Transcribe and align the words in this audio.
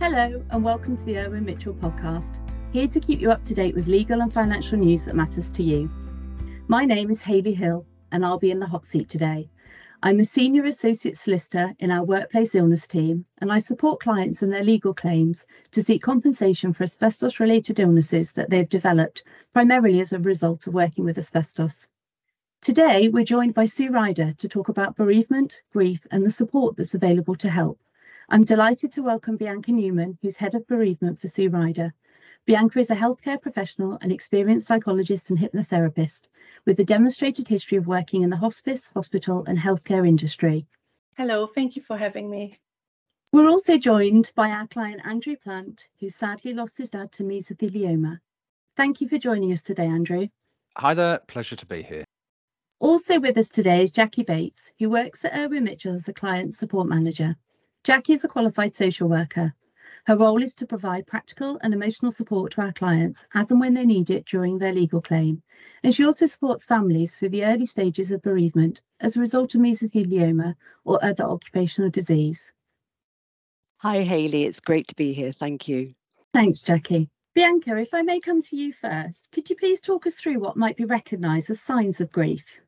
Hello, 0.00 0.42
and 0.48 0.64
welcome 0.64 0.96
to 0.96 1.04
the 1.04 1.18
Irwin 1.18 1.44
Mitchell 1.44 1.74
podcast, 1.74 2.38
here 2.72 2.88
to 2.88 3.00
keep 3.00 3.20
you 3.20 3.30
up 3.30 3.42
to 3.42 3.52
date 3.52 3.74
with 3.74 3.86
legal 3.86 4.22
and 4.22 4.32
financial 4.32 4.78
news 4.78 5.04
that 5.04 5.14
matters 5.14 5.50
to 5.50 5.62
you. 5.62 5.90
My 6.68 6.86
name 6.86 7.10
is 7.10 7.22
Hayley 7.22 7.52
Hill, 7.52 7.84
and 8.10 8.24
I'll 8.24 8.38
be 8.38 8.50
in 8.50 8.60
the 8.60 8.66
hot 8.66 8.86
seat 8.86 9.10
today. 9.10 9.50
I'm 10.02 10.18
a 10.18 10.24
senior 10.24 10.64
associate 10.64 11.18
solicitor 11.18 11.74
in 11.80 11.90
our 11.90 12.02
workplace 12.02 12.54
illness 12.54 12.86
team, 12.86 13.24
and 13.42 13.52
I 13.52 13.58
support 13.58 14.00
clients 14.00 14.42
in 14.42 14.48
their 14.48 14.64
legal 14.64 14.94
claims 14.94 15.46
to 15.70 15.82
seek 15.82 16.00
compensation 16.00 16.72
for 16.72 16.84
asbestos 16.84 17.38
related 17.38 17.78
illnesses 17.78 18.32
that 18.32 18.48
they've 18.48 18.66
developed, 18.66 19.22
primarily 19.52 20.00
as 20.00 20.14
a 20.14 20.18
result 20.18 20.66
of 20.66 20.72
working 20.72 21.04
with 21.04 21.18
asbestos. 21.18 21.90
Today, 22.62 23.10
we're 23.10 23.22
joined 23.22 23.52
by 23.52 23.66
Sue 23.66 23.90
Ryder 23.90 24.32
to 24.32 24.48
talk 24.48 24.70
about 24.70 24.96
bereavement, 24.96 25.60
grief, 25.70 26.06
and 26.10 26.24
the 26.24 26.30
support 26.30 26.78
that's 26.78 26.94
available 26.94 27.34
to 27.34 27.50
help. 27.50 27.78
I'm 28.32 28.44
delighted 28.44 28.92
to 28.92 29.02
welcome 29.02 29.36
Bianca 29.36 29.72
Neumann, 29.72 30.16
who's 30.22 30.36
Head 30.36 30.54
of 30.54 30.64
Bereavement 30.68 31.18
for 31.18 31.26
Sue 31.26 31.48
Ryder. 31.48 31.92
Bianca 32.46 32.78
is 32.78 32.88
a 32.88 32.94
healthcare 32.94 33.42
professional 33.42 33.98
and 34.02 34.12
experienced 34.12 34.68
psychologist 34.68 35.30
and 35.30 35.38
hypnotherapist 35.40 36.28
with 36.64 36.78
a 36.78 36.84
demonstrated 36.84 37.48
history 37.48 37.76
of 37.76 37.88
working 37.88 38.22
in 38.22 38.30
the 38.30 38.36
hospice, 38.36 38.88
hospital, 38.94 39.44
and 39.48 39.58
healthcare 39.58 40.06
industry. 40.06 40.64
Hello, 41.16 41.48
thank 41.48 41.74
you 41.74 41.82
for 41.82 41.96
having 41.96 42.30
me. 42.30 42.56
We're 43.32 43.48
also 43.48 43.76
joined 43.76 44.30
by 44.36 44.50
our 44.50 44.68
client 44.68 45.00
Andrew 45.04 45.34
Plant, 45.34 45.88
who 45.98 46.08
sadly 46.08 46.54
lost 46.54 46.78
his 46.78 46.90
dad 46.90 47.10
to 47.12 47.24
mesothelioma. 47.24 48.20
Thank 48.76 49.00
you 49.00 49.08
for 49.08 49.18
joining 49.18 49.50
us 49.50 49.62
today, 49.62 49.86
Andrew. 49.86 50.28
Hi 50.78 50.94
there, 50.94 51.18
pleasure 51.26 51.56
to 51.56 51.66
be 51.66 51.82
here. 51.82 52.04
Also 52.78 53.18
with 53.18 53.36
us 53.36 53.48
today 53.48 53.82
is 53.82 53.90
Jacquie 53.90 54.24
Bates, 54.24 54.72
who 54.78 54.88
works 54.88 55.24
at 55.24 55.36
Irwin 55.36 55.64
Mitchell 55.64 55.94
as 55.94 56.06
a 56.06 56.12
client 56.12 56.54
support 56.54 56.86
manager. 56.86 57.34
Jacquie 57.82 58.12
is 58.12 58.24
a 58.24 58.28
qualified 58.28 58.76
social 58.76 59.08
worker. 59.08 59.54
Her 60.04 60.16
role 60.16 60.42
is 60.42 60.54
to 60.56 60.66
provide 60.66 61.06
practical 61.06 61.58
and 61.62 61.72
emotional 61.72 62.12
support 62.12 62.52
to 62.52 62.60
our 62.60 62.72
clients 62.72 63.26
as 63.34 63.50
and 63.50 63.58
when 63.58 63.72
they 63.72 63.86
need 63.86 64.10
it 64.10 64.26
during 64.26 64.58
their 64.58 64.72
legal 64.72 65.00
claim. 65.00 65.42
And 65.82 65.94
she 65.94 66.04
also 66.04 66.26
supports 66.26 66.66
families 66.66 67.16
through 67.16 67.30
the 67.30 67.44
early 67.44 67.64
stages 67.64 68.10
of 68.10 68.20
bereavement 68.20 68.82
as 69.00 69.16
a 69.16 69.20
result 69.20 69.54
of 69.54 69.62
mesothelioma 69.62 70.56
or 70.84 71.02
other 71.02 71.24
occupational 71.24 71.90
disease. 71.90 72.52
Hi, 73.78 74.02
Hayley. 74.02 74.44
It's 74.44 74.60
great 74.60 74.86
to 74.88 74.94
be 74.94 75.14
here. 75.14 75.32
Thank 75.32 75.66
you. 75.66 75.94
Thanks, 76.34 76.62
Jacquie. 76.62 77.08
Bianca, 77.34 77.78
if 77.78 77.94
I 77.94 78.02
may 78.02 78.20
come 78.20 78.42
to 78.42 78.56
you 78.56 78.74
first, 78.74 79.32
could 79.32 79.48
you 79.48 79.56
please 79.56 79.80
talk 79.80 80.06
us 80.06 80.16
through 80.16 80.38
what 80.38 80.56
might 80.56 80.76
be 80.76 80.84
recognised 80.84 81.48
as 81.48 81.62
signs 81.62 82.00
of 82.00 82.12
grief? 82.12 82.60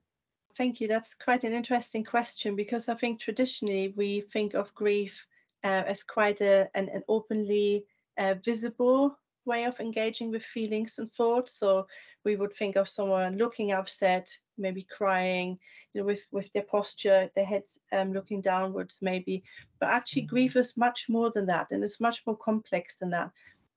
Thank 0.56 0.80
you. 0.80 0.88
That's 0.88 1.14
quite 1.14 1.44
an 1.44 1.52
interesting 1.52 2.04
question 2.04 2.56
because 2.56 2.88
I 2.88 2.94
think 2.94 3.20
traditionally 3.20 3.94
we 3.96 4.20
think 4.32 4.54
of 4.54 4.74
grief 4.74 5.26
uh, 5.64 5.84
as 5.86 6.02
quite 6.02 6.40
a, 6.40 6.68
an, 6.74 6.88
an 6.90 7.02
openly 7.08 7.86
uh, 8.18 8.34
visible 8.44 9.16
way 9.44 9.64
of 9.64 9.80
engaging 9.80 10.30
with 10.30 10.44
feelings 10.44 10.98
and 10.98 11.10
thoughts. 11.12 11.54
So 11.58 11.86
we 12.24 12.36
would 12.36 12.52
think 12.54 12.76
of 12.76 12.88
someone 12.88 13.38
looking 13.38 13.72
upset, 13.72 14.28
maybe 14.58 14.86
crying, 14.96 15.58
you 15.94 16.00
know, 16.00 16.06
with 16.06 16.22
with 16.30 16.52
their 16.52 16.64
posture, 16.64 17.30
their 17.34 17.46
head 17.46 17.64
um, 17.92 18.12
looking 18.12 18.40
downwards, 18.40 18.98
maybe. 19.00 19.42
But 19.80 19.88
actually, 19.88 20.22
grief 20.22 20.56
is 20.56 20.76
much 20.76 21.08
more 21.08 21.30
than 21.30 21.46
that, 21.46 21.72
and 21.72 21.82
it's 21.82 22.00
much 22.00 22.22
more 22.26 22.36
complex 22.36 22.96
than 22.96 23.10
that. 23.10 23.30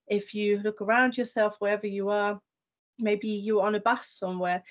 If 0.07 0.35
you 0.35 0.59
look 0.59 0.81
around 0.81 1.17
yourself, 1.17 1.55
wherever 1.59 1.87
you 1.87 2.09
are, 2.09 2.39
maybe 2.99 3.29
you're 3.29 3.65
on 3.65 3.75
a 3.75 3.79
bus 3.79 4.07
somewhere, 4.07 4.63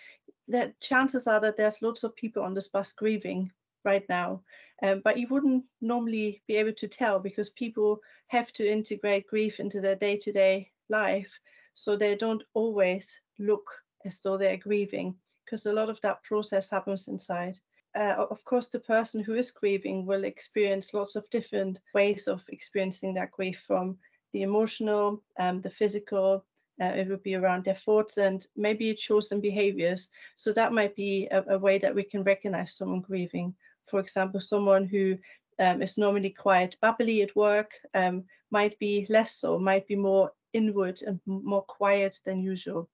that 0.48 0.78
chances 0.80 1.26
are 1.26 1.40
that 1.40 1.56
there's 1.56 1.82
lots 1.82 2.04
of 2.04 2.16
people 2.16 2.42
on 2.42 2.54
this 2.54 2.68
bus 2.68 2.92
grieving 2.92 3.50
right 3.84 4.06
now. 4.08 4.42
Um, 4.82 5.00
but 5.04 5.18
you 5.18 5.28
wouldn't 5.28 5.64
normally 5.80 6.42
be 6.46 6.56
able 6.56 6.72
to 6.74 6.88
tell 6.88 7.18
because 7.18 7.50
people 7.50 8.00
have 8.28 8.52
to 8.54 8.70
integrate 8.70 9.26
grief 9.26 9.60
into 9.60 9.80
their 9.80 9.96
day 9.96 10.16
to 10.18 10.32
day 10.32 10.70
life. 10.88 11.38
So 11.74 11.96
they 11.96 12.14
don't 12.16 12.42
always 12.54 13.20
look 13.38 13.70
as 14.04 14.20
though 14.20 14.36
they're 14.36 14.56
grieving 14.56 15.14
because 15.44 15.66
a 15.66 15.72
lot 15.72 15.90
of 15.90 16.00
that 16.02 16.22
process 16.22 16.70
happens 16.70 17.08
inside. 17.08 17.58
Uh, 17.96 18.26
of 18.30 18.44
course, 18.44 18.68
the 18.68 18.80
person 18.80 19.22
who 19.22 19.34
is 19.34 19.52
grieving 19.52 20.04
will 20.04 20.24
experience 20.24 20.94
lots 20.94 21.14
of 21.14 21.28
different 21.30 21.80
ways 21.94 22.26
of 22.26 22.44
experiencing 22.48 23.14
that 23.14 23.30
grief 23.30 23.62
from 23.66 23.96
the 24.32 24.42
emotional, 24.42 25.22
um, 25.38 25.60
the 25.60 25.70
physical, 25.70 26.44
uh, 26.80 26.86
it 26.86 27.08
would 27.08 27.22
be 27.22 27.34
around 27.34 27.64
their 27.64 27.74
thoughts 27.74 28.18
and 28.18 28.46
maybe 28.56 28.90
it 28.90 28.98
shows 28.98 29.28
some 29.28 29.40
behaviors. 29.40 30.10
So 30.36 30.52
that 30.52 30.72
might 30.72 30.96
be 30.96 31.28
a, 31.30 31.54
a 31.54 31.58
way 31.58 31.78
that 31.78 31.94
we 31.94 32.02
can 32.02 32.24
recognize 32.24 32.74
someone 32.74 33.00
grieving. 33.00 33.54
For 33.88 34.00
example, 34.00 34.40
someone 34.40 34.86
who 34.86 35.18
um, 35.58 35.82
is 35.82 35.98
normally 35.98 36.30
quite 36.30 36.76
bubbly 36.80 37.22
at 37.22 37.36
work 37.36 37.72
um, 37.94 38.24
might 38.50 38.78
be 38.78 39.06
less 39.08 39.36
so, 39.36 39.58
might 39.58 39.86
be 39.86 39.96
more 39.96 40.32
inward 40.52 41.00
and 41.02 41.20
more 41.26 41.62
quiet 41.62 42.20
than 42.24 42.42
usual. 42.42 42.88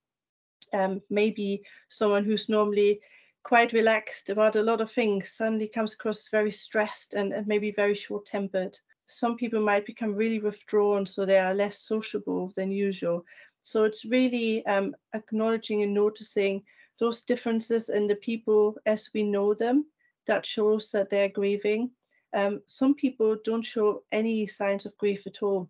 Um, 0.72 1.00
maybe 1.10 1.62
someone 1.88 2.24
who's 2.24 2.48
normally 2.48 3.00
quite 3.42 3.72
relaxed 3.72 4.30
about 4.30 4.56
a 4.56 4.62
lot 4.62 4.80
of 4.80 4.92
things 4.92 5.32
suddenly 5.32 5.68
comes 5.68 5.94
across 5.94 6.28
very 6.28 6.50
stressed 6.50 7.14
and, 7.14 7.32
and 7.32 7.46
maybe 7.46 7.70
very 7.70 7.94
short 7.94 8.26
tempered. 8.26 8.78
Some 9.08 9.36
people 9.36 9.60
might 9.60 9.86
become 9.86 10.14
really 10.14 10.38
withdrawn, 10.38 11.04
so 11.06 11.24
they 11.24 11.38
are 11.38 11.54
less 11.54 11.80
sociable 11.80 12.52
than 12.54 12.70
usual. 12.70 13.24
So 13.62 13.84
it's 13.84 14.04
really 14.04 14.64
um, 14.66 14.94
acknowledging 15.14 15.82
and 15.82 15.94
noticing 15.94 16.62
those 16.98 17.22
differences 17.22 17.88
in 17.88 18.06
the 18.06 18.16
people 18.16 18.76
as 18.86 19.10
we 19.14 19.22
know 19.22 19.54
them 19.54 19.86
that 20.26 20.46
shows 20.46 20.90
that 20.90 21.10
they're 21.10 21.28
grieving. 21.28 21.90
Um, 22.34 22.62
some 22.66 22.94
people 22.94 23.36
don't 23.44 23.62
show 23.62 24.02
any 24.12 24.46
signs 24.46 24.86
of 24.86 24.96
grief 24.98 25.26
at 25.26 25.42
all. 25.42 25.68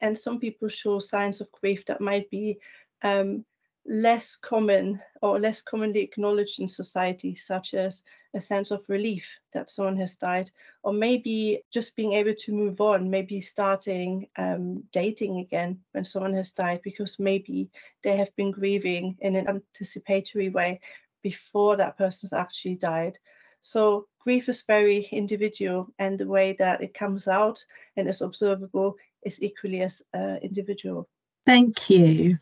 And 0.00 0.18
some 0.18 0.38
people 0.38 0.68
show 0.68 0.98
signs 0.98 1.40
of 1.40 1.52
grief 1.52 1.84
that 1.86 2.00
might 2.00 2.30
be 2.30 2.58
um, 3.02 3.44
less 3.86 4.36
common 4.36 5.00
or 5.20 5.38
less 5.38 5.60
commonly 5.60 6.00
acknowledged 6.00 6.60
in 6.60 6.68
society, 6.68 7.34
such 7.34 7.74
as 7.74 8.02
a 8.34 8.40
sense 8.40 8.70
of 8.70 8.88
relief 8.88 9.38
that 9.52 9.68
someone 9.68 9.96
has 9.96 10.16
died, 10.16 10.50
or 10.82 10.92
maybe 10.92 11.62
just 11.72 11.96
being 11.96 12.12
able 12.12 12.34
to 12.34 12.52
move 12.52 12.80
on, 12.80 13.10
maybe 13.10 13.40
starting 13.40 14.28
um, 14.36 14.84
dating 14.92 15.38
again 15.38 15.80
when 15.92 16.04
someone 16.04 16.34
has 16.34 16.52
died, 16.52 16.80
because 16.82 17.18
maybe 17.18 17.68
they 18.04 18.16
have 18.16 18.34
been 18.36 18.50
grieving 18.50 19.16
in 19.20 19.36
an 19.36 19.48
anticipatory 19.48 20.48
way 20.48 20.80
before 21.22 21.76
that 21.76 21.98
person's 21.98 22.32
actually 22.32 22.76
died. 22.76 23.18
So 23.62 24.06
grief 24.20 24.48
is 24.48 24.62
very 24.62 25.06
individual, 25.12 25.92
and 25.98 26.18
the 26.18 26.26
way 26.26 26.56
that 26.58 26.82
it 26.82 26.94
comes 26.94 27.28
out 27.28 27.64
and 27.96 28.08
is 28.08 28.22
observable 28.22 28.96
is 29.22 29.42
equally 29.42 29.82
as 29.82 30.02
uh, 30.14 30.36
individual. 30.42 31.08
Thank 31.44 31.90
you. 31.90 32.38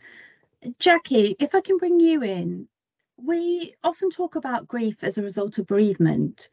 Jacquie, 0.81 1.35
if 1.39 1.55
I 1.55 1.61
can 1.61 1.79
bring 1.79 1.99
you 2.01 2.23
in, 2.23 2.69
we 3.19 3.75
often 3.85 4.11
talk 4.11 4.37
about 4.37 4.69
grief 4.69 5.03
as 5.03 5.19
a 5.19 5.23
result 5.23 5.59
of 5.59 5.67
bereavement, 5.67 6.51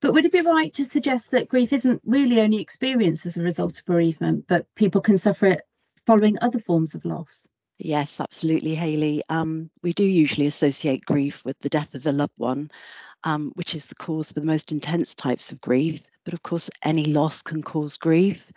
but 0.00 0.12
would 0.12 0.24
it 0.24 0.32
be 0.32 0.42
right 0.42 0.72
to 0.74 0.84
suggest 0.84 1.30
that 1.30 1.48
grief 1.48 1.72
isn't 1.72 2.02
really 2.04 2.40
only 2.40 2.60
experienced 2.60 3.26
as 3.26 3.36
a 3.36 3.42
result 3.42 3.78
of 3.78 3.84
bereavement, 3.84 4.44
but 4.46 4.66
people 4.74 5.00
can 5.00 5.18
suffer 5.18 5.46
it 5.46 5.62
following 6.06 6.36
other 6.40 6.58
forms 6.58 6.94
of 6.94 7.04
loss? 7.04 7.48
Yes, 7.78 8.20
absolutely, 8.20 8.74
Hayley. 8.74 9.22
Um, 9.28 9.70
we 9.82 9.92
do 9.92 10.04
usually 10.04 10.46
associate 10.46 11.04
grief 11.04 11.44
with 11.44 11.58
the 11.60 11.68
death 11.68 11.94
of 11.94 12.06
a 12.06 12.12
loved 12.12 12.32
one, 12.36 12.70
um, 13.24 13.52
which 13.54 13.74
is 13.74 13.86
the 13.86 13.94
cause 13.94 14.32
for 14.32 14.40
the 14.40 14.46
most 14.46 14.72
intense 14.72 15.14
types 15.14 15.52
of 15.52 15.60
grief. 15.60 16.02
But 16.24 16.34
of 16.34 16.42
course, 16.42 16.70
any 16.84 17.06
loss 17.06 17.42
can 17.42 17.62
cause 17.62 17.96
grief. 17.96 18.50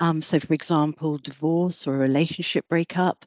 Um, 0.00 0.22
so, 0.22 0.38
for 0.38 0.54
example, 0.54 1.18
divorce 1.18 1.86
or 1.86 1.96
a 1.96 1.98
relationship 1.98 2.66
breakup 2.68 3.26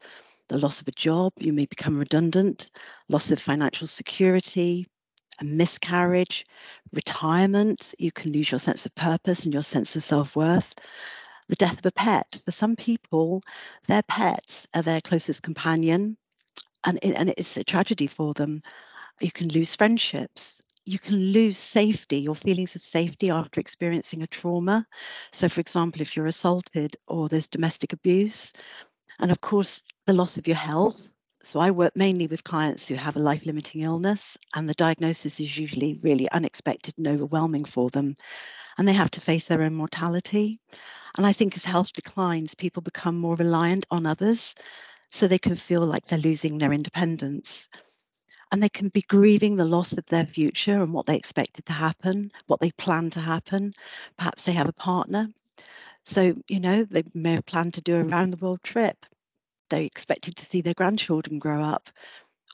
the 0.52 0.60
loss 0.60 0.82
of 0.82 0.88
a 0.90 0.92
job, 0.92 1.32
you 1.40 1.54
may 1.54 1.66
become 1.66 1.98
redundant, 1.98 2.72
loss 3.08 3.32
of 3.32 3.40
financial 3.40 3.88
security, 3.88 4.86
a 5.40 5.46
miscarriage, 5.46 6.46
retirement, 6.92 7.96
you 7.98 8.12
can 8.12 8.34
lose 8.34 8.52
your 8.52 8.60
sense 8.60 8.86
of 8.86 8.94
purpose 8.96 9.46
and 9.46 9.54
your 9.54 9.64
sense 9.64 9.96
of 9.96 10.04
self 10.04 10.36
worth. 10.36 10.76
The 11.48 11.56
death 11.56 11.80
of 11.80 11.86
a 11.86 11.92
pet. 11.94 12.38
For 12.44 12.52
some 12.52 12.76
people, 12.76 13.42
their 13.88 14.04
pets 14.04 14.68
are 14.74 14.82
their 14.82 15.00
closest 15.00 15.42
companion, 15.42 16.18
and, 16.86 17.00
it, 17.02 17.14
and 17.16 17.30
it's 17.30 17.56
a 17.56 17.64
tragedy 17.64 18.08
for 18.08 18.34
them. 18.34 18.62
You 19.22 19.32
can 19.32 19.48
lose 19.48 19.74
friendships. 19.74 20.62
You 20.84 21.00
can 21.00 21.16
lose 21.16 21.58
safety, 21.58 22.20
your 22.20 22.36
feelings 22.36 22.76
of 22.76 22.82
safety 22.82 23.30
after 23.30 23.62
experiencing 23.62 24.22
a 24.22 24.28
trauma. 24.28 24.86
So, 25.32 25.48
for 25.48 25.62
example, 25.62 26.02
if 26.02 26.18
you're 26.18 26.28
assaulted 26.28 26.98
or 27.08 27.30
there's 27.30 27.48
domestic 27.48 27.94
abuse, 27.94 28.52
and 29.20 29.32
of 29.32 29.40
course, 29.42 29.84
the 30.06 30.14
loss 30.14 30.38
of 30.38 30.48
your 30.48 30.58
health. 30.58 31.14
So 31.44 31.60
I 31.60 31.72
work 31.72 31.96
mainly 31.96 32.28
with 32.28 32.44
clients 32.44 32.88
who 32.88 32.96
have 32.96 33.16
a 33.16 33.20
life 33.20 33.46
limiting 33.46 33.82
illness, 33.82 34.38
and 34.56 34.70
the 34.70 34.74
diagnosis 34.76 35.40
is 35.40 35.58
usually 35.58 36.00
really 36.04 36.30
unexpected 36.32 36.96
and 36.98 37.08
overwhelming 37.08 37.66
for 37.66 37.90
them. 37.90 38.16
And 38.78 38.88
they 38.88 38.94
have 38.94 39.12
to 39.12 39.22
face 39.22 39.48
their 39.48 39.64
own 39.64 39.74
mortality. 39.76 40.60
And 41.18 41.26
I 41.26 41.34
think 41.34 41.56
as 41.58 41.66
health 41.66 41.94
declines, 41.94 42.56
people 42.56 42.82
become 42.82 43.18
more 43.18 43.36
reliant 43.36 43.86
on 43.92 44.06
others 44.06 44.56
so 45.10 45.28
they 45.28 45.40
can 45.40 45.56
feel 45.56 45.86
like 45.86 46.06
they're 46.06 46.20
losing 46.20 46.58
their 46.58 46.74
independence. 46.74 47.70
And 48.52 48.62
they 48.64 48.70
can 48.70 48.90
be 48.90 49.02
grieving 49.04 49.56
the 49.56 49.66
loss 49.66 49.94
of 49.98 50.06
their 50.08 50.26
future 50.26 50.82
and 50.82 50.94
what 50.94 51.06
they 51.06 51.16
expected 51.18 51.66
to 51.68 51.74
happen, 51.74 52.32
what 52.48 52.60
they 52.60 52.72
plan 52.72 53.10
to 53.12 53.20
happen. 53.22 53.74
Perhaps 54.18 54.46
they 54.46 54.54
have 54.54 54.70
a 54.70 54.74
partner 54.74 55.30
So, 56.06 56.36
you 56.48 56.60
know, 56.60 56.84
they 56.86 57.04
may 57.14 57.34
have 57.34 57.46
planned 57.46 57.74
to 57.76 57.82
do 57.82 57.98
a 57.98 58.04
round 58.06 58.34
the 58.34 58.46
world 58.46 58.64
trip. 58.64 59.06
They 59.72 59.86
expected 59.86 60.36
to 60.36 60.46
see 60.46 60.62
their 60.62 60.76
grandchildren 60.76 61.40
grow 61.40 61.64
up. 61.64 61.90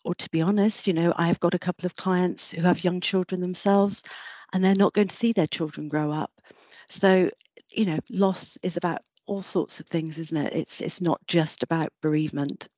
Or 0.06 0.16
to 0.16 0.30
be 0.30 0.42
honest, 0.42 0.88
you 0.88 0.94
know, 0.94 1.14
I 1.18 1.28
have 1.28 1.42
got 1.42 1.54
a 1.54 1.60
couple 1.60 1.86
of 1.86 1.96
clients 1.96 2.52
who 2.52 2.62
have 2.62 2.84
young 2.84 3.02
children 3.02 3.42
themselves 3.42 4.04
and 4.54 4.64
they're 4.64 4.76
not 4.76 4.94
going 4.94 5.10
to 5.10 5.16
see 5.16 5.34
their 5.34 5.48
children 5.48 5.90
grow 5.90 6.12
up. 6.12 6.32
So, 6.88 7.30
you 7.70 7.86
know, 7.86 8.00
loss 8.10 8.58
is 8.64 8.78
about 8.78 9.02
all 9.26 9.42
sorts 9.42 9.80
of 9.80 9.88
things, 9.88 10.18
isn't 10.18 10.38
it? 10.38 10.54
It's 10.54 10.80
it's 10.80 11.02
not 11.02 11.20
just 11.28 11.64
about 11.64 11.92
bereavement. 12.02 12.70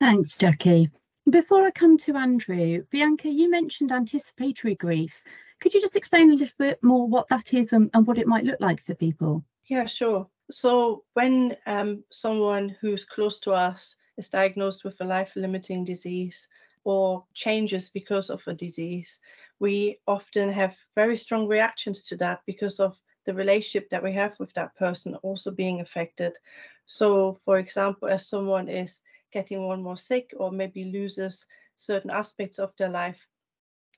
Thanks, 0.00 0.36
Jacquie. 0.36 0.90
Before 1.30 1.64
I 1.64 1.70
come 1.70 1.96
to 1.98 2.16
Andrew, 2.16 2.82
Bianca, 2.90 3.28
you 3.28 3.48
mentioned 3.48 3.92
anticipatory 3.92 4.74
grief. 4.74 5.22
Could 5.60 5.74
you 5.74 5.80
just 5.80 5.94
explain 5.94 6.32
a 6.32 6.34
little 6.34 6.56
bit 6.58 6.82
more 6.82 7.06
what 7.06 7.28
that 7.28 7.54
is 7.54 7.72
and, 7.72 7.88
and 7.94 8.04
what 8.04 8.18
it 8.18 8.26
might 8.26 8.44
look 8.44 8.60
like 8.60 8.80
for 8.80 8.96
people? 8.96 9.44
Yeah, 9.66 9.86
sure. 9.86 10.28
So 10.52 11.04
when 11.14 11.56
um, 11.66 12.04
someone 12.10 12.76
who's 12.80 13.06
close 13.06 13.40
to 13.40 13.52
us 13.52 13.96
is 14.18 14.28
diagnosed 14.28 14.84
with 14.84 15.00
a 15.00 15.04
life-limiting 15.04 15.84
disease 15.86 16.46
or 16.84 17.24
changes 17.32 17.88
because 17.88 18.28
of 18.28 18.46
a 18.46 18.52
disease, 18.52 19.18
we 19.60 19.98
often 20.06 20.52
have 20.52 20.76
very 20.94 21.16
strong 21.16 21.48
reactions 21.48 22.02
to 22.02 22.16
that 22.18 22.40
because 22.46 22.80
of 22.80 23.00
the 23.24 23.32
relationship 23.32 23.88
that 23.90 24.02
we 24.02 24.12
have 24.12 24.38
with 24.38 24.52
that 24.52 24.74
person 24.76 25.14
also 25.22 25.50
being 25.50 25.80
affected. 25.80 26.36
So, 26.84 27.40
for 27.46 27.58
example, 27.58 28.08
as 28.08 28.28
someone 28.28 28.68
is 28.68 29.00
getting 29.32 29.60
more 29.60 29.74
and 29.74 29.82
more 29.82 29.96
sick 29.96 30.34
or 30.36 30.52
maybe 30.52 30.84
loses 30.84 31.46
certain 31.76 32.10
aspects 32.10 32.58
of 32.58 32.76
their 32.76 32.90
life, 32.90 33.26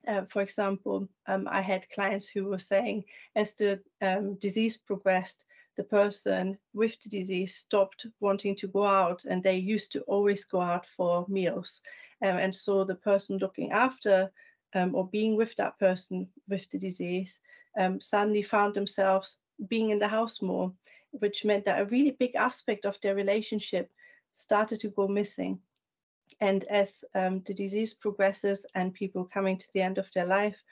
uh, 0.07 0.25
for 0.29 0.43
example, 0.43 1.09
um, 1.27 1.49
I 1.51 1.63
had 1.63 1.91
clients 1.91 2.29
who 2.29 2.45
were 2.45 2.59
saying 2.59 3.05
as 3.35 3.55
the 3.55 3.81
um, 4.03 4.35
disease 4.35 4.77
progressed, 4.77 5.47
the 5.77 5.85
person 5.85 6.59
with 6.73 7.01
the 7.03 7.09
disease 7.09 7.57
stopped 7.57 8.07
wanting 8.21 8.55
to 8.57 8.69
go 8.69 8.87
out 8.87 9.25
and 9.25 9.43
they 9.43 9.57
used 9.57 9.93
to 9.93 10.01
always 10.03 10.45
go 10.45 10.61
out 10.61 10.87
for 10.87 11.27
meals. 11.29 11.81
Um, 12.23 12.37
and 12.39 12.55
so 12.55 12.85
the 12.85 12.95
person 12.95 13.39
looking 13.39 13.73
after 13.73 14.31
um, 14.75 14.95
or 14.95 15.07
being 15.09 15.37
with 15.37 15.55
that 15.57 15.79
person 15.79 16.29
with 16.49 16.69
the 16.71 16.79
disease 16.79 17.41
um, 17.79 18.01
suddenly 18.01 18.43
found 18.43 18.75
themselves 18.75 19.39
being 19.69 19.91
in 19.91 19.99
the 19.99 20.09
house 20.09 20.43
more, 20.43 20.73
which 21.11 21.45
meant 21.45 21.65
that 21.65 21.81
a 21.81 21.87
really 21.87 22.11
big 22.13 22.35
aspect 22.35 22.85
of 22.85 23.01
their 23.01 23.15
relationship 23.15 23.91
started 24.33 24.81
to 24.81 24.89
go 24.89 25.09
missing. 25.09 25.59
And 26.41 26.65
as 26.65 27.05
um, 27.15 27.43
the 27.47 27.55
disease 27.55 27.95
progresses 27.95 28.67
and 28.75 28.93
people 28.93 29.25
coming 29.25 29.57
to 29.57 29.69
the 29.73 29.83
end 29.83 29.99
of 29.99 30.11
their 30.13 30.27
life, 30.27 30.63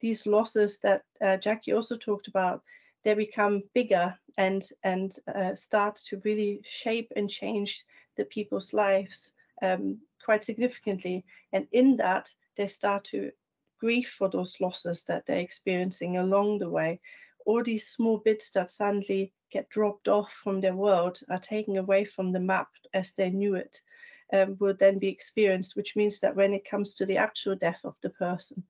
these 0.00 0.26
losses 0.26 0.78
that 0.78 1.02
uh, 1.20 1.36
Jacquie 1.36 1.74
also 1.74 1.96
talked 1.96 2.28
about, 2.28 2.62
they 3.04 3.14
become 3.14 3.62
bigger 3.74 4.18
and 4.36 4.68
and 4.82 5.16
uh, 5.34 5.54
start 5.54 5.96
to 5.96 6.20
really 6.24 6.60
shape 6.64 7.12
and 7.16 7.28
change 7.28 7.84
the 8.16 8.24
people's 8.24 8.72
lives 8.72 9.32
um, 9.62 9.98
quite 10.24 10.44
significantly. 10.44 11.24
And 11.52 11.66
in 11.72 11.96
that, 11.96 12.32
they 12.56 12.66
start 12.66 13.04
to 13.06 13.32
grief 13.80 14.14
for 14.18 14.28
those 14.28 14.60
losses 14.60 15.04
that 15.04 15.26
they're 15.26 15.38
experiencing 15.38 16.16
along 16.16 16.58
the 16.58 16.68
way. 16.68 17.00
All 17.46 17.62
these 17.62 17.88
small 17.88 18.18
bits 18.18 18.50
that 18.50 18.70
suddenly 18.70 19.32
get 19.50 19.68
dropped 19.70 20.08
off 20.08 20.32
from 20.32 20.60
their 20.60 20.76
world 20.76 21.20
are 21.30 21.38
taken 21.38 21.76
away 21.76 22.04
from 22.04 22.32
the 22.32 22.40
map 22.40 22.68
as 22.94 23.12
they 23.14 23.30
knew 23.30 23.54
it, 23.54 23.80
um, 24.32 24.56
will 24.60 24.74
then 24.74 24.98
be 24.98 25.08
experienced, 25.08 25.74
which 25.76 25.96
means 25.96 26.20
that 26.20 26.36
when 26.36 26.52
it 26.52 26.68
comes 26.68 26.94
to 26.94 27.06
the 27.06 27.16
actual 27.16 27.56
death 27.56 27.80
of 27.84 27.96
the 28.02 28.10
person, 28.10 28.62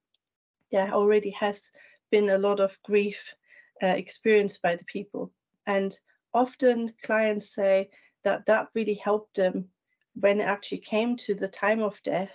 there 0.71 0.93
already 0.93 1.31
has 1.31 1.71
been 2.11 2.31
a 2.31 2.39
lot 2.39 2.61
of 2.61 2.81
grief 2.83 3.35
uh, 3.83 3.87
experienced 3.87 4.63
by 4.63 4.77
the 4.77 4.85
people. 4.85 5.33
And 5.67 5.99
often 6.35 6.93
clients 7.03 7.55
say 7.55 7.91
that 8.25 8.47
that 8.47 8.69
really 8.75 8.95
helped 8.95 9.37
them 9.37 9.69
when 10.15 10.41
it 10.41 10.45
actually 10.45 10.79
came 10.79 11.17
to 11.17 11.35
the 11.35 11.49
time 11.49 11.81
of 11.81 12.03
death 12.03 12.35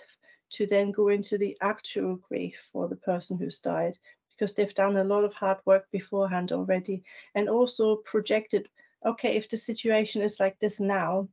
to 0.50 0.66
then 0.66 0.92
go 0.92 1.08
into 1.08 1.38
the 1.38 1.56
actual 1.60 2.16
grief 2.16 2.68
for 2.72 2.88
the 2.88 2.96
person 2.96 3.36
who's 3.38 3.60
died 3.60 3.96
because 4.30 4.54
they've 4.54 4.74
done 4.74 4.96
a 4.96 5.04
lot 5.04 5.24
of 5.24 5.32
hard 5.32 5.58
work 5.64 5.86
beforehand 5.90 6.52
already 6.52 7.02
and 7.34 7.48
also 7.48 7.96
projected 7.96 8.68
okay 9.04 9.36
if 9.36 9.48
the 9.48 9.56
situation 9.56 10.22
is 10.22 10.38
like 10.40 10.58
this 10.58 10.80
now 10.80 11.28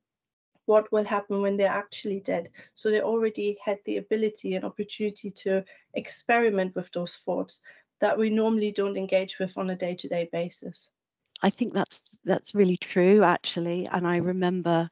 what 0.66 0.92
will 0.92 1.04
happen 1.04 1.42
when 1.42 1.58
they're 1.58 1.68
actually 1.68 2.22
dead 2.22 2.50
so 2.74 2.90
they 2.90 3.02
already 3.02 3.58
had 3.64 3.78
the 3.86 3.98
ability 3.98 4.56
and 4.56 4.64
opportunity 4.66 5.30
to 5.30 5.64
experiment 5.94 6.74
with 6.76 6.92
those 6.92 7.16
thoughts 7.18 7.62
that 8.04 8.18
we 8.18 8.30
normally 8.30 8.72
don't 8.72 8.98
engage 8.98 9.40
with 9.40 9.58
on 9.58 9.72
a 9.72 9.76
day-to-day 9.76 10.30
basis 10.32 10.90
i 11.42 11.50
think 11.50 11.74
that's 11.74 12.20
that's 12.26 12.54
really 12.54 12.78
true 12.78 13.24
actually 13.24 13.88
and 13.92 14.06
i 14.08 14.18
remember 14.18 14.90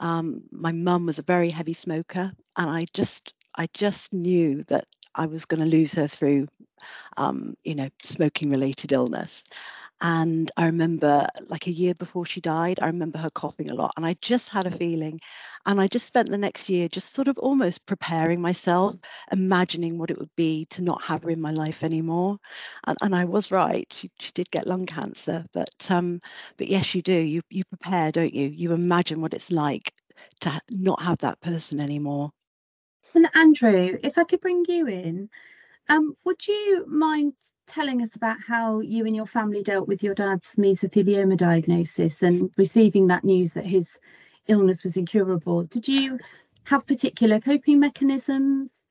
um, 0.00 0.40
my 0.50 0.72
mum 0.72 1.06
was 1.06 1.20
a 1.20 1.22
very 1.22 1.50
heavy 1.50 1.72
smoker 1.72 2.32
and 2.56 2.70
i 2.70 2.84
just 2.94 3.34
I 3.56 3.68
just 3.72 4.12
knew 4.12 4.62
that 4.64 4.84
I 5.14 5.26
was 5.26 5.44
going 5.44 5.60
to 5.60 5.76
lose 5.76 5.94
her 5.94 6.08
through, 6.08 6.48
um, 7.16 7.54
you 7.62 7.74
know, 7.74 7.88
smoking 8.02 8.50
related 8.50 8.92
illness. 8.92 9.44
And 10.00 10.50
I 10.56 10.66
remember, 10.66 11.26
like 11.48 11.66
a 11.66 11.72
year 11.72 11.94
before 11.94 12.26
she 12.26 12.40
died, 12.40 12.78
I 12.82 12.86
remember 12.86 13.18
her 13.18 13.30
coughing 13.30 13.70
a 13.70 13.74
lot. 13.74 13.92
And 13.96 14.04
I 14.04 14.16
just 14.20 14.50
had 14.50 14.66
a 14.66 14.70
feeling. 14.70 15.20
And 15.66 15.80
I 15.80 15.86
just 15.86 16.06
spent 16.06 16.28
the 16.28 16.36
next 16.36 16.68
year 16.68 16.88
just 16.88 17.14
sort 17.14 17.28
of 17.28 17.38
almost 17.38 17.86
preparing 17.86 18.40
myself, 18.40 18.96
imagining 19.32 19.98
what 19.98 20.10
it 20.10 20.18
would 20.18 20.34
be 20.36 20.66
to 20.70 20.82
not 20.82 21.02
have 21.02 21.22
her 21.22 21.30
in 21.30 21.40
my 21.40 21.52
life 21.52 21.82
anymore. 21.82 22.38
And, 22.86 22.98
and 23.00 23.14
I 23.14 23.24
was 23.24 23.50
right. 23.50 23.86
She, 23.92 24.10
she 24.18 24.32
did 24.32 24.50
get 24.50 24.66
lung 24.66 24.84
cancer. 24.84 25.46
But 25.52 25.90
um, 25.90 26.20
but 26.56 26.68
yes, 26.68 26.94
you 26.94 27.00
do. 27.00 27.18
You, 27.18 27.40
you 27.48 27.64
prepare, 27.64 28.12
don't 28.12 28.34
you? 28.34 28.48
You 28.48 28.72
imagine 28.72 29.22
what 29.22 29.34
it's 29.34 29.50
like 29.50 29.92
to 30.40 30.60
not 30.70 31.00
have 31.02 31.18
that 31.18 31.40
person 31.40 31.80
anymore. 31.80 32.30
And 33.14 33.28
Andrew, 33.34 33.96
if 34.02 34.18
I 34.18 34.24
could 34.24 34.40
bring 34.40 34.64
you 34.68 34.86
in, 34.86 35.30
um, 35.88 36.16
would 36.24 36.46
you 36.46 36.84
mind 36.88 37.34
telling 37.66 38.02
us 38.02 38.16
about 38.16 38.38
how 38.46 38.80
you 38.80 39.04
and 39.06 39.14
your 39.14 39.26
family 39.26 39.62
dealt 39.62 39.86
with 39.86 40.02
your 40.02 40.14
dad's 40.14 40.54
mesothelioma 40.56 41.36
diagnosis 41.36 42.22
and 42.22 42.50
receiving 42.56 43.06
that 43.08 43.24
news 43.24 43.52
that 43.52 43.66
his 43.66 44.00
illness 44.48 44.82
was 44.82 44.96
incurable? 44.96 45.64
Did 45.64 45.86
you 45.86 46.18
have 46.64 46.86
particular 46.86 47.40
coping 47.40 47.80
mechanisms? 47.80 48.84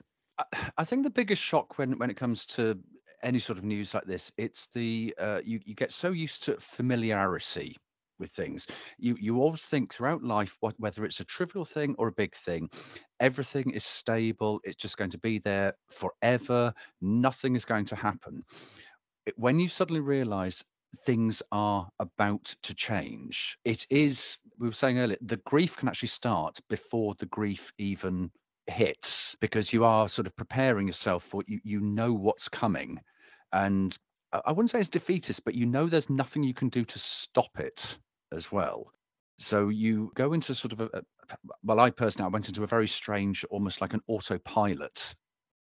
I 0.77 0.83
think 0.85 1.03
the 1.03 1.09
biggest 1.09 1.41
shock 1.41 1.77
when 1.77 1.97
when 1.97 2.09
it 2.09 2.17
comes 2.17 2.45
to 2.47 2.77
any 3.23 3.39
sort 3.39 3.57
of 3.57 3.63
news 3.63 3.93
like 3.93 4.05
this, 4.05 4.31
it's 4.37 4.67
the 4.67 5.13
uh, 5.17 5.41
you 5.43 5.59
you 5.65 5.73
get 5.73 5.91
so 5.91 6.11
used 6.11 6.43
to 6.43 6.57
familiarity 6.59 7.77
with 8.19 8.31
things. 8.31 8.67
You 8.97 9.15
you 9.19 9.41
always 9.41 9.65
think 9.65 9.93
throughout 9.93 10.23
life, 10.23 10.57
what, 10.59 10.75
whether 10.77 11.05
it's 11.05 11.19
a 11.19 11.25
trivial 11.25 11.65
thing 11.65 11.95
or 11.97 12.07
a 12.07 12.13
big 12.13 12.35
thing, 12.35 12.69
everything 13.19 13.71
is 13.71 13.83
stable. 13.83 14.59
It's 14.63 14.75
just 14.75 14.97
going 14.97 15.11
to 15.11 15.19
be 15.19 15.39
there 15.39 15.73
forever. 15.89 16.73
Nothing 17.01 17.55
is 17.55 17.65
going 17.65 17.85
to 17.85 17.95
happen. 17.95 18.43
It, 19.25 19.33
when 19.37 19.59
you 19.59 19.67
suddenly 19.67 20.01
realize 20.01 20.63
things 21.05 21.41
are 21.51 21.87
about 21.99 22.55
to 22.63 22.73
change, 22.73 23.57
it 23.65 23.85
is. 23.89 24.37
We 24.59 24.67
were 24.67 24.73
saying 24.73 24.99
earlier, 24.99 25.17
the 25.21 25.41
grief 25.45 25.75
can 25.77 25.87
actually 25.87 26.09
start 26.09 26.59
before 26.69 27.15
the 27.17 27.25
grief 27.27 27.71
even 27.77 28.31
hits 28.67 29.35
because 29.41 29.73
you 29.73 29.83
are 29.83 30.07
sort 30.07 30.27
of 30.27 30.35
preparing 30.35 30.87
yourself 30.87 31.23
for 31.23 31.43
you. 31.47 31.59
You 31.63 31.81
know 31.81 32.13
what's 32.13 32.47
coming, 32.47 32.99
and 33.51 33.97
uh, 34.31 34.41
I 34.45 34.51
wouldn't 34.51 34.69
say 34.69 34.79
it's 34.79 34.89
defeatist, 34.89 35.43
but 35.45 35.55
you 35.55 35.65
know 35.65 35.87
there's 35.87 36.09
nothing 36.09 36.43
you 36.43 36.53
can 36.53 36.69
do 36.69 36.83
to 36.83 36.99
stop 36.99 37.59
it 37.59 37.97
as 38.33 38.51
well. 38.51 38.91
So 39.37 39.69
you 39.69 40.11
go 40.15 40.33
into 40.33 40.53
sort 40.53 40.73
of 40.73 40.81
a, 40.81 40.89
a 40.93 41.03
well, 41.63 41.79
I 41.79 41.89
personally 41.89 42.27
I 42.27 42.31
went 42.31 42.47
into 42.47 42.63
a 42.63 42.67
very 42.67 42.87
strange, 42.87 43.43
almost 43.45 43.81
like 43.81 43.93
an 43.93 44.01
autopilot 44.07 45.15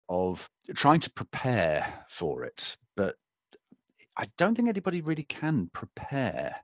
of 0.09 0.49
trying 0.75 0.99
to 1.01 1.09
prepare 1.11 1.85
for 2.09 2.43
it, 2.43 2.77
but 2.95 3.15
I 4.15 4.25
don't 4.37 4.55
think 4.55 4.69
anybody 4.69 5.01
really 5.01 5.23
can 5.23 5.69
prepare. 5.73 6.55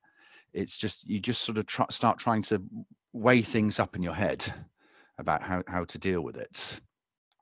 It's 0.54 0.78
just 0.78 1.08
you 1.08 1.20
just 1.20 1.42
sort 1.42 1.58
of 1.58 1.66
try, 1.66 1.86
start 1.90 2.20
trying 2.20 2.42
to 2.44 2.64
weigh 3.14 3.42
things 3.42 3.80
up 3.80 3.96
in 3.96 4.04
your 4.04 4.14
head 4.14 4.52
about 5.20 5.44
how 5.44 5.64
how 5.68 5.84
to 5.86 5.98
deal 5.98 6.22
with 6.22 6.38
it. 6.38 6.80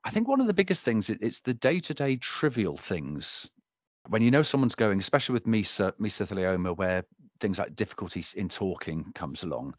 I 0.04 0.10
think 0.10 0.26
one 0.26 0.40
of 0.40 0.48
the 0.48 0.54
biggest 0.54 0.84
things 0.84 1.08
it's 1.08 1.40
the 1.40 1.54
day 1.54 1.78
to 1.80 1.94
day 1.94 2.16
trivial 2.16 2.76
things 2.76 3.50
when 4.08 4.22
you 4.22 4.30
know 4.30 4.42
someone's 4.42 4.74
going, 4.74 4.98
especially 4.98 5.34
with 5.34 5.44
mesothelioma, 5.44 6.76
where 6.76 7.04
things 7.42 7.58
like 7.58 7.76
difficulties 7.76 8.32
in 8.34 8.48
talking 8.48 9.12
comes 9.14 9.42
along, 9.42 9.74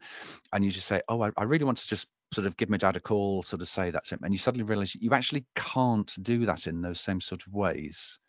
and 0.52 0.64
you 0.64 0.70
just 0.70 0.86
say, 0.86 1.02
"Oh, 1.08 1.22
I, 1.22 1.30
I 1.36 1.42
really 1.42 1.64
want 1.64 1.78
to 1.78 1.88
just 1.88 2.06
sort 2.32 2.46
of 2.46 2.56
give 2.56 2.70
my 2.70 2.76
dad 2.76 2.96
a 2.96 3.00
call, 3.00 3.42
sort 3.42 3.62
of 3.62 3.68
say 3.68 3.90
that's 3.90 4.12
it," 4.12 4.20
and 4.22 4.32
you 4.32 4.38
suddenly 4.38 4.64
realize 4.64 4.94
you 4.94 5.12
actually 5.12 5.44
can't 5.56 6.14
do 6.22 6.46
that 6.46 6.68
in 6.68 6.82
those 6.82 7.00
same 7.00 7.20
sort 7.20 7.44
of 7.44 7.52
ways. 7.52 8.20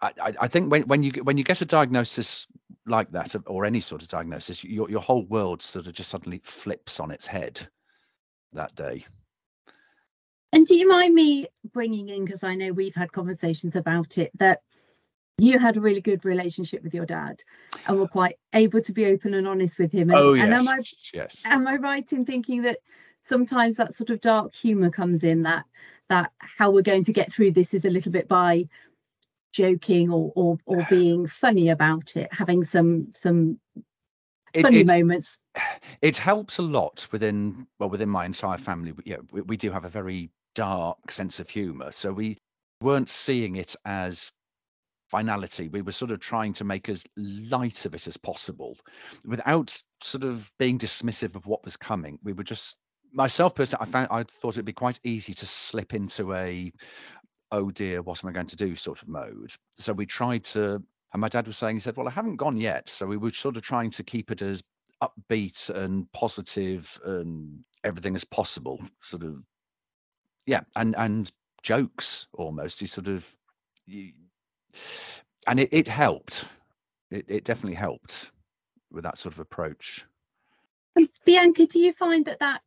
I, 0.00 0.32
I, 0.40 0.46
think 0.46 0.70
when, 0.70 0.82
when 0.82 1.02
you 1.02 1.10
when 1.24 1.36
you 1.36 1.42
get 1.42 1.60
a 1.60 1.64
diagnosis 1.64 2.46
like 2.86 3.10
that, 3.10 3.34
or 3.46 3.64
any 3.64 3.80
sort 3.80 4.02
of 4.02 4.08
diagnosis, 4.08 4.62
your 4.62 4.88
your 4.88 5.00
whole 5.00 5.26
world 5.26 5.60
sort 5.60 5.88
of 5.88 5.92
just 5.92 6.10
suddenly 6.10 6.40
flips 6.44 7.00
on 7.00 7.10
its 7.10 7.26
head 7.26 7.68
that 8.52 8.74
day. 8.76 9.04
And 10.52 10.66
do 10.66 10.76
you 10.76 10.88
mind 10.88 11.14
me 11.14 11.44
bringing 11.72 12.08
in, 12.08 12.24
because 12.24 12.44
I 12.44 12.54
know 12.54 12.72
we've 12.72 12.94
had 12.94 13.12
conversations 13.12 13.76
about 13.76 14.16
it, 14.18 14.30
that 14.38 14.60
you 15.38 15.58
had 15.58 15.76
a 15.76 15.80
really 15.80 16.00
good 16.00 16.24
relationship 16.24 16.82
with 16.82 16.92
your 16.92 17.06
dad 17.06 17.42
and 17.86 17.98
were 17.98 18.08
quite 18.08 18.36
able 18.52 18.80
to 18.80 18.92
be 18.92 19.06
open 19.06 19.34
and 19.34 19.46
honest 19.46 19.78
with 19.78 19.92
him. 19.92 20.10
And, 20.10 20.18
oh 20.18 20.34
yes, 20.34 20.44
and 20.44 20.54
am 20.54 20.68
I 20.68 20.80
yes. 21.14 21.42
am 21.44 21.68
I 21.68 21.76
right 21.76 22.12
in 22.12 22.24
thinking 22.24 22.62
that 22.62 22.78
sometimes 23.24 23.76
that 23.76 23.94
sort 23.94 24.10
of 24.10 24.20
dark 24.20 24.54
humour 24.54 24.90
comes 24.90 25.22
in 25.22 25.42
that 25.42 25.64
that 26.08 26.32
how 26.40 26.70
we're 26.70 26.82
going 26.82 27.04
to 27.04 27.12
get 27.12 27.32
through 27.32 27.52
this 27.52 27.72
is 27.72 27.84
a 27.84 27.90
little 27.90 28.10
bit 28.10 28.26
by 28.26 28.64
joking 29.52 30.10
or 30.10 30.32
or, 30.34 30.58
or 30.66 30.86
being 30.90 31.26
funny 31.26 31.68
about 31.68 32.16
it, 32.16 32.28
having 32.32 32.64
some 32.64 33.08
some 33.12 33.60
funny 34.60 34.80
it, 34.80 34.86
moments. 34.86 35.40
It 36.02 36.16
helps 36.16 36.58
a 36.58 36.62
lot 36.62 37.06
within 37.12 37.66
well 37.78 37.90
within 37.90 38.08
my 38.08 38.24
entire 38.24 38.58
family. 38.58 38.92
Yeah, 39.04 39.18
we, 39.30 39.42
we 39.42 39.56
do 39.56 39.70
have 39.70 39.84
a 39.84 39.88
very 39.88 40.30
dark 40.54 41.10
sense 41.10 41.38
of 41.38 41.48
humour, 41.48 41.92
so 41.92 42.12
we 42.12 42.38
weren't 42.80 43.08
seeing 43.08 43.56
it 43.56 43.74
as 43.84 44.30
finality. 45.08 45.68
We 45.68 45.82
were 45.82 45.92
sort 45.92 46.10
of 46.10 46.20
trying 46.20 46.52
to 46.54 46.64
make 46.64 46.88
as 46.88 47.04
light 47.16 47.84
of 47.84 47.94
it 47.94 48.06
as 48.06 48.16
possible 48.16 48.76
without 49.24 49.76
sort 50.02 50.24
of 50.24 50.52
being 50.58 50.78
dismissive 50.78 51.36
of 51.36 51.46
what 51.46 51.64
was 51.64 51.76
coming. 51.76 52.18
We 52.22 52.32
were 52.32 52.44
just 52.44 52.76
myself 53.14 53.54
personally, 53.54 53.86
I 53.86 53.90
found 53.90 54.08
I 54.10 54.22
thought 54.24 54.54
it'd 54.54 54.64
be 54.64 54.72
quite 54.72 55.00
easy 55.04 55.34
to 55.34 55.46
slip 55.46 55.94
into 55.94 56.34
a 56.34 56.72
oh 57.50 57.70
dear, 57.70 58.02
what 58.02 58.22
am 58.22 58.28
I 58.28 58.32
going 58.32 58.46
to 58.46 58.56
do 58.56 58.74
sort 58.74 59.02
of 59.02 59.08
mode. 59.08 59.52
So 59.78 59.92
we 59.92 60.06
tried 60.06 60.44
to 60.44 60.82
and 61.12 61.20
my 61.20 61.28
dad 61.28 61.46
was 61.46 61.56
saying, 61.56 61.76
he 61.76 61.80
said, 61.80 61.96
Well, 61.96 62.08
I 62.08 62.12
haven't 62.12 62.36
gone 62.36 62.56
yet. 62.56 62.88
So 62.88 63.06
we 63.06 63.16
were 63.16 63.30
sort 63.30 63.56
of 63.56 63.62
trying 63.62 63.90
to 63.90 64.02
keep 64.02 64.30
it 64.30 64.42
as 64.42 64.62
upbeat 65.02 65.70
and 65.70 66.10
positive 66.12 67.00
and 67.04 67.64
everything 67.84 68.14
as 68.14 68.24
possible. 68.24 68.80
Sort 69.00 69.22
of 69.22 69.42
yeah, 70.46 70.60
and 70.76 70.94
and 70.96 71.30
jokes 71.62 72.26
almost. 72.34 72.80
He 72.80 72.86
sort 72.86 73.08
of 73.08 73.34
you, 73.86 74.12
and 75.46 75.60
it, 75.60 75.68
it 75.72 75.88
helped. 75.88 76.44
It, 77.10 77.24
it 77.28 77.44
definitely 77.44 77.76
helped 77.76 78.30
with 78.90 79.04
that 79.04 79.18
sort 79.18 79.34
of 79.34 79.40
approach. 79.40 80.06
And 80.96 81.08
Bianca, 81.24 81.66
do 81.66 81.78
you 81.78 81.92
find 81.92 82.24
that 82.26 82.40
that 82.40 82.62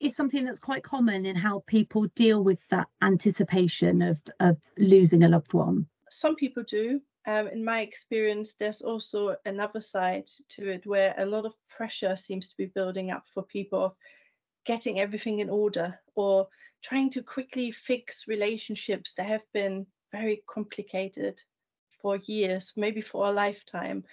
is 0.00 0.16
something 0.16 0.44
that's 0.44 0.60
quite 0.60 0.82
common 0.82 1.26
in 1.26 1.36
how 1.36 1.62
people 1.66 2.06
deal 2.14 2.42
with 2.42 2.66
that 2.68 2.88
anticipation 3.02 4.02
of 4.02 4.20
of 4.40 4.56
losing 4.78 5.22
a 5.22 5.28
loved 5.28 5.52
one? 5.52 5.86
Some 6.10 6.36
people 6.36 6.64
do. 6.64 7.00
Um, 7.26 7.48
in 7.48 7.62
my 7.62 7.82
experience, 7.82 8.54
there's 8.54 8.80
also 8.80 9.36
another 9.44 9.80
side 9.80 10.28
to 10.50 10.68
it 10.68 10.86
where 10.86 11.14
a 11.18 11.26
lot 11.26 11.44
of 11.44 11.54
pressure 11.68 12.16
seems 12.16 12.48
to 12.48 12.56
be 12.56 12.66
building 12.66 13.10
up 13.10 13.24
for 13.32 13.42
people 13.42 13.84
of 13.84 13.94
getting 14.64 15.00
everything 15.00 15.40
in 15.40 15.50
order 15.50 16.00
or 16.14 16.48
trying 16.82 17.10
to 17.10 17.22
quickly 17.22 17.70
fix 17.70 18.26
relationships 18.26 19.12
that 19.14 19.26
have 19.26 19.44
been 19.52 19.86
very 20.12 20.42
complicated 20.46 21.40
for 22.00 22.16
years, 22.26 22.72
maybe 22.76 23.00
for 23.00 23.26
a 23.26 23.32
lifetime, 23.32 24.04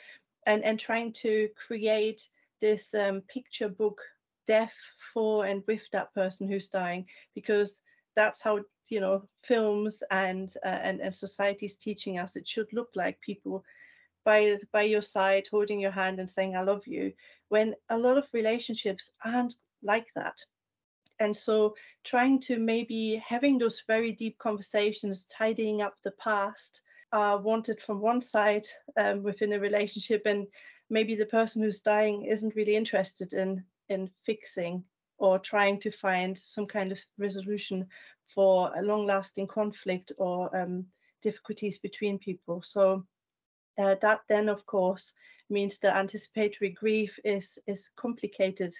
and, 0.45 0.63
and 0.63 0.79
trying 0.79 1.13
to 1.13 1.49
create 1.55 2.27
this 2.59 2.93
um, 2.93 3.21
picture 3.21 3.69
book 3.69 4.01
death 4.45 4.75
for 5.13 5.45
and 5.45 5.63
with 5.67 5.89
that 5.91 6.13
person 6.13 6.47
who's 6.47 6.69
dying, 6.69 7.05
because 7.35 7.81
that's 8.15 8.41
how 8.41 8.59
you 8.89 8.99
know 8.99 9.27
films 9.43 10.01
and 10.11 10.53
uh, 10.65 10.69
and 10.69 11.01
and 11.01 11.13
society's 11.13 11.75
teaching 11.75 12.17
us 12.17 12.35
it 12.35 12.47
should 12.47 12.71
look 12.73 12.89
like. 12.95 13.19
People 13.21 13.63
by 14.27 14.57
by 14.73 14.81
your 14.81 15.01
side 15.01 15.47
holding 15.49 15.79
your 15.79 15.91
hand 15.91 16.19
and 16.19 16.29
saying 16.29 16.53
i 16.53 16.61
love 16.61 16.85
you 16.85 17.13
when 17.47 17.73
a 17.89 17.97
lot 17.97 18.17
of 18.17 18.27
relationships 18.33 19.09
aren't 19.23 19.55
like 19.81 20.07
that 20.15 20.37
and 21.19 21.35
so 21.35 21.75
trying 22.03 22.39
to 22.39 22.57
maybe 22.57 23.21
having 23.25 23.57
those 23.57 23.83
very 23.87 24.11
deep 24.11 24.37
conversations 24.37 25.25
tidying 25.25 25.81
up 25.81 25.95
the 26.03 26.11
past 26.11 26.81
are 27.11 27.37
wanted 27.37 27.81
from 27.81 28.01
one 28.01 28.21
side 28.21 28.67
um, 28.97 29.23
within 29.23 29.53
a 29.53 29.59
relationship 29.59 30.23
and 30.25 30.47
maybe 30.89 31.15
the 31.15 31.25
person 31.25 31.61
who's 31.61 31.81
dying 31.81 32.25
isn't 32.25 32.55
really 32.55 32.75
interested 32.75 33.33
in 33.33 33.63
in 33.89 34.09
fixing 34.25 34.83
or 35.17 35.39
trying 35.39 35.79
to 35.79 35.91
find 35.91 36.37
some 36.37 36.67
kind 36.67 36.91
of 36.91 36.99
resolution 37.17 37.87
for 38.27 38.71
a 38.75 38.81
long 38.81 39.05
lasting 39.05 39.47
conflict 39.47 40.11
or 40.17 40.55
um, 40.55 40.85
difficulties 41.23 41.77
between 41.77 42.19
people. 42.19 42.61
So 42.61 43.05
uh, 43.79 43.95
that 44.01 44.21
then 44.27 44.49
of 44.49 44.65
course 44.65 45.13
means 45.49 45.79
that 45.79 45.95
anticipatory 45.95 46.71
grief 46.71 47.19
is 47.23 47.57
is 47.67 47.89
complicated 47.95 48.75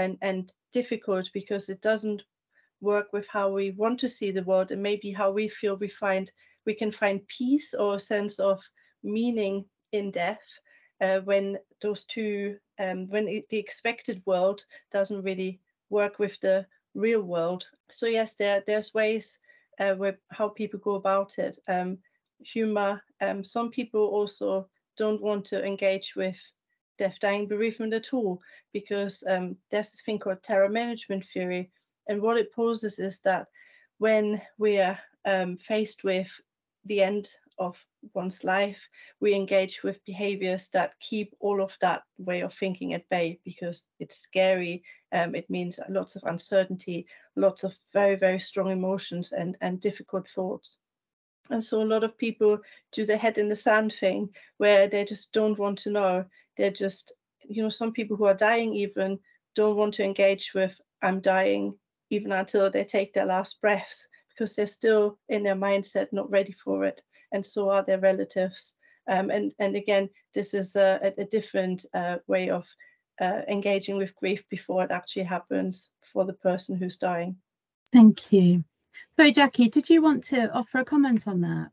and 0.00 0.16
and 0.22 0.52
difficult 0.72 1.30
because 1.34 1.68
it 1.68 1.80
doesn't 1.82 2.22
work 2.80 3.12
with 3.12 3.28
how 3.28 3.50
we 3.50 3.70
want 3.72 4.00
to 4.00 4.08
see 4.08 4.30
the 4.32 4.42
world 4.42 4.72
and 4.72 4.82
maybe 4.82 5.12
how 5.12 5.30
we 5.30 5.48
feel 5.48 5.76
we 5.76 5.88
find 5.88 6.32
we 6.66 6.74
can 6.74 6.92
find 6.92 7.26
peace 7.28 7.74
or 7.74 7.94
a 7.94 8.00
sense 8.00 8.38
of 8.38 8.58
meaning 9.02 9.64
in 9.92 10.10
death 10.10 10.46
uh, 11.00 11.20
when 11.20 11.58
those 11.82 12.04
two 12.04 12.56
um, 12.78 13.08
when 13.08 13.28
it, 13.28 13.48
the 13.50 13.58
expected 13.58 14.22
world 14.26 14.64
doesn't 14.90 15.22
really 15.22 15.60
work 15.90 16.18
with 16.18 16.40
the 16.40 16.66
real 16.94 17.22
world. 17.22 17.68
So 17.90 18.06
yes 18.06 18.34
there 18.34 18.62
there's 18.66 18.94
ways 18.94 19.38
uh, 19.78 19.94
where 19.94 20.18
how 20.30 20.48
people 20.48 20.80
go 20.80 20.94
about 20.94 21.38
it. 21.38 21.58
Um, 21.68 21.98
humor 22.42 23.02
um, 23.20 23.44
some 23.44 23.70
people 23.70 24.06
also 24.06 24.66
don't 24.96 25.20
want 25.20 25.44
to 25.46 25.64
engage 25.64 26.16
with 26.16 26.38
death 27.00 27.18
dying 27.18 27.48
bereavement 27.48 27.94
at 27.94 28.12
all 28.12 28.40
because 28.72 29.24
um, 29.26 29.56
there's 29.70 29.90
this 29.90 30.02
thing 30.02 30.18
called 30.18 30.42
terror 30.42 30.68
management 30.68 31.24
theory 31.24 31.70
and 32.10 32.20
what 32.20 32.36
it 32.36 32.52
poses 32.52 32.98
is 32.98 33.20
that 33.20 33.46
when 33.98 34.42
we 34.58 34.80
are 34.80 34.98
um, 35.24 35.56
faced 35.56 36.02
with 36.02 36.28
the 36.84 37.02
end 37.02 37.32
of 37.58 37.78
one's 38.14 38.42
life, 38.42 38.88
we 39.20 39.34
engage 39.34 39.82
with 39.84 40.04
behaviors 40.04 40.68
that 40.70 40.98
keep 40.98 41.34
all 41.38 41.62
of 41.62 41.76
that 41.80 42.02
way 42.18 42.40
of 42.40 42.52
thinking 42.52 42.94
at 42.94 43.08
bay 43.10 43.38
because 43.44 43.86
it's 44.00 44.16
scary. 44.16 44.82
Um, 45.12 45.34
it 45.34 45.48
means 45.48 45.78
lots 45.88 46.16
of 46.16 46.24
uncertainty, 46.24 47.06
lots 47.36 47.62
of 47.62 47.76
very, 47.92 48.16
very 48.16 48.40
strong 48.40 48.70
emotions 48.70 49.32
and, 49.32 49.56
and 49.60 49.80
difficult 49.80 50.28
thoughts. 50.28 50.78
And 51.50 51.62
so 51.62 51.82
a 51.82 51.92
lot 51.92 52.02
of 52.02 52.18
people 52.18 52.58
do 52.92 53.06
the 53.06 53.16
head 53.16 53.38
in 53.38 53.48
the 53.48 53.56
sand 53.56 53.92
thing 53.92 54.30
where 54.56 54.88
they 54.88 55.04
just 55.04 55.32
don't 55.32 55.58
want 55.58 55.78
to 55.80 55.90
know. 55.90 56.24
They're 56.60 56.70
just, 56.70 57.14
you 57.42 57.62
know, 57.62 57.70
some 57.70 57.90
people 57.90 58.18
who 58.18 58.26
are 58.26 58.34
dying 58.34 58.74
even 58.74 59.18
don't 59.54 59.76
want 59.76 59.94
to 59.94 60.04
engage 60.04 60.52
with, 60.54 60.78
I'm 61.00 61.20
dying, 61.20 61.78
even 62.10 62.32
until 62.32 62.70
they 62.70 62.84
take 62.84 63.14
their 63.14 63.24
last 63.24 63.62
breaths 63.62 64.06
because 64.28 64.54
they're 64.54 64.66
still 64.66 65.18
in 65.30 65.42
their 65.42 65.54
mindset 65.54 66.08
not 66.12 66.30
ready 66.30 66.52
for 66.52 66.84
it 66.84 67.02
and 67.32 67.46
so 67.46 67.70
are 67.70 67.82
their 67.82 67.98
relatives. 67.98 68.74
Um, 69.08 69.30
and 69.30 69.54
and 69.58 69.74
again 69.74 70.10
this 70.34 70.52
is 70.52 70.76
a, 70.76 71.14
a 71.16 71.24
different 71.24 71.86
uh, 71.94 72.18
way 72.26 72.50
of 72.50 72.68
uh, 73.22 73.40
engaging 73.48 73.96
with 73.96 74.14
grief 74.16 74.46
before 74.50 74.84
it 74.84 74.90
actually 74.90 75.24
happens 75.24 75.92
for 76.02 76.26
the 76.26 76.34
person 76.34 76.76
who's 76.76 76.98
dying. 76.98 77.36
Thank 77.90 78.32
you. 78.34 78.64
Sorry, 79.16 79.32
jacquie 79.32 79.70
did 79.70 79.88
you 79.88 80.02
want 80.02 80.24
to 80.24 80.52
offer 80.52 80.80
a 80.80 80.84
comment 80.84 81.26
on 81.26 81.40
that 81.40 81.70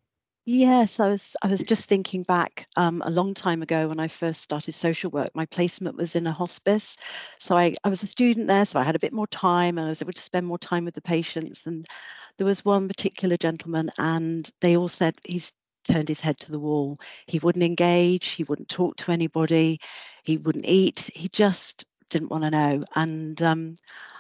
Yes, 0.50 1.02
I 1.02 1.10
was 1.10 1.36
I 1.44 1.48
was 1.48 1.62
just 1.62 1.90
thinking 1.90 2.24
back 2.24 2.68
um, 2.78 3.02
a 3.06 3.10
long 3.10 3.34
time 3.34 3.62
ago 3.62 3.90
when 3.90 4.00
I 4.00 4.08
first 4.08 4.42
started 4.42 4.72
social 4.72 5.12
work. 5.12 5.30
My 5.36 5.46
placement 5.46 5.98
was 5.98 6.16
in 6.16 6.26
a 6.26 6.32
hospice. 6.32 6.96
So 7.38 7.58
I, 7.58 7.76
I 7.84 7.90
was 7.90 8.02
a 8.02 8.08
student 8.08 8.48
there, 8.48 8.64
so 8.66 8.80
I 8.80 8.84
had 8.84 8.96
a 8.96 9.00
bit 9.00 9.12
more 9.12 9.28
time 9.28 9.78
and 9.78 9.86
I 9.86 9.90
was 9.90 10.02
able 10.02 10.14
to 10.14 10.22
spend 10.22 10.48
more 10.48 10.58
time 10.58 10.86
with 10.86 10.94
the 10.94 11.02
patients. 11.02 11.68
And 11.68 11.86
there 12.38 12.48
was 12.48 12.64
one 12.64 12.88
particular 12.88 13.36
gentleman 13.36 13.90
and 13.98 14.50
they 14.62 14.78
all 14.78 14.88
said 14.88 15.16
he's 15.26 15.52
turned 15.84 16.08
his 16.08 16.22
head 16.22 16.40
to 16.40 16.52
the 16.54 16.60
wall. 16.60 16.98
He 17.28 17.40
wouldn't 17.40 17.66
engage, 17.66 18.30
he 18.30 18.46
wouldn't 18.46 18.70
talk 18.70 18.96
to 18.98 19.12
anybody, 19.12 19.80
he 20.24 20.38
wouldn't 20.38 20.66
eat, 20.66 21.10
he 21.14 21.28
just 21.28 21.84
didn't 22.10 22.32
want 22.32 22.46
to 22.46 22.52
know. 22.52 22.82
And 22.96 23.42
um, 23.42 23.76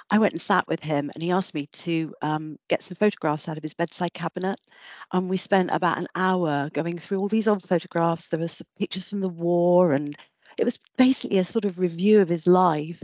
I 0.09 0.19
went 0.19 0.33
and 0.33 0.41
sat 0.41 0.67
with 0.67 0.81
him 0.81 1.11
and 1.13 1.21
he 1.21 1.31
asked 1.31 1.53
me 1.53 1.67
to 1.67 2.13
um, 2.21 2.57
get 2.69 2.81
some 2.81 2.95
photographs 2.95 3.49
out 3.49 3.57
of 3.57 3.63
his 3.63 3.73
bedside 3.73 4.13
cabinet. 4.13 4.59
And 5.11 5.29
we 5.29 5.37
spent 5.37 5.69
about 5.73 5.97
an 5.97 6.07
hour 6.15 6.69
going 6.73 6.97
through 6.97 7.19
all 7.19 7.27
these 7.27 7.47
old 7.47 7.63
photographs. 7.63 8.29
There 8.29 8.39
were 8.39 8.47
some 8.47 8.67
pictures 8.79 9.09
from 9.09 9.19
the 9.19 9.29
war 9.29 9.93
and 9.93 10.15
it 10.57 10.63
was 10.63 10.79
basically 10.97 11.37
a 11.39 11.45
sort 11.45 11.65
of 11.65 11.79
review 11.79 12.21
of 12.21 12.29
his 12.29 12.47
life. 12.47 13.03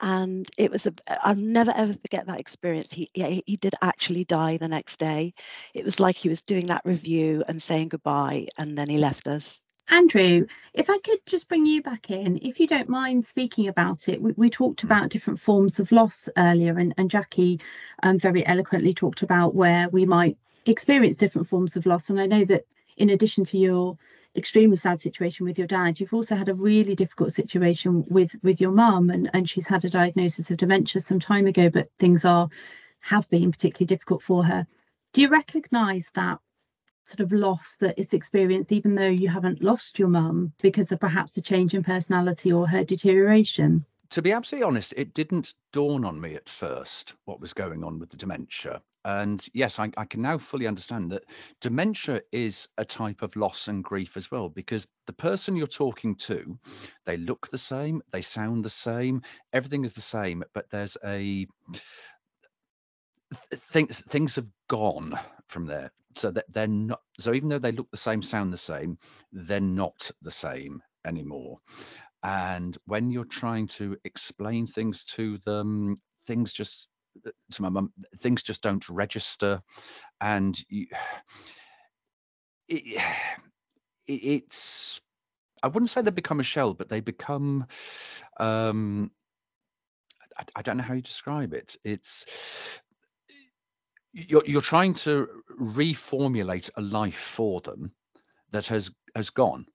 And 0.00 0.48
it 0.56 0.70
was 0.70 0.86
a, 0.86 0.92
I'll 1.26 1.34
never 1.34 1.72
ever 1.74 1.92
forget 1.92 2.26
that 2.26 2.38
experience. 2.38 2.92
He, 2.92 3.10
he 3.14 3.58
did 3.60 3.74
actually 3.82 4.24
die 4.24 4.56
the 4.56 4.68
next 4.68 4.98
day. 5.00 5.34
It 5.74 5.84
was 5.84 5.98
like 5.98 6.14
he 6.16 6.28
was 6.28 6.40
doing 6.40 6.68
that 6.68 6.82
review 6.84 7.42
and 7.48 7.60
saying 7.60 7.88
goodbye, 7.88 8.46
and 8.58 8.78
then 8.78 8.88
he 8.88 8.98
left 8.98 9.26
us. 9.26 9.60
Andrew, 9.90 10.46
if 10.74 10.90
I 10.90 10.98
could 10.98 11.20
just 11.24 11.48
bring 11.48 11.64
you 11.64 11.82
back 11.82 12.10
in, 12.10 12.38
if 12.42 12.60
you 12.60 12.66
don't 12.66 12.90
mind 12.90 13.26
speaking 13.26 13.68
about 13.68 14.08
it, 14.08 14.20
we, 14.20 14.32
we 14.36 14.50
talked 14.50 14.82
about 14.82 15.08
different 15.08 15.40
forms 15.40 15.80
of 15.80 15.92
loss 15.92 16.28
earlier, 16.36 16.78
and, 16.78 16.92
and 16.98 17.10
Jacquie 17.10 17.60
um, 18.02 18.18
very 18.18 18.46
eloquently 18.46 18.92
talked 18.92 19.22
about 19.22 19.54
where 19.54 19.88
we 19.88 20.04
might 20.04 20.36
experience 20.66 21.16
different 21.16 21.48
forms 21.48 21.74
of 21.76 21.86
loss. 21.86 22.10
And 22.10 22.20
I 22.20 22.26
know 22.26 22.44
that 22.44 22.64
in 22.98 23.08
addition 23.10 23.44
to 23.46 23.58
your 23.58 23.96
extremely 24.36 24.76
sad 24.76 25.00
situation 25.00 25.46
with 25.46 25.56
your 25.56 25.66
dad, 25.66 25.98
you've 25.98 26.12
also 26.12 26.36
had 26.36 26.50
a 26.50 26.54
really 26.54 26.94
difficult 26.94 27.32
situation 27.32 28.04
with 28.08 28.36
with 28.42 28.60
your 28.60 28.72
mum, 28.72 29.08
and, 29.08 29.30
and 29.32 29.48
she's 29.48 29.68
had 29.68 29.86
a 29.86 29.90
diagnosis 29.90 30.50
of 30.50 30.58
dementia 30.58 31.00
some 31.00 31.20
time 31.20 31.46
ago, 31.46 31.70
but 31.70 31.88
things 31.98 32.26
are 32.26 32.50
have 33.00 33.28
been 33.30 33.50
particularly 33.50 33.86
difficult 33.86 34.22
for 34.22 34.44
her. 34.44 34.66
Do 35.14 35.22
you 35.22 35.28
recognise 35.28 36.10
that 36.14 36.38
sort 37.08 37.20
of 37.20 37.32
loss 37.32 37.76
that 37.76 37.98
it's 37.98 38.14
experienced 38.14 38.72
even 38.72 38.94
though 38.94 39.06
you 39.06 39.28
haven't 39.28 39.62
lost 39.62 39.98
your 39.98 40.08
mum 40.08 40.52
because 40.60 40.92
of 40.92 41.00
perhaps 41.00 41.36
a 41.36 41.42
change 41.42 41.74
in 41.74 41.82
personality 41.82 42.52
or 42.52 42.68
her 42.68 42.84
deterioration? 42.84 43.84
To 44.10 44.22
be 44.22 44.32
absolutely 44.32 44.66
honest, 44.66 44.94
it 44.96 45.12
didn't 45.14 45.54
dawn 45.72 46.04
on 46.04 46.20
me 46.20 46.34
at 46.34 46.48
first 46.48 47.14
what 47.26 47.40
was 47.40 47.52
going 47.52 47.84
on 47.84 47.98
with 47.98 48.10
the 48.10 48.16
dementia. 48.16 48.80
And 49.04 49.46
yes, 49.54 49.78
I, 49.78 49.90
I, 49.96 50.04
can 50.04 50.22
now 50.22 50.38
fully 50.38 50.66
understand 50.66 51.10
that 51.12 51.24
dementia 51.60 52.20
is 52.32 52.68
a 52.78 52.84
type 52.84 53.22
of 53.22 53.36
loss 53.36 53.68
and 53.68 53.84
grief 53.84 54.16
as 54.16 54.30
well, 54.30 54.48
because 54.48 54.88
the 55.06 55.12
person 55.12 55.56
you're 55.56 55.66
talking 55.66 56.14
to, 56.16 56.58
they 57.04 57.16
look 57.16 57.48
the 57.48 57.58
same, 57.58 58.02
they 58.12 58.20
sound 58.20 58.64
the 58.64 58.70
same, 58.70 59.22
everything 59.52 59.84
is 59.84 59.92
the 59.92 60.00
same, 60.00 60.42
but 60.52 60.68
there's 60.70 60.96
a 61.04 61.46
things 63.34 64.00
things 64.00 64.34
have 64.34 64.50
gone 64.68 65.18
from 65.48 65.66
there 65.66 65.90
so 66.18 66.30
that 66.30 66.44
they're 66.52 66.66
not 66.66 67.00
so 67.18 67.32
even 67.32 67.48
though 67.48 67.58
they 67.58 67.72
look 67.72 67.90
the 67.90 67.96
same 67.96 68.22
sound 68.22 68.52
the 68.52 68.58
same 68.58 68.98
they're 69.32 69.60
not 69.60 70.10
the 70.22 70.30
same 70.30 70.82
anymore. 71.06 71.58
And 72.24 72.76
when 72.86 73.10
you're 73.10 73.24
trying 73.24 73.68
to 73.68 73.96
explain 74.04 74.66
things 74.66 75.04
to 75.04 75.38
them 75.38 76.00
things 76.26 76.52
just 76.52 76.88
uh, 77.26 77.30
to 77.52 77.62
my 77.62 77.68
mum 77.68 77.92
things 78.16 78.42
just 78.42 78.62
don't 78.62 78.88
register. 78.88 79.62
And 80.20 80.58
you 80.68 80.86
it, 82.68 83.02
it, 84.06 84.12
it's 84.12 85.00
i 85.62 85.66
wouldn't 85.66 85.90
say 85.90 86.00
they 86.00 86.10
become 86.10 86.38
a 86.38 86.44
shell 86.44 86.72
but 86.72 86.88
they 86.88 87.00
become 87.00 87.66
um 88.38 89.10
I, 90.38 90.44
I 90.56 90.62
don't 90.62 90.76
know 90.76 90.84
how 90.84 90.94
you 90.94 91.02
describe 91.02 91.52
it. 91.52 91.76
It's 91.84 92.24
you're, 94.26 94.44
you're 94.46 94.60
trying 94.60 94.94
to 94.94 95.28
reformulate 95.60 96.70
a 96.76 96.80
life 96.80 97.18
for 97.18 97.60
them 97.60 97.92
that 98.50 98.66
has 98.66 98.90
has 99.14 99.30
gone 99.30 99.66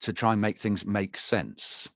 to 0.00 0.12
try 0.12 0.32
and 0.32 0.40
make 0.40 0.58
things 0.58 0.84
make 0.84 1.16
sense. 1.16 1.88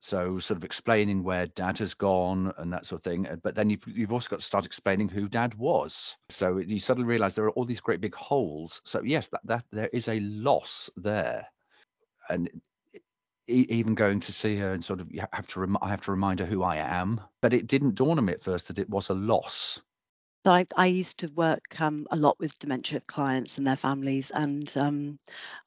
So 0.00 0.38
sort 0.38 0.56
of 0.56 0.64
explaining 0.64 1.24
where 1.24 1.46
dad 1.48 1.78
has 1.78 1.92
gone 1.92 2.52
and 2.58 2.72
that 2.72 2.86
sort 2.86 3.00
of 3.00 3.04
thing 3.04 3.26
but 3.42 3.56
then 3.56 3.68
you've, 3.68 3.84
you've 3.88 4.12
also 4.12 4.30
got 4.30 4.38
to 4.38 4.44
start 4.44 4.64
explaining 4.64 5.08
who 5.08 5.28
dad 5.28 5.54
was. 5.54 6.16
So 6.28 6.58
you 6.58 6.78
suddenly 6.78 7.08
realize 7.08 7.34
there 7.34 7.46
are 7.46 7.52
all 7.52 7.64
these 7.64 7.80
great 7.80 8.00
big 8.00 8.14
holes. 8.14 8.80
So 8.84 9.02
yes 9.02 9.28
that, 9.28 9.40
that 9.44 9.64
there 9.72 9.90
is 9.92 10.08
a 10.08 10.20
loss 10.20 10.88
there. 10.96 11.46
And 12.28 12.48
even 13.48 13.94
going 13.94 14.20
to 14.20 14.32
see 14.32 14.56
her 14.56 14.72
and 14.72 14.84
sort 14.84 15.00
of 15.00 15.10
have 15.32 15.46
to 15.48 15.60
rem- 15.60 15.78
I 15.80 15.88
have 15.88 16.02
to 16.02 16.10
remind 16.10 16.38
her 16.40 16.46
who 16.46 16.62
I 16.62 16.76
am. 16.76 17.20
But 17.40 17.54
it 17.54 17.66
didn't 17.66 17.94
dawn 17.96 18.18
on 18.18 18.26
me 18.26 18.34
at 18.34 18.44
first 18.44 18.68
that 18.68 18.78
it 18.78 18.90
was 18.90 19.08
a 19.08 19.14
loss 19.14 19.80
so 20.44 20.52
I, 20.52 20.64
I 20.76 20.86
used 20.86 21.18
to 21.18 21.28
work 21.34 21.80
um, 21.80 22.06
a 22.10 22.16
lot 22.16 22.36
with 22.38 22.58
dementia 22.58 23.00
clients 23.06 23.58
and 23.58 23.66
their 23.66 23.76
families, 23.76 24.30
and 24.30 24.74
um, 24.76 25.18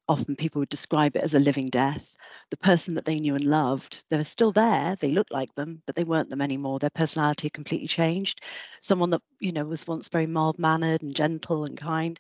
often 0.08 0.36
people 0.36 0.60
would 0.60 0.70
describe 0.70 1.16
it 1.16 1.24
as 1.24 1.34
a 1.36 1.40
living 1.40 1.68
death. 1.70 2.16
The 2.52 2.58
person 2.58 2.96
that 2.96 3.06
they 3.06 3.20
knew 3.20 3.36
and 3.36 3.46
loved, 3.46 4.06
they 4.10 4.18
were 4.18 4.24
still 4.26 4.52
there. 4.52 4.96
They 4.98 5.12
looked 5.12 5.32
like 5.34 5.54
them, 5.56 5.82
but 5.88 5.96
they 5.96 6.04
weren't 6.06 6.30
them 6.30 6.42
anymore. 6.42 6.80
Their 6.80 6.92
personality 6.92 7.50
completely 7.50 7.88
changed. 7.88 8.42
Someone 8.82 9.12
that 9.12 9.22
you 9.40 9.52
know 9.54 9.66
was 9.66 9.88
once 9.88 10.10
very 10.10 10.28
mild 10.28 10.60
mannered 10.60 11.04
and 11.04 11.16
gentle 11.16 11.66
and 11.66 11.78
kind 11.78 12.20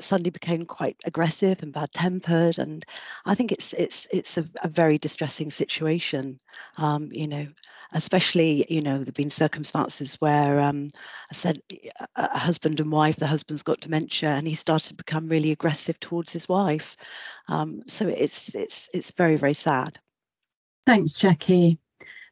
suddenly 0.00 0.30
became 0.30 0.64
quite 0.64 0.96
aggressive 1.04 1.62
and 1.62 1.72
bad 1.72 1.90
tempered 1.92 2.58
and 2.58 2.84
i 3.26 3.34
think 3.34 3.52
it's 3.52 3.72
it's 3.74 4.06
it's 4.12 4.38
a, 4.38 4.44
a 4.62 4.68
very 4.68 4.98
distressing 4.98 5.50
situation 5.50 6.38
um, 6.76 7.08
you 7.12 7.26
know 7.26 7.46
especially 7.92 8.66
you 8.68 8.82
know 8.82 8.98
there've 8.98 9.14
been 9.14 9.30
circumstances 9.30 10.16
where 10.16 10.60
um, 10.60 10.90
i 11.30 11.34
said 11.34 11.60
a 12.16 12.38
husband 12.38 12.80
and 12.80 12.92
wife 12.92 13.16
the 13.16 13.26
husband's 13.26 13.62
got 13.62 13.80
dementia 13.80 14.30
and 14.30 14.46
he 14.46 14.54
started 14.54 14.88
to 14.88 14.94
become 14.94 15.28
really 15.28 15.50
aggressive 15.52 15.98
towards 16.00 16.32
his 16.32 16.48
wife. 16.48 16.96
Um, 17.48 17.82
so 17.86 18.08
it's 18.08 18.54
it's 18.54 18.90
it's 18.92 19.12
very 19.12 19.36
very 19.36 19.54
sad. 19.54 19.98
Thanks 20.86 21.16
jacquie. 21.16 21.78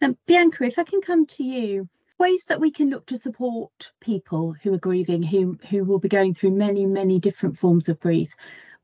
Um, 0.02 0.16
bianca 0.26 0.64
if 0.64 0.78
i 0.78 0.84
can 0.84 1.00
come 1.00 1.24
to 1.26 1.42
you 1.42 1.88
ways 2.18 2.44
that 2.46 2.60
we 2.60 2.70
can 2.70 2.90
look 2.90 3.06
to 3.06 3.16
support 3.16 3.92
people 4.00 4.54
who 4.62 4.72
are 4.74 4.78
grieving, 4.78 5.22
who 5.22 5.58
who 5.70 5.84
will 5.84 5.98
be 5.98 6.08
going 6.08 6.34
through 6.34 6.52
many, 6.52 6.86
many 6.86 7.18
different 7.18 7.56
forms 7.56 7.88
of 7.88 8.00
grief. 8.00 8.34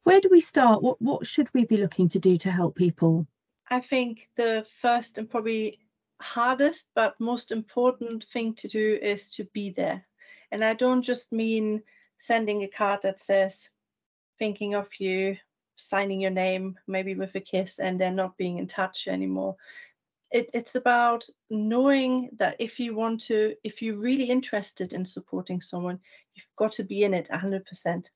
Where 0.05 0.21
do 0.21 0.29
we 0.31 0.41
start? 0.41 0.83
What 0.83 1.01
what 1.01 1.27
should 1.27 1.53
we 1.55 1.65
be 1.65 1.77
looking 1.77 2.09
to 2.11 2.19
do 2.19 2.37
to 2.39 2.51
help 2.51 2.77
people? 2.77 3.27
I 3.71 3.81
think 3.81 4.29
the 4.37 4.67
first 4.81 5.19
and 5.19 5.31
probably 5.31 5.79
hardest 6.21 6.91
but 6.95 7.19
most 7.19 7.53
important 7.53 8.25
thing 8.25 8.55
to 8.55 8.69
do 8.69 8.99
is 9.03 9.31
to 9.31 9.45
be 9.53 9.71
there. 9.71 10.05
And 10.51 10.65
I 10.65 10.75
don't 10.75 11.03
just 11.03 11.33
mean 11.33 11.83
sending 12.19 12.63
a 12.63 12.69
card 12.69 13.01
that 13.03 13.19
says 13.19 13.71
thinking 14.39 14.75
of 14.75 14.89
you, 14.99 15.37
signing 15.77 16.21
your 16.21 16.31
name, 16.31 16.79
maybe 16.87 17.15
with 17.15 17.35
a 17.35 17.41
kiss, 17.41 17.79
and 17.79 18.01
then 18.01 18.15
not 18.15 18.37
being 18.37 18.59
in 18.59 18.67
touch 18.67 19.09
anymore 19.09 19.57
it, 20.33 20.51
it's 20.55 20.75
about 20.75 21.25
knowing 21.51 22.31
that 22.39 22.57
if 22.59 22.81
you 22.81 22.95
want 22.95 23.21
to, 23.23 23.55
if 23.63 23.83
you're 23.83 23.99
really 23.99 24.25
interested 24.25 24.93
in 24.93 25.05
supporting 25.05 25.61
someone, 25.61 26.01
you've 26.35 26.47
got 26.57 26.73
to 26.73 26.85
be 26.85 27.03
in 27.03 27.15
it 27.15 27.29
100% 27.31 28.11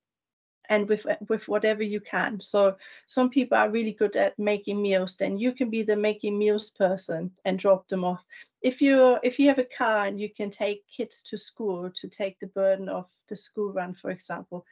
and 0.68 0.88
with 0.88 1.06
with 1.28 1.46
whatever 1.48 1.82
you 1.82 2.00
can. 2.00 2.40
So 2.40 2.76
some 3.06 3.30
people 3.30 3.56
are 3.56 3.70
really 3.70 3.92
good 3.92 4.16
at 4.16 4.38
making 4.38 4.82
meals. 4.82 5.16
Then 5.16 5.38
you 5.38 5.52
can 5.52 5.70
be 5.70 5.82
the 5.82 5.96
making 5.96 6.38
meals 6.38 6.70
person 6.70 7.30
and 7.44 7.58
drop 7.58 7.88
them 7.88 8.04
off. 8.04 8.24
If 8.62 8.80
you 8.80 9.18
if 9.22 9.38
you 9.38 9.48
have 9.48 9.58
a 9.58 9.64
car 9.64 10.06
and 10.06 10.20
you 10.20 10.28
can 10.28 10.50
take 10.50 10.88
kids 10.88 11.22
to 11.24 11.38
school 11.38 11.90
to 11.90 12.08
take 12.08 12.38
the 12.40 12.48
burden 12.48 12.88
of 12.88 13.06
the 13.28 13.36
school 13.36 13.72
run, 13.72 13.94
for 13.94 14.10
example, 14.10 14.64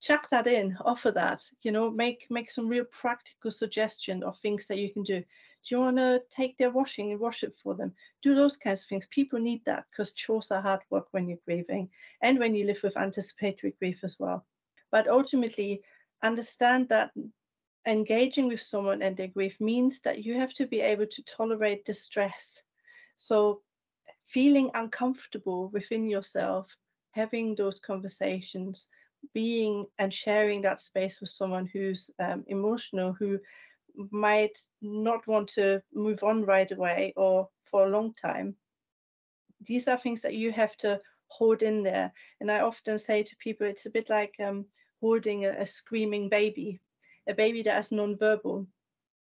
chuck 0.00 0.28
that 0.30 0.46
in, 0.46 0.76
offer 0.84 1.10
that. 1.12 1.42
You 1.62 1.72
know, 1.72 1.90
make 1.90 2.26
make 2.30 2.50
some 2.50 2.68
real 2.68 2.84
practical 2.84 3.50
suggestion 3.50 4.22
of 4.22 4.38
things 4.38 4.66
that 4.66 4.78
you 4.78 4.92
can 4.92 5.02
do. 5.02 5.22
Do 5.66 5.74
you 5.74 5.80
want 5.80 5.96
to 5.98 6.22
take 6.30 6.56
their 6.56 6.70
washing 6.70 7.12
and 7.12 7.20
wash 7.20 7.42
it 7.42 7.54
for 7.62 7.74
them? 7.74 7.94
Do 8.22 8.34
those 8.34 8.56
kinds 8.56 8.82
of 8.82 8.88
things. 8.88 9.06
People 9.06 9.38
need 9.38 9.64
that 9.66 9.84
because 9.90 10.12
chores 10.12 10.50
are 10.50 10.62
hard 10.62 10.80
work 10.90 11.06
when 11.10 11.28
you're 11.28 11.38
grieving 11.44 11.90
and 12.22 12.38
when 12.38 12.54
you 12.54 12.64
live 12.64 12.82
with 12.82 12.96
anticipatory 12.96 13.74
grief 13.78 14.00
as 14.04 14.16
well. 14.18 14.46
But 14.90 15.08
ultimately, 15.08 15.82
understand 16.22 16.88
that 16.88 17.10
engaging 17.86 18.48
with 18.48 18.60
someone 18.60 19.02
and 19.02 19.16
their 19.16 19.28
grief 19.28 19.60
means 19.60 20.00
that 20.00 20.24
you 20.24 20.34
have 20.34 20.52
to 20.54 20.66
be 20.66 20.80
able 20.80 21.06
to 21.06 21.22
tolerate 21.22 21.84
distress. 21.84 22.62
So, 23.16 23.62
feeling 24.24 24.70
uncomfortable 24.74 25.68
within 25.68 26.08
yourself, 26.08 26.74
having 27.12 27.54
those 27.54 27.80
conversations, 27.80 28.88
being 29.34 29.86
and 29.98 30.12
sharing 30.12 30.62
that 30.62 30.80
space 30.80 31.20
with 31.20 31.30
someone 31.30 31.66
who's 31.66 32.10
um, 32.18 32.44
emotional, 32.46 33.12
who 33.12 33.38
might 34.10 34.58
not 34.80 35.26
want 35.26 35.48
to 35.48 35.82
move 35.92 36.22
on 36.22 36.44
right 36.44 36.70
away 36.70 37.12
or 37.16 37.48
for 37.64 37.86
a 37.86 37.90
long 37.90 38.14
time. 38.14 38.56
These 39.60 39.88
are 39.88 39.98
things 39.98 40.22
that 40.22 40.34
you 40.34 40.52
have 40.52 40.76
to 40.78 41.00
hold 41.26 41.62
in 41.62 41.82
there. 41.82 42.12
And 42.40 42.50
I 42.50 42.60
often 42.60 42.98
say 42.98 43.22
to 43.22 43.36
people, 43.36 43.66
it's 43.66 43.86
a 43.86 43.90
bit 43.90 44.08
like 44.08 44.34
um, 44.40 44.66
holding 45.00 45.44
a, 45.44 45.50
a, 45.50 45.66
screaming 45.66 46.28
baby, 46.28 46.80
a 47.28 47.34
baby 47.34 47.62
that 47.62 47.78
is 47.78 47.92
non-verbal. 47.92 48.66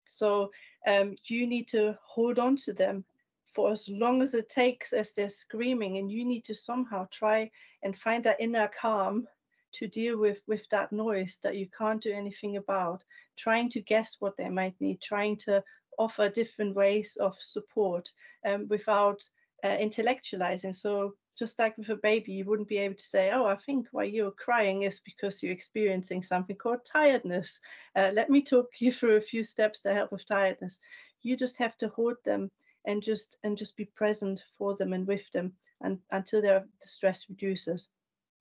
So 0.07 0.51
um, 0.87 1.15
you 1.25 1.47
need 1.47 1.67
to 1.69 1.97
hold 2.03 2.39
on 2.39 2.55
to 2.57 2.73
them 2.73 3.05
for 3.53 3.71
as 3.71 3.89
long 3.89 4.21
as 4.21 4.33
it 4.33 4.49
takes 4.49 4.93
as 4.93 5.13
they're 5.13 5.29
screaming, 5.29 5.97
and 5.97 6.11
you 6.11 6.23
need 6.23 6.45
to 6.45 6.55
somehow 6.55 7.07
try 7.11 7.49
and 7.83 7.97
find 7.97 8.23
that 8.23 8.39
inner 8.39 8.69
calm 8.79 9.27
to 9.71 9.87
deal 9.87 10.17
with 10.17 10.41
with 10.47 10.67
that 10.69 10.91
noise 10.91 11.39
that 11.43 11.55
you 11.55 11.67
can't 11.77 12.01
do 12.01 12.11
anything 12.11 12.57
about 12.57 13.03
trying 13.39 13.69
to 13.71 13.81
guess 13.81 14.17
what 14.19 14.37
they 14.37 14.49
might 14.49 14.75
need 14.81 15.01
trying 15.01 15.37
to 15.37 15.63
offer 15.97 16.29
different 16.29 16.75
ways 16.75 17.17
of 17.19 17.35
support 17.39 18.11
um, 18.45 18.67
without 18.69 19.21
uh, 19.63 19.77
intellectualizing. 19.77 20.75
So 20.75 21.13
just 21.39 21.57
like 21.57 21.77
with 21.77 21.89
a 21.89 21.95
baby 21.95 22.33
you 22.33 22.45
wouldn't 22.45 22.67
be 22.67 22.77
able 22.77 22.95
to 22.95 23.11
say 23.15 23.31
oh 23.31 23.45
i 23.45 23.55
think 23.55 23.87
why 23.93 24.03
you're 24.03 24.31
crying 24.31 24.83
is 24.83 24.99
because 25.05 25.41
you're 25.41 25.53
experiencing 25.53 26.21
something 26.21 26.57
called 26.57 26.79
tiredness. 26.85 27.59
Uh, 27.95 28.11
let 28.13 28.29
me 28.29 28.41
talk 28.41 28.67
you 28.79 28.91
through 28.91 29.15
a 29.15 29.21
few 29.21 29.41
steps 29.41 29.81
to 29.81 29.93
help 29.93 30.11
with 30.11 30.27
tiredness. 30.27 30.79
You 31.21 31.37
just 31.37 31.57
have 31.57 31.77
to 31.77 31.87
hold 31.89 32.17
them 32.25 32.51
and 32.85 33.01
just 33.01 33.37
and 33.43 33.57
just 33.57 33.77
be 33.77 33.85
present 33.95 34.43
for 34.57 34.75
them 34.75 34.93
and 34.93 35.07
with 35.07 35.31
them 35.31 35.53
and 35.81 35.99
until 36.11 36.41
their 36.41 36.65
distress 36.81 37.25
reduces. 37.29 37.89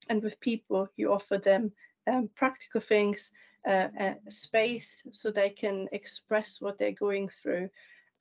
And 0.09 0.23
with 0.23 0.41
people, 0.41 0.89
you 0.97 1.13
offer 1.13 1.39
them 1.39 1.73
um, 2.09 2.31
practical 2.35 2.81
things, 2.81 3.31
uh, 3.67 3.89
uh, 4.01 4.15
space 4.29 5.03
so 5.11 5.31
they 5.31 5.51
can 5.51 5.89
express 5.93 6.61
what 6.61 6.79
they're 6.79 6.93
going 6.93 7.29
through, 7.29 7.69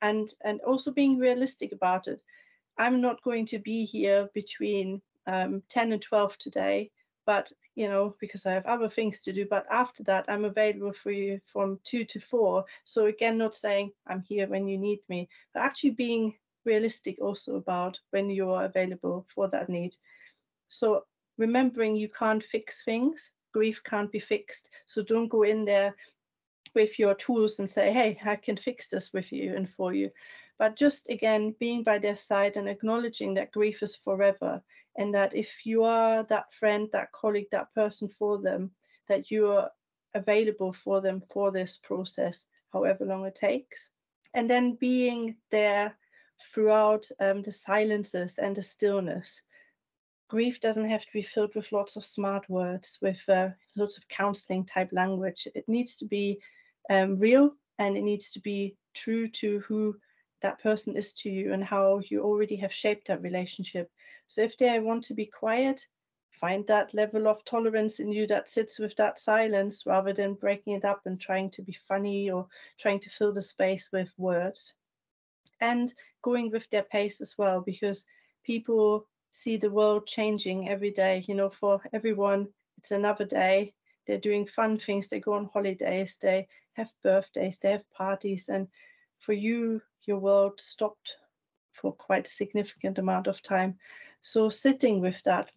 and 0.02 0.28
and 0.44 0.60
also 0.62 0.90
being 0.90 1.18
realistic 1.18 1.72
about 1.72 2.08
it. 2.08 2.22
I'm 2.78 3.00
not 3.00 3.22
going 3.22 3.46
to 3.46 3.58
be 3.58 3.84
here 3.84 4.28
between 4.34 5.02
um, 5.26 5.62
10 5.68 5.92
and 5.92 6.00
12 6.00 6.38
today, 6.38 6.90
but 7.26 7.52
you 7.74 7.88
know 7.88 8.14
because 8.20 8.46
I 8.46 8.52
have 8.52 8.66
other 8.66 8.88
things 8.88 9.20
to 9.22 9.32
do. 9.32 9.46
But 9.48 9.66
after 9.70 10.02
that, 10.04 10.24
I'm 10.28 10.44
available 10.44 10.92
for 10.92 11.10
you 11.10 11.40
from 11.44 11.80
two 11.84 12.04
to 12.06 12.20
four. 12.20 12.64
So 12.84 13.06
again, 13.06 13.38
not 13.38 13.54
saying 13.54 13.92
I'm 14.06 14.22
here 14.22 14.48
when 14.48 14.66
you 14.68 14.78
need 14.78 15.00
me, 15.08 15.28
but 15.52 15.62
actually 15.62 15.90
being 15.90 16.34
realistic 16.64 17.18
also 17.20 17.56
about 17.56 17.98
when 18.10 18.30
you 18.30 18.50
are 18.50 18.64
available 18.64 19.26
for 19.28 19.48
that 19.48 19.68
need. 19.68 19.96
So 20.68 21.04
remembering 21.36 21.96
you 21.96 22.08
can't 22.08 22.44
fix 22.44 22.84
things, 22.84 23.30
grief 23.52 23.82
can't 23.84 24.12
be 24.12 24.18
fixed. 24.18 24.70
So 24.86 25.02
don't 25.02 25.28
go 25.28 25.42
in 25.42 25.64
there 25.64 25.94
with 26.74 26.98
your 26.98 27.14
tools 27.14 27.58
and 27.58 27.68
say, 27.68 27.92
hey, 27.92 28.18
I 28.24 28.36
can 28.36 28.56
fix 28.56 28.88
this 28.88 29.12
with 29.12 29.32
you 29.32 29.56
and 29.56 29.68
for 29.68 29.92
you. 29.92 30.10
But 30.58 30.76
just 30.76 31.08
again, 31.08 31.54
being 31.58 31.82
by 31.82 31.98
their 31.98 32.16
side 32.16 32.56
and 32.56 32.68
acknowledging 32.68 33.34
that 33.34 33.52
grief 33.52 33.82
is 33.82 33.96
forever 33.96 34.62
and 34.96 35.14
that 35.14 35.34
if 35.34 35.64
you 35.64 35.84
are 35.84 36.24
that 36.24 36.52
friend, 36.52 36.88
that 36.92 37.12
colleague, 37.12 37.46
that 37.52 37.72
person 37.74 38.08
for 38.08 38.38
them, 38.38 38.72
that 39.08 39.30
you 39.30 39.50
are 39.52 39.70
available 40.14 40.72
for 40.72 41.00
them 41.00 41.22
for 41.32 41.52
this 41.52 41.78
process, 41.78 42.46
however 42.72 43.04
long 43.04 43.24
it 43.24 43.36
takes. 43.36 43.90
And 44.34 44.50
then 44.50 44.74
being 44.74 45.36
there 45.50 45.96
throughout 46.52 47.06
um, 47.20 47.42
the 47.42 47.52
silences 47.52 48.38
and 48.38 48.56
the 48.56 48.62
stillness. 48.62 49.42
Grief 50.28 50.60
doesn't 50.60 50.90
have 50.90 51.02
to 51.02 51.12
be 51.12 51.22
filled 51.22 51.54
with 51.54 51.72
lots 51.72 51.96
of 51.96 52.04
smart 52.04 52.48
words, 52.50 52.98
with 53.00 53.22
uh, 53.28 53.48
lots 53.76 53.96
of 53.96 54.08
counseling 54.08 54.64
type 54.64 54.90
language. 54.92 55.48
It 55.54 55.66
needs 55.68 55.96
to 55.96 56.04
be 56.04 56.40
um, 56.90 57.16
real 57.16 57.52
and 57.78 57.96
it 57.96 58.02
needs 58.02 58.30
to 58.32 58.40
be 58.40 58.76
true 58.92 59.28
to 59.28 59.60
who 59.60 59.96
that 60.42 60.62
person 60.62 60.96
is 60.96 61.12
to 61.14 61.30
you 61.30 61.52
and 61.54 61.64
how 61.64 62.00
you 62.10 62.22
already 62.22 62.56
have 62.56 62.72
shaped 62.72 63.08
that 63.08 63.22
relationship. 63.22 63.90
So 64.26 64.42
if 64.42 64.56
they 64.58 64.78
want 64.80 65.04
to 65.04 65.14
be 65.14 65.26
quiet, 65.26 65.86
find 66.30 66.66
that 66.66 66.92
level 66.92 67.26
of 67.26 67.44
tolerance 67.44 67.98
in 67.98 68.12
you 68.12 68.26
that 68.26 68.48
sits 68.48 68.78
with 68.78 68.94
that 68.96 69.18
silence 69.18 69.86
rather 69.86 70.12
than 70.12 70.34
breaking 70.34 70.74
it 70.74 70.84
up 70.84 71.00
and 71.06 71.18
trying 71.18 71.50
to 71.50 71.62
be 71.62 71.76
funny 71.88 72.30
or 72.30 72.46
trying 72.78 73.00
to 73.00 73.10
fill 73.10 73.32
the 73.32 73.42
space 73.42 73.88
with 73.92 74.10
words. 74.18 74.74
And 75.60 75.92
going 76.22 76.50
with 76.50 76.68
their 76.70 76.84
pace 76.84 77.20
as 77.20 77.36
well, 77.38 77.60
because 77.62 78.06
people 78.44 79.08
see 79.32 79.56
the 79.56 79.70
world 79.70 80.06
changing 80.06 80.68
every 80.68 80.90
day. 80.90 81.24
You 81.26 81.34
know, 81.34 81.50
for 81.50 81.80
everyone, 81.92 82.48
it's 82.78 82.90
another 82.90 83.24
day. 83.24 83.74
They're 84.06 84.18
doing 84.18 84.46
fun 84.46 84.78
things, 84.78 85.08
they 85.08 85.20
go 85.20 85.34
on 85.34 85.50
holidays, 85.52 86.16
they 86.20 86.48
have 86.72 86.90
birthdays, 87.02 87.58
they 87.58 87.72
have 87.72 87.90
parties. 87.90 88.48
And 88.48 88.68
for 89.18 89.34
you, 89.34 89.82
your 90.06 90.18
world 90.18 90.60
stopped 90.60 91.16
for 91.72 91.92
quite 91.92 92.26
a 92.26 92.30
significant 92.30 92.98
amount 92.98 93.26
of 93.26 93.42
time. 93.42 93.78
So 94.22 94.48
sitting 94.48 95.00
with 95.00 95.22
that 95.24 95.50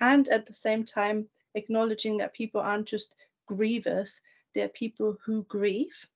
and 0.00 0.28
at 0.28 0.46
the 0.46 0.52
same 0.52 0.84
time 0.84 1.28
acknowledging 1.54 2.18
that 2.18 2.34
people 2.34 2.60
aren't 2.60 2.88
just 2.88 3.14
grievers, 3.50 4.20
they're 4.54 4.68
people 4.68 5.16
who 5.24 5.44
grieve, 5.44 6.08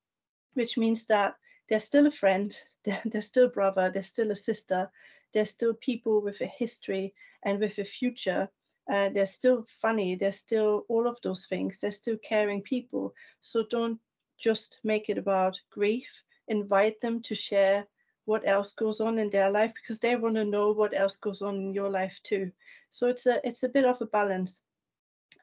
which 0.55 0.77
means 0.77 1.07
that 1.07 1.37
they're 1.69 1.81
still 1.81 2.07
a 2.07 2.11
friend, 2.11 2.59
they're, 2.85 3.03
they're 3.05 3.21
still 3.21 3.49
brother, 3.49 3.91
they're 3.91 4.03
still 4.03 4.31
a 4.31 4.37
sister, 4.37 4.91
they're 5.33 5.45
still 5.45 5.75
people 5.75 6.21
with 6.21 6.41
a 6.41 6.47
history 6.47 7.15
and 7.45 7.61
with 7.61 7.79
a 7.79 7.85
future. 7.85 8.49
Uh, 8.93 9.09
they're 9.11 9.27
still 9.27 9.65
funny, 9.81 10.17
they're 10.17 10.33
still 10.33 10.85
all 10.89 11.07
of 11.07 11.19
those 11.23 11.47
things, 11.47 11.79
they're 11.79 11.91
still 11.91 12.17
caring 12.19 12.63
people. 12.63 13.15
So 13.41 13.65
don't 13.71 14.01
just 14.39 14.79
make 14.83 15.09
it 15.09 15.19
about 15.19 15.61
grief, 15.71 16.09
invite 16.49 17.01
them 17.01 17.23
to 17.23 17.35
share 17.35 17.87
what 18.25 18.47
else 18.47 18.73
goes 18.73 19.01
on 19.01 19.19
in 19.19 19.31
their 19.31 19.51
life 19.51 19.73
because 19.75 20.01
they 20.01 20.17
want 20.17 20.37
to 20.37 20.45
know 20.45 20.73
what 20.73 20.95
else 20.95 21.17
goes 21.17 21.43
on 21.43 21.57
in 21.57 21.75
your 21.75 21.91
life 21.91 22.19
too. 22.23 22.51
So 22.91 23.09
it's 23.09 23.27
a 23.27 23.41
it's 23.47 23.63
a 23.63 23.69
bit 23.69 23.85
of 23.85 24.01
a 24.01 24.07
balance. 24.07 24.63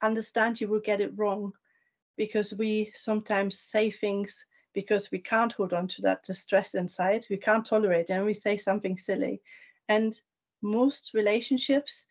Understand 0.02 0.60
you 0.60 0.68
will 0.68 0.80
get 0.80 1.02
it 1.02 1.18
wrong 1.18 1.54
because 2.18 2.54
we 2.54 2.92
sometimes 2.96 3.60
say 3.60 3.92
things 3.92 4.46
because 4.74 5.12
we 5.12 5.20
can't 5.20 5.54
hold 5.54 5.74
on 5.74 5.88
to 5.88 6.02
that 6.04 6.24
distress 6.24 6.76
inside. 6.76 7.26
We 7.30 7.38
can't 7.38 7.66
tolerate 7.66 8.10
and 8.10 8.26
we 8.26 8.34
say 8.34 8.58
something 8.58 8.98
silly. 8.98 9.42
And 9.90 10.20
most 10.62 11.14
relationships 11.14 12.06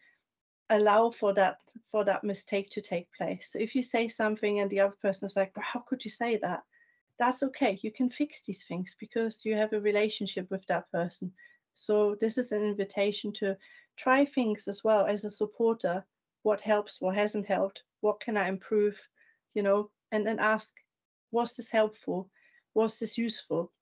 allow 0.70 1.10
for 1.10 1.32
that 1.34 1.58
for 1.92 2.04
that 2.04 2.24
mistake 2.24 2.68
to 2.70 2.80
take 2.80 3.12
place. 3.12 3.52
So 3.52 3.58
if 3.58 3.74
you 3.74 3.82
say 3.82 4.08
something 4.08 4.60
and 4.60 4.70
the 4.70 4.80
other 4.80 4.96
person 5.02 5.26
is 5.26 5.36
like, 5.36 5.52
how 5.56 5.80
could 5.80 6.04
you 6.04 6.10
say 6.10 6.38
that? 6.38 6.62
That's 7.18 7.42
okay. 7.42 7.78
You 7.82 7.92
can 7.92 8.10
fix 8.10 8.42
these 8.42 8.64
things 8.64 8.96
because 8.98 9.44
you 9.44 9.56
have 9.56 9.72
a 9.72 9.80
relationship 9.80 10.50
with 10.50 10.66
that 10.66 10.90
person. 10.90 11.32
So 11.74 12.16
this 12.20 12.38
is 12.38 12.52
an 12.52 12.62
invitation 12.62 13.32
to 13.34 13.56
try 13.96 14.24
things 14.24 14.68
as 14.68 14.82
well 14.82 15.06
as 15.06 15.24
a 15.24 15.30
supporter. 15.30 16.04
What 16.42 16.60
helps, 16.60 17.00
what 17.00 17.14
hasn't 17.14 17.46
helped, 17.46 17.82
what 18.00 18.20
can 18.20 18.36
I 18.36 18.48
improve, 18.48 19.00
you 19.54 19.62
know, 19.62 19.90
and 20.12 20.26
then 20.26 20.38
ask, 20.38 20.72
was 21.32 21.56
this 21.56 21.70
helpful? 21.70 22.30
Was 22.74 22.98
this 22.98 23.18
useful? 23.18 23.72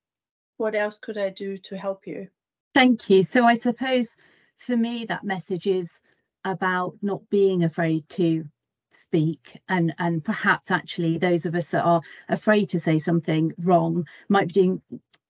What 0.56 0.74
else 0.74 0.98
could 0.98 1.18
I 1.18 1.30
do 1.30 1.58
to 1.58 1.76
help 1.76 2.06
you? 2.06 2.28
Thank 2.74 3.08
you. 3.08 3.22
So 3.22 3.44
I 3.44 3.54
suppose 3.54 4.16
for 4.56 4.76
me 4.76 5.04
that 5.06 5.24
message 5.24 5.66
is 5.66 6.00
about 6.44 6.96
not 7.02 7.28
being 7.30 7.64
afraid 7.64 8.08
to 8.10 8.44
speak 8.90 9.60
and 9.68 9.94
and 9.98 10.24
perhaps 10.24 10.70
actually 10.70 11.18
those 11.18 11.46
of 11.46 11.54
us 11.54 11.70
that 11.70 11.84
are 11.84 12.00
afraid 12.28 12.68
to 12.70 12.80
say 12.80 12.98
something 12.98 13.52
wrong 13.58 14.06
might 14.28 14.48
be 14.48 14.52
doing 14.52 14.82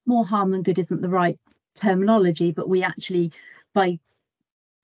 more 0.06 0.24
harm 0.24 0.50
than 0.50 0.62
good 0.62 0.78
isn't 0.78 1.00
the 1.00 1.08
right 1.08 1.38
terminology 1.74 2.52
but 2.52 2.68
we 2.68 2.82
actually 2.82 3.32
by 3.72 3.98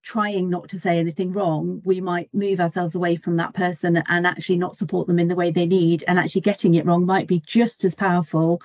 trying 0.03 0.49
not 0.49 0.69
to 0.69 0.79
say 0.79 0.99
anything 0.99 1.33
wrong, 1.33 1.81
we 1.85 2.01
might 2.01 2.33
move 2.33 2.61
ourselves 2.61 2.95
away 2.95 3.17
from 3.17 3.37
that 3.37 3.55
person 3.55 4.03
and 4.09 4.27
actually 4.27 4.57
not 4.59 4.77
support 4.77 5.07
them 5.07 5.19
in 5.19 5.29
the 5.29 5.35
way 5.35 5.51
they 5.51 5.67
need. 5.67 6.03
And 6.09 6.19
actually 6.19 6.41
getting 6.43 6.75
it 6.75 6.87
wrong 6.87 7.05
might 7.05 7.27
be 7.27 7.41
just 7.47 7.85
as 7.85 7.95
powerful 7.95 8.61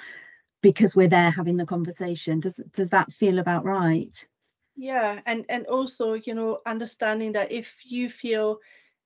because 0.66 0.96
we're 0.96 1.08
there 1.08 1.30
having 1.30 1.58
the 1.58 1.66
conversation. 1.66 2.40
Does 2.40 2.60
does 2.74 2.90
that 2.90 3.12
feel 3.14 3.38
about 3.38 3.66
right? 3.66 4.28
Yeah, 4.76 5.22
and 5.28 5.46
and 5.48 5.68
also, 5.68 6.14
you 6.14 6.34
know, 6.34 6.62
understanding 6.66 7.34
that 7.34 7.52
if 7.52 7.72
you 7.84 8.10
feel 8.10 8.58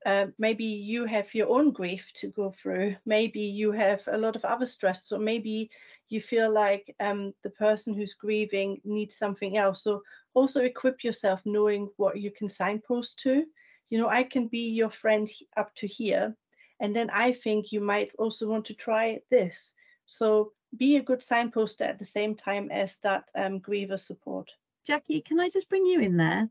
uh, 0.06 0.28
maybe 0.38 0.63
you 0.63 1.06
have 1.06 1.36
your 1.36 1.50
own 1.50 1.72
grief 1.72 2.13
to 2.13 2.30
go 2.30 2.54
through, 2.62 2.95
maybe 3.06 3.41
you 3.41 3.74
have 3.74 4.02
a 4.08 4.17
lot 4.17 4.38
of 4.38 4.45
other 4.45 4.65
stress, 4.65 5.12
or 5.12 5.19
maybe 5.19 5.69
you 6.08 6.22
feel 6.22 6.50
like 6.50 6.95
um, 7.02 7.34
the 7.43 7.50
person 7.50 7.93
who's 7.93 8.13
grieving 8.13 8.80
needs 8.86 9.17
something 9.17 9.58
else. 9.58 9.84
So 9.84 10.02
also 10.34 10.62
equip 10.62 11.04
yourself 11.04 11.41
knowing 11.45 11.89
what 11.98 12.17
you 12.17 12.32
can 12.32 12.48
signpost 12.48 13.19
to. 13.24 13.43
You 13.89 14.00
know, 14.00 14.08
I 14.08 14.24
can 14.24 14.48
be 14.48 14.69
your 14.69 14.91
friend 14.91 15.28
up 15.58 15.76
to 15.76 15.88
here. 15.88 16.38
And 16.80 16.95
then 16.95 17.10
I 17.10 17.34
think 17.34 17.74
you 17.74 17.82
might 17.82 18.12
also 18.17 18.48
want 18.48 18.63
to 18.67 18.74
try 18.74 19.19
this. 19.30 19.74
So 20.06 20.54
be 20.77 20.97
a 20.97 21.03
good 21.03 21.23
signpost 21.23 21.82
at 21.82 21.99
the 21.99 22.05
same 22.05 22.36
time 22.36 22.69
as 22.71 22.97
that 22.99 23.29
um, 23.36 23.60
griever 23.60 23.99
support. 23.99 24.51
Jacquie, 24.88 25.23
can 25.23 25.39
I 25.39 25.49
just 25.49 25.69
bring 25.69 25.86
you 25.86 25.99
in 25.99 26.17
there? 26.17 26.49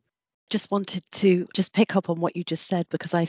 just 0.51 0.71
wanted 0.71 1.05
to 1.11 1.47
just 1.55 1.73
pick 1.73 1.95
up 1.95 2.09
on 2.09 2.21
what 2.21 2.37
you 2.37 2.43
just 2.43 2.67
said 2.67 2.87
because 2.89 3.15
I 3.15 3.27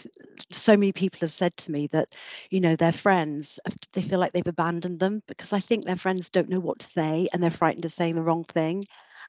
so 0.51 0.77
many 0.77 0.91
people 0.91 1.19
have 1.21 1.31
said 1.31 1.55
to 1.57 1.71
me 1.71 1.87
that 1.87 2.15
you 2.49 2.59
know 2.59 2.75
their 2.75 2.91
friends 2.91 3.59
they 3.93 4.01
feel 4.01 4.19
like 4.19 4.31
they've 4.31 4.47
abandoned 4.47 4.99
them 4.99 5.21
because 5.27 5.53
I 5.53 5.59
think 5.59 5.85
their 5.85 5.95
friends 5.95 6.29
don't 6.29 6.49
know 6.49 6.59
what 6.59 6.79
to 6.79 6.87
say 6.87 7.27
and 7.33 7.43
they're 7.43 7.49
frightened 7.49 7.85
of 7.85 7.91
saying 7.91 8.15
the 8.15 8.23
wrong 8.23 8.45
thing 8.45 8.85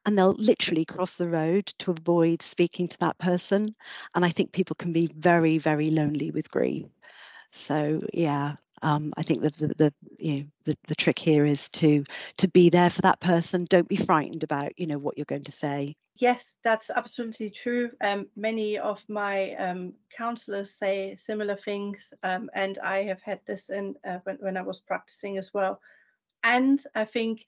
and 0.07 0.17
they'll 0.17 0.35
literally 0.35 0.85
cross 0.85 1.17
the 1.17 1.29
road 1.29 1.67
to 1.79 1.91
avoid 1.91 2.43
speaking 2.43 2.89
to 2.89 2.99
that 2.99 3.19
person 3.19 3.75
and 4.15 4.25
I 4.25 4.31
think 4.31 4.53
people 4.53 4.77
can 4.77 4.93
be 4.93 5.11
very 5.17 5.59
very 5.59 5.91
lonely 5.91 6.31
with 6.31 6.51
grief 6.51 6.87
so 7.51 8.01
yeah 8.13 8.55
um, 8.83 9.13
I 9.17 9.23
think 9.23 9.43
that 9.43 9.57
the, 9.57 9.69
the 9.69 9.95
you 10.19 10.35
know 10.35 10.45
the, 10.65 10.77
the 10.89 10.95
trick 10.95 11.19
here 11.19 11.45
is 11.45 11.69
to 11.71 12.05
to 12.39 12.49
be 12.49 12.71
there 12.71 12.91
for 12.91 13.03
that 13.03 13.21
person 13.21 13.67
don't 13.69 13.89
be 13.89 13.97
frightened 13.97 14.43
about 14.43 14.79
you 14.79 14.87
know 14.87 14.99
what 14.99 15.17
you're 15.17 15.25
going 15.25 15.45
to 15.45 15.53
say 15.53 15.95
yes, 16.21 16.57
that's 16.63 16.91
absolutely 16.91 17.51
true. 17.51 17.91
Um, 18.03 18.29
many 18.37 18.79
of 18.79 19.03
my 19.09 19.55
um, 19.55 19.95
counselors 20.17 20.71
say 20.73 21.17
similar 21.17 21.57
things, 21.57 22.13
um, 22.23 22.51
and 22.55 22.79
I 22.79 23.05
have 23.05 23.23
had 23.23 23.41
this 23.47 23.71
in 23.71 23.95
uh, 24.07 24.19
when, 24.25 24.37
when 24.37 24.57
I 24.57 24.63
was 24.63 24.81
practicing 24.81 25.39
as 25.39 25.53
well. 25.53 25.81
And 26.45 26.83
I 26.95 27.05
think 27.05 27.47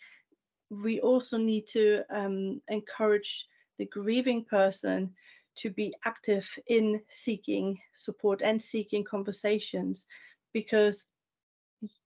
we 0.71 1.01
also 1.01 1.37
need 1.37 1.67
to 1.69 2.03
um, 2.11 2.61
encourage 2.69 3.47
the 3.79 3.87
grieving 3.87 4.45
person 4.45 5.13
to 5.55 5.71
be 5.71 5.95
active 6.07 6.49
in 6.67 7.03
seeking 7.11 7.79
support 7.95 8.41
and 8.43 8.61
seeking 8.61 9.05
conversations 9.05 10.07
because 10.55 11.05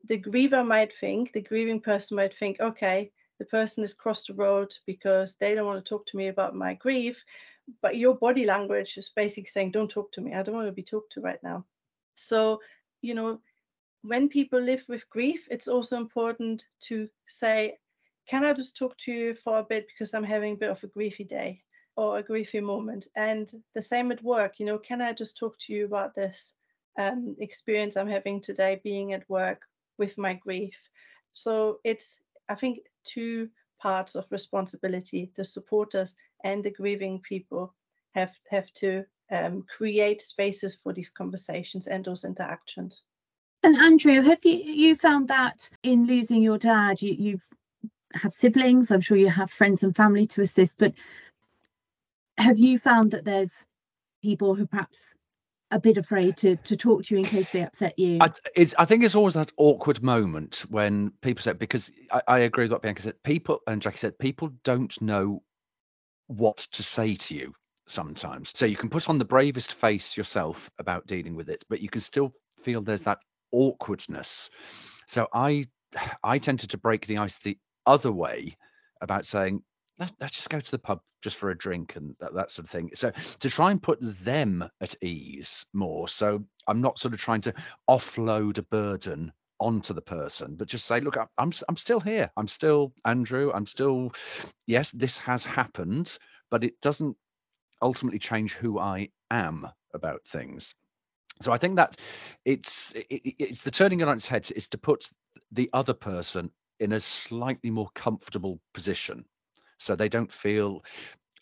the 0.09 0.21
griever 0.21 0.67
might 0.67 0.95
think, 0.97 1.33
the 1.33 1.43
grieving 1.43 1.81
person 1.81 2.17
might 2.17 2.37
think, 2.37 2.61
okay, 2.61 3.11
the 3.39 3.45
person 3.45 3.83
has 3.83 3.95
crossed 3.95 4.29
the 4.29 4.35
road 4.35 4.75
because 4.87 5.37
they 5.37 5.55
don't 5.55 5.67
want 5.67 5.85
to 5.85 5.89
talk 5.89 6.07
to 6.07 6.17
me 6.17 6.29
about 6.29 6.55
my 6.55 6.75
grief 6.75 7.25
but 7.83 7.97
your 7.97 8.15
body 8.15 8.45
language 8.45 8.97
is 8.97 9.11
basically 9.15 9.49
saying 9.49 9.71
don't 9.71 9.91
talk 9.91 10.13
to 10.13 10.21
me. 10.21 10.35
I 10.35 10.43
don't 10.43 10.55
want 10.55 10.69
to 10.69 10.73
be 10.73 10.83
talked 10.83 11.13
to 11.13 11.21
right 11.21 11.43
now. 11.43 11.65
So 12.15 12.61
you 13.03 13.15
know 13.15 13.41
when 14.03 14.29
people 14.29 14.61
live 14.61 14.85
with 14.89 15.09
grief 15.11 15.47
it's 15.51 15.69
also 15.69 15.97
important 15.97 16.65
to 16.81 17.09
say 17.27 17.77
can 18.29 18.45
i 18.45 18.53
just 18.53 18.77
talk 18.77 18.97
to 18.99 19.13
you 19.13 19.35
for 19.35 19.59
a 19.59 19.65
bit 19.65 19.87
because 19.87 20.15
i'm 20.15 20.25
having 20.25 20.55
a 20.55 20.57
bit 20.57 20.71
of 20.71 20.83
a 20.83 20.89
griefy 20.89 21.29
day 21.29 21.61
or 21.97 22.19
a 22.19 22.23
griefy 22.23 22.63
moment? 22.63 23.09
And 23.17 23.53
the 23.75 23.83
same 23.83 24.11
at 24.13 24.23
work 24.23 24.59
you 24.59 24.67
know 24.67 24.79
can 24.79 25.03
i 25.03 25.13
just 25.13 25.37
talk 25.37 25.59
to 25.61 25.73
you 25.73 25.85
about 25.85 26.15
this 26.15 26.55
um, 26.99 27.37
experience 27.41 27.97
i'm 27.97 28.09
having 28.09 28.41
today 28.41 28.81
being 28.83 29.13
at 29.13 29.29
work 29.29 29.63
with 29.99 30.17
my 30.19 30.35
grief 30.35 30.77
so 31.33 31.79
it's 31.85 32.21
i 32.49 32.55
think 32.55 32.79
two 33.05 33.49
parts 33.81 34.15
of 34.15 34.25
responsibility. 34.31 35.31
The 35.37 35.45
supporters 35.45 36.15
and 36.45 36.65
the 36.65 36.71
grieving 36.71 37.21
people 37.21 37.75
have 38.15 38.33
have 38.51 38.73
to 38.75 39.05
um, 39.31 39.65
create 39.69 40.23
spaces 40.23 40.75
for 40.75 40.93
these 40.93 41.11
conversations 41.11 41.87
and 41.87 42.05
those 42.05 42.25
interactions. 42.25 43.05
And 43.63 43.77
Andrew, 43.77 44.21
have 44.23 44.45
you 44.45 44.57
you 44.57 44.95
found 44.95 45.29
that 45.29 45.71
in 45.83 46.07
losing 46.07 46.43
your 46.43 46.59
dad, 46.59 47.03
you, 47.03 47.15
you've 47.19 47.45
have 48.15 48.33
siblings, 48.33 48.91
I'm 48.91 49.03
sure 49.03 49.17
you 49.17 49.29
have 49.29 49.51
friends 49.51 49.83
and 49.83 49.95
family 49.95 50.27
to 50.29 50.43
assist, 50.43 50.79
but 50.79 50.95
have 52.39 52.59
you 52.59 52.79
found 52.79 53.11
that 53.11 53.25
there's 53.25 53.67
people 54.23 54.55
who 54.55 54.67
perhaps 54.67 55.15
a 55.77 55.81
bit 55.81 55.99
afraid 55.99 56.37
to 56.39 56.57
to 56.57 56.77
talk 56.77 57.05
to 57.05 57.15
you 57.15 57.21
in 57.21 57.27
case 57.27 57.51
they 57.51 57.63
upset 57.63 57.97
you? 57.99 58.19
I, 58.21 58.31
I 58.79 58.85
think 58.85 59.05
it's 59.05 59.15
always 59.15 59.35
that 59.35 59.53
awkward 59.59 60.03
moment 60.03 60.65
when 60.71 61.13
people 61.21 61.43
say 61.43 61.53
because 61.53 61.93
I, 62.11 62.23
I 62.27 62.39
agree 62.41 62.65
with 62.65 62.73
what 62.73 62.83
Bianca 62.83 63.03
said. 63.03 63.23
People 63.23 63.61
and 63.67 63.81
Jacquie 63.81 63.99
said 63.99 64.19
people 64.19 64.51
don't 64.65 65.01
know 65.01 65.43
what 66.27 66.57
to 66.57 66.83
say 66.83 67.15
to 67.15 67.35
you 67.35 67.55
sometimes. 67.87 68.53
So 68.55 68.67
you 68.67 68.77
can 68.77 68.89
put 68.89 69.09
on 69.09 69.19
the 69.19 69.25
bravest 69.25 69.75
face 69.75 70.17
yourself 70.17 70.71
about 70.79 71.07
dealing 71.07 71.37
with 71.37 71.49
it, 71.49 71.63
but 71.69 71.81
you 71.81 71.89
can 71.89 72.01
still 72.01 72.33
feel 72.61 72.81
there's 72.81 73.03
that 73.03 73.19
awkwardness. 73.53 74.51
So 75.07 75.29
I 75.35 75.67
I 76.25 76.39
tended 76.39 76.71
to 76.71 76.79
break 76.79 77.07
the 77.07 77.19
ice 77.19 77.39
the 77.39 77.59
other 77.87 78.13
way 78.13 78.57
about 79.03 79.27
saying, 79.27 79.63
let's, 79.99 80.13
let's 80.21 80.35
just 80.35 80.51
go 80.51 80.61
to 80.61 80.71
the 80.71 80.79
pub 80.79 81.01
just 81.23 81.37
for 81.37 81.51
a 81.51 81.59
drink 81.59 81.97
and 81.97 82.15
that, 82.21 82.35
that 82.35 82.51
sort 82.51 82.67
of 82.67 82.71
thing. 82.71 82.91
So 82.95 83.11
to 83.11 83.51
try 83.51 83.71
and 83.71 83.83
put 83.83 83.99
them 84.01 84.69
at 84.81 84.95
ease 85.03 85.67
more. 85.73 86.09
So 86.09 86.45
I'm 86.67 86.81
not 86.81 86.99
sort 86.99 87.15
of 87.15 87.21
trying 87.21 87.41
to 87.43 87.55
offload 87.89 88.59
a 88.59 88.63
burden 88.63 89.33
onto 89.59 89.95
the 89.95 90.03
person 90.03 90.55
but 90.55 90.69
just 90.69 90.85
say 90.85 91.01
look 91.01 91.17
I'm 91.17 91.51
I'm 91.67 91.77
still 91.77 91.99
here 91.99 92.31
I'm 92.37 92.47
still 92.47 92.93
Andrew 93.07 93.51
I'm 93.55 93.65
still 93.65 94.13
yes 94.67 94.91
this 94.91 95.17
has 95.17 95.47
happened 95.47 96.19
but 96.51 96.63
it 96.63 96.79
doesn't 96.83 97.17
ultimately 97.81 98.19
change 98.19 98.53
who 98.53 98.79
I 98.79 99.09
am 99.31 99.67
about 99.95 100.23
things 100.27 100.75
so 101.41 101.53
I 101.53 101.57
think 101.57 101.77
that 101.77 101.97
it's 102.45 102.93
it, 102.95 103.07
it's 103.39 103.63
the 103.63 103.71
turning 103.71 104.01
it 104.01 104.09
on 104.09 104.17
its 104.17 104.29
head 104.29 104.47
is 104.55 104.69
to 104.69 104.77
put 104.77 105.09
the 105.51 105.71
other 105.73 105.95
person 105.95 106.51
in 106.81 106.93
a 106.93 107.01
slightly 107.01 107.71
more 107.71 107.89
comfortable 107.95 108.61
position 108.75 109.25
so 109.79 109.95
they 109.95 110.09
don't 110.09 110.33
feel 110.33 110.83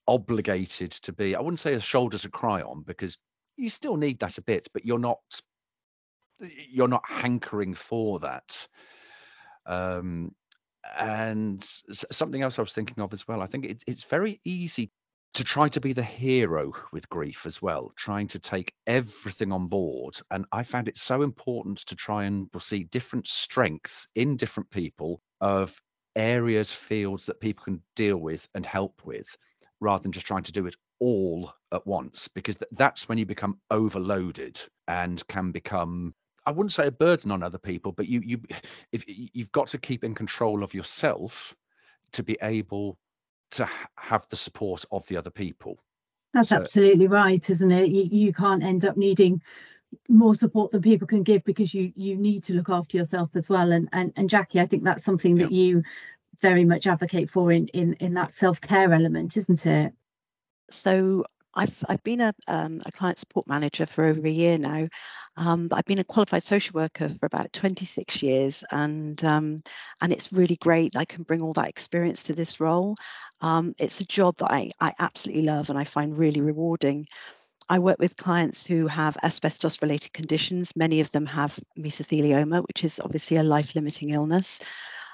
obligated 0.07 0.91
to 0.91 1.13
be 1.13 1.35
i 1.35 1.41
wouldn't 1.41 1.59
say 1.59 1.75
a 1.75 1.81
shoulder 1.81 2.19
to 2.19 2.29
cry 2.29 2.61
on 2.63 2.83
because 2.83 3.17
you 3.57 3.69
still 3.69 3.97
need 3.97 4.19
that 4.19 4.39
a 4.39 4.43
bit 4.43 4.69
but 4.73 4.85
you're 4.85 4.99
not 4.99 5.19
you're 6.69 6.89
not 6.89 7.05
hankering 7.07 7.73
for 7.75 8.19
that 8.19 8.67
um 9.67 10.31
and 10.99 11.67
something 11.93 12.43
else 12.43 12.59
i 12.59 12.63
was 12.63 12.75
thinking 12.75 13.03
of 13.03 13.13
as 13.13 13.27
well 13.27 13.41
i 13.41 13.47
think 13.47 13.65
it's, 13.65 13.83
it's 13.87 14.05
very 14.05 14.41
easy 14.45 14.91
to 15.35 15.43
try 15.43 15.67
to 15.67 15.81
be 15.81 15.93
the 15.93 16.03
hero 16.03 16.73
with 16.93 17.09
grief 17.09 17.45
as 17.45 17.61
well, 17.61 17.93
trying 17.97 18.29
to 18.29 18.39
take 18.39 18.73
everything 18.87 19.51
on 19.51 19.67
board. 19.67 20.17
And 20.31 20.47
I 20.53 20.63
found 20.63 20.87
it 20.87 20.97
so 20.97 21.23
important 21.23 21.79
to 21.87 21.97
try 21.97 22.25
and 22.25 22.49
see 22.61 22.85
different 22.85 23.27
strengths 23.27 24.07
in 24.15 24.37
different 24.37 24.71
people 24.71 25.21
of 25.41 25.77
areas, 26.17 26.73
fields 26.73 27.27
that 27.27 27.41
people 27.41 27.65
can 27.65 27.83
deal 27.97 28.19
with 28.19 28.49
and 28.55 28.65
help 28.65 29.05
with, 29.05 29.37
rather 29.81 30.03
than 30.03 30.13
just 30.13 30.27
trying 30.27 30.43
to 30.45 30.53
do 30.53 30.67
it 30.67 30.77
all 31.01 31.53
at 31.73 31.87
once, 31.87 32.29
because 32.29 32.57
th- 32.57 32.69
that's 32.73 33.09
when 33.09 33.19
you 33.19 33.27
become 33.27 33.59
overloaded 33.71 34.61
and 34.89 35.27
can 35.29 35.51
become 35.51 36.15
I 36.47 36.51
wouldn't 36.51 36.73
say 36.73 36.87
a 36.87 36.93
burden 36.93 37.31
on 37.31 37.43
other 37.43 37.59
people, 37.59 37.93
but 37.93 38.09
you 38.09 38.21
you 38.21 38.41
if 38.93 39.05
you've 39.07 39.53
got 39.53 39.69
to 39.69 39.79
keep 39.79 40.05
in 40.05 40.15
control 40.15 40.63
of 40.63 40.75
yourself 40.75 41.55
to 42.13 42.23
be 42.23 42.37
able 42.43 42.99
to 43.53 43.69
have 43.99 44.27
the 44.29 44.37
support 44.37 44.85
of 44.91 45.07
the 45.09 45.17
other 45.17 45.31
people. 45.31 45.79
That's 46.33 46.49
so, 46.51 46.57
absolutely 46.57 47.07
right, 47.07 47.49
isn't 47.49 47.71
it? 47.71 47.91
You, 47.91 48.03
you 48.27 48.33
can't 48.33 48.65
end 48.65 48.85
up 48.85 48.97
needing 48.97 49.41
more 50.09 50.35
support 50.35 50.71
than 50.71 50.83
people 50.83 51.07
can 51.07 51.23
give 51.23 51.45
because 51.45 51.75
you 51.75 51.93
you 51.97 52.17
need 52.17 52.45
to 52.45 52.55
look 52.55 52.69
after 52.69 52.97
yourself 52.97 53.31
as 53.35 53.49
well. 53.49 53.73
And 53.73 53.89
and, 53.93 54.13
and 54.17 54.29
Jacquie, 54.29 54.61
I 54.61 54.67
think 54.67 54.85
that's 54.85 55.05
something 55.05 55.37
that 55.37 55.51
yeah. 55.51 55.59
you 55.59 55.83
very 56.41 56.65
much 56.65 56.87
advocate 56.87 57.31
for 57.31 57.53
in 57.53 57.69
in 57.69 57.95
in 57.95 58.15
that 58.15 58.33
self-care 58.33 58.93
element, 58.93 59.37
isn't 59.37 59.67
it? 59.67 59.93
So 60.71 61.25
I've 61.55 61.85
I've 61.89 62.03
been 62.03 62.21
a 62.21 62.35
um, 62.49 62.83
a 62.87 62.93
client 62.93 63.19
support 63.19 63.47
manager 63.47 63.87
for 63.87 64.05
over 64.05 64.27
a 64.27 64.31
year 64.31 64.59
now. 64.59 64.89
Um, 65.37 65.69
I've 65.73 65.85
been 65.85 65.99
a 65.99 66.05
qualified 66.05 66.45
social 66.45 66.75
worker 66.75 67.09
for 67.09 67.27
about 67.27 67.53
26 67.53 68.23
years, 68.23 68.65
and 68.71 69.23
um, 69.25 69.63
and 70.01 70.13
it's 70.13 70.33
really 70.33 70.57
great. 70.57 70.97
I 70.97 71.05
can 71.05 71.23
bring 71.23 71.43
all 71.43 71.53
that 71.55 71.69
experience 71.69 72.23
to 72.25 72.35
this 72.35 72.61
role. 72.61 72.95
Um, 73.41 73.75
it's 73.79 74.01
a 74.01 74.07
job 74.07 74.37
that 74.39 74.53
I 74.53 74.71
I 74.81 74.93
absolutely 74.99 75.45
love 75.45 75.71
and 75.71 75.79
I 75.79 75.85
find 75.85 76.17
really 76.17 76.41
rewarding. 76.41 77.07
I 77.69 77.79
work 77.79 77.99
with 77.99 78.17
clients 78.17 78.67
who 78.67 78.87
have 78.89 79.17
asbestos 79.23 79.81
related 79.81 80.13
conditions. 80.13 80.73
Many 80.77 81.01
of 81.01 81.11
them 81.13 81.27
have 81.27 81.59
mesothelioma, 81.79 82.67
which 82.67 82.85
is 82.85 83.01
obviously 83.03 83.39
a 83.39 83.43
life 83.43 83.75
limiting 83.75 84.11
illness. 84.11 84.61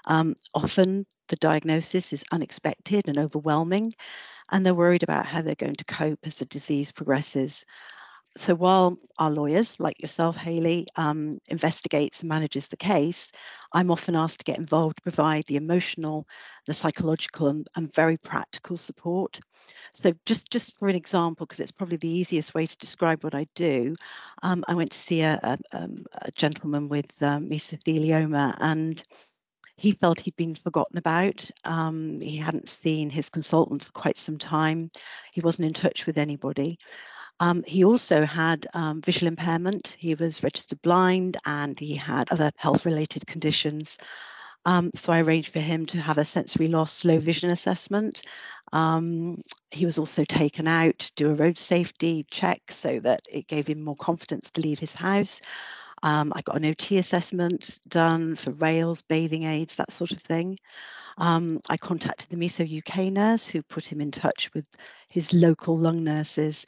Um, 0.06 0.34
often 0.54 1.06
the 1.28 1.36
diagnosis 1.36 2.12
is 2.12 2.24
unexpected 2.32 3.06
and 3.06 3.18
overwhelming, 3.18 3.92
and 4.50 4.66
they're 4.66 4.74
worried 4.74 5.04
about 5.04 5.26
how 5.26 5.42
they're 5.42 5.54
going 5.54 5.76
to 5.76 5.84
cope 5.84 6.18
as 6.24 6.36
the 6.36 6.46
disease 6.46 6.90
progresses. 6.90 7.64
So 8.36 8.54
while 8.54 8.96
our 9.18 9.30
lawyers, 9.30 9.80
like 9.80 10.00
yourself, 10.00 10.36
Hayley, 10.36 10.86
um, 10.94 11.38
investigates 11.48 12.20
and 12.20 12.28
manages 12.28 12.68
the 12.68 12.76
case, 12.76 13.32
I'm 13.72 13.90
often 13.90 14.14
asked 14.14 14.38
to 14.38 14.44
get 14.44 14.58
involved 14.58 14.98
to 14.98 15.02
provide 15.02 15.44
the 15.46 15.56
emotional, 15.56 16.26
the 16.66 16.74
psychological, 16.74 17.48
and, 17.48 17.66
and 17.74 17.92
very 17.92 18.16
practical 18.16 18.76
support. 18.76 19.40
So 19.94 20.12
just 20.26 20.50
just 20.50 20.76
for 20.78 20.88
an 20.88 20.94
example, 20.94 21.44
because 21.44 21.58
it's 21.58 21.72
probably 21.72 21.96
the 21.96 22.08
easiest 22.08 22.54
way 22.54 22.66
to 22.66 22.76
describe 22.76 23.24
what 23.24 23.34
I 23.34 23.46
do, 23.56 23.96
um, 24.42 24.64
I 24.68 24.74
went 24.74 24.92
to 24.92 24.98
see 24.98 25.22
a, 25.22 25.38
a, 25.42 25.58
um, 25.72 26.04
a 26.22 26.30
gentleman 26.30 26.88
with 26.88 27.20
um, 27.22 27.48
mesothelioma 27.48 28.56
and 28.60 29.02
he 29.76 29.92
felt 29.92 30.20
he'd 30.20 30.36
been 30.36 30.54
forgotten 30.54 30.98
about. 30.98 31.50
Um, 31.64 32.20
he 32.20 32.36
hadn't 32.36 32.68
seen 32.68 33.08
his 33.08 33.30
consultant 33.30 33.82
for 33.82 33.92
quite 33.92 34.18
some 34.18 34.36
time. 34.36 34.90
He 35.32 35.40
wasn't 35.40 35.66
in 35.68 35.72
touch 35.72 36.04
with 36.04 36.18
anybody. 36.18 36.78
Um, 37.40 37.64
he 37.66 37.84
also 37.84 38.24
had 38.24 38.66
um, 38.74 39.00
visual 39.00 39.28
impairment. 39.28 39.96
He 39.98 40.14
was 40.14 40.42
registered 40.42 40.80
blind 40.82 41.38
and 41.46 41.78
he 41.78 41.96
had 41.96 42.30
other 42.30 42.52
health 42.56 42.84
related 42.84 43.26
conditions. 43.26 43.96
Um, 44.66 44.90
so 44.94 45.10
I 45.12 45.22
arranged 45.22 45.50
for 45.50 45.60
him 45.60 45.86
to 45.86 46.00
have 46.00 46.18
a 46.18 46.24
sensory 46.24 46.68
loss 46.68 47.02
low 47.04 47.18
vision 47.18 47.50
assessment. 47.50 48.22
Um, 48.72 49.40
he 49.70 49.86
was 49.86 49.96
also 49.96 50.22
taken 50.24 50.68
out 50.68 50.98
to 50.98 51.12
do 51.16 51.30
a 51.30 51.34
road 51.34 51.58
safety 51.58 52.24
check 52.30 52.60
so 52.70 53.00
that 53.00 53.22
it 53.28 53.46
gave 53.46 53.66
him 53.66 53.82
more 53.82 53.96
confidence 53.96 54.50
to 54.50 54.60
leave 54.60 54.78
his 54.78 54.94
house. 54.94 55.40
Um, 56.02 56.32
I 56.36 56.42
got 56.42 56.56
an 56.56 56.66
OT 56.66 56.98
assessment 56.98 57.80
done 57.88 58.36
for 58.36 58.52
rails, 58.52 59.02
bathing 59.02 59.44
aids, 59.44 59.76
that 59.76 59.92
sort 59.92 60.12
of 60.12 60.20
thing. 60.20 60.58
Um, 61.18 61.60
I 61.68 61.76
contacted 61.76 62.28
the 62.28 62.36
Meso 62.36 62.64
UK 62.64 63.12
nurse 63.12 63.46
who 63.46 63.62
put 63.62 63.90
him 63.90 64.00
in 64.00 64.10
touch 64.10 64.50
with 64.54 64.68
his 65.10 65.32
local 65.32 65.76
lung 65.76 66.04
nurses 66.04 66.64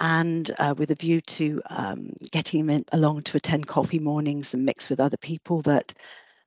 and 0.00 0.50
uh, 0.58 0.74
with 0.76 0.90
a 0.90 0.94
view 0.96 1.20
to 1.22 1.62
um, 1.70 2.10
getting 2.32 2.68
him 2.68 2.84
along 2.92 3.22
to 3.22 3.36
attend 3.36 3.66
coffee 3.66 3.98
mornings 3.98 4.54
and 4.54 4.64
mix 4.64 4.88
with 4.88 5.00
other 5.00 5.16
people 5.18 5.62
that 5.62 5.92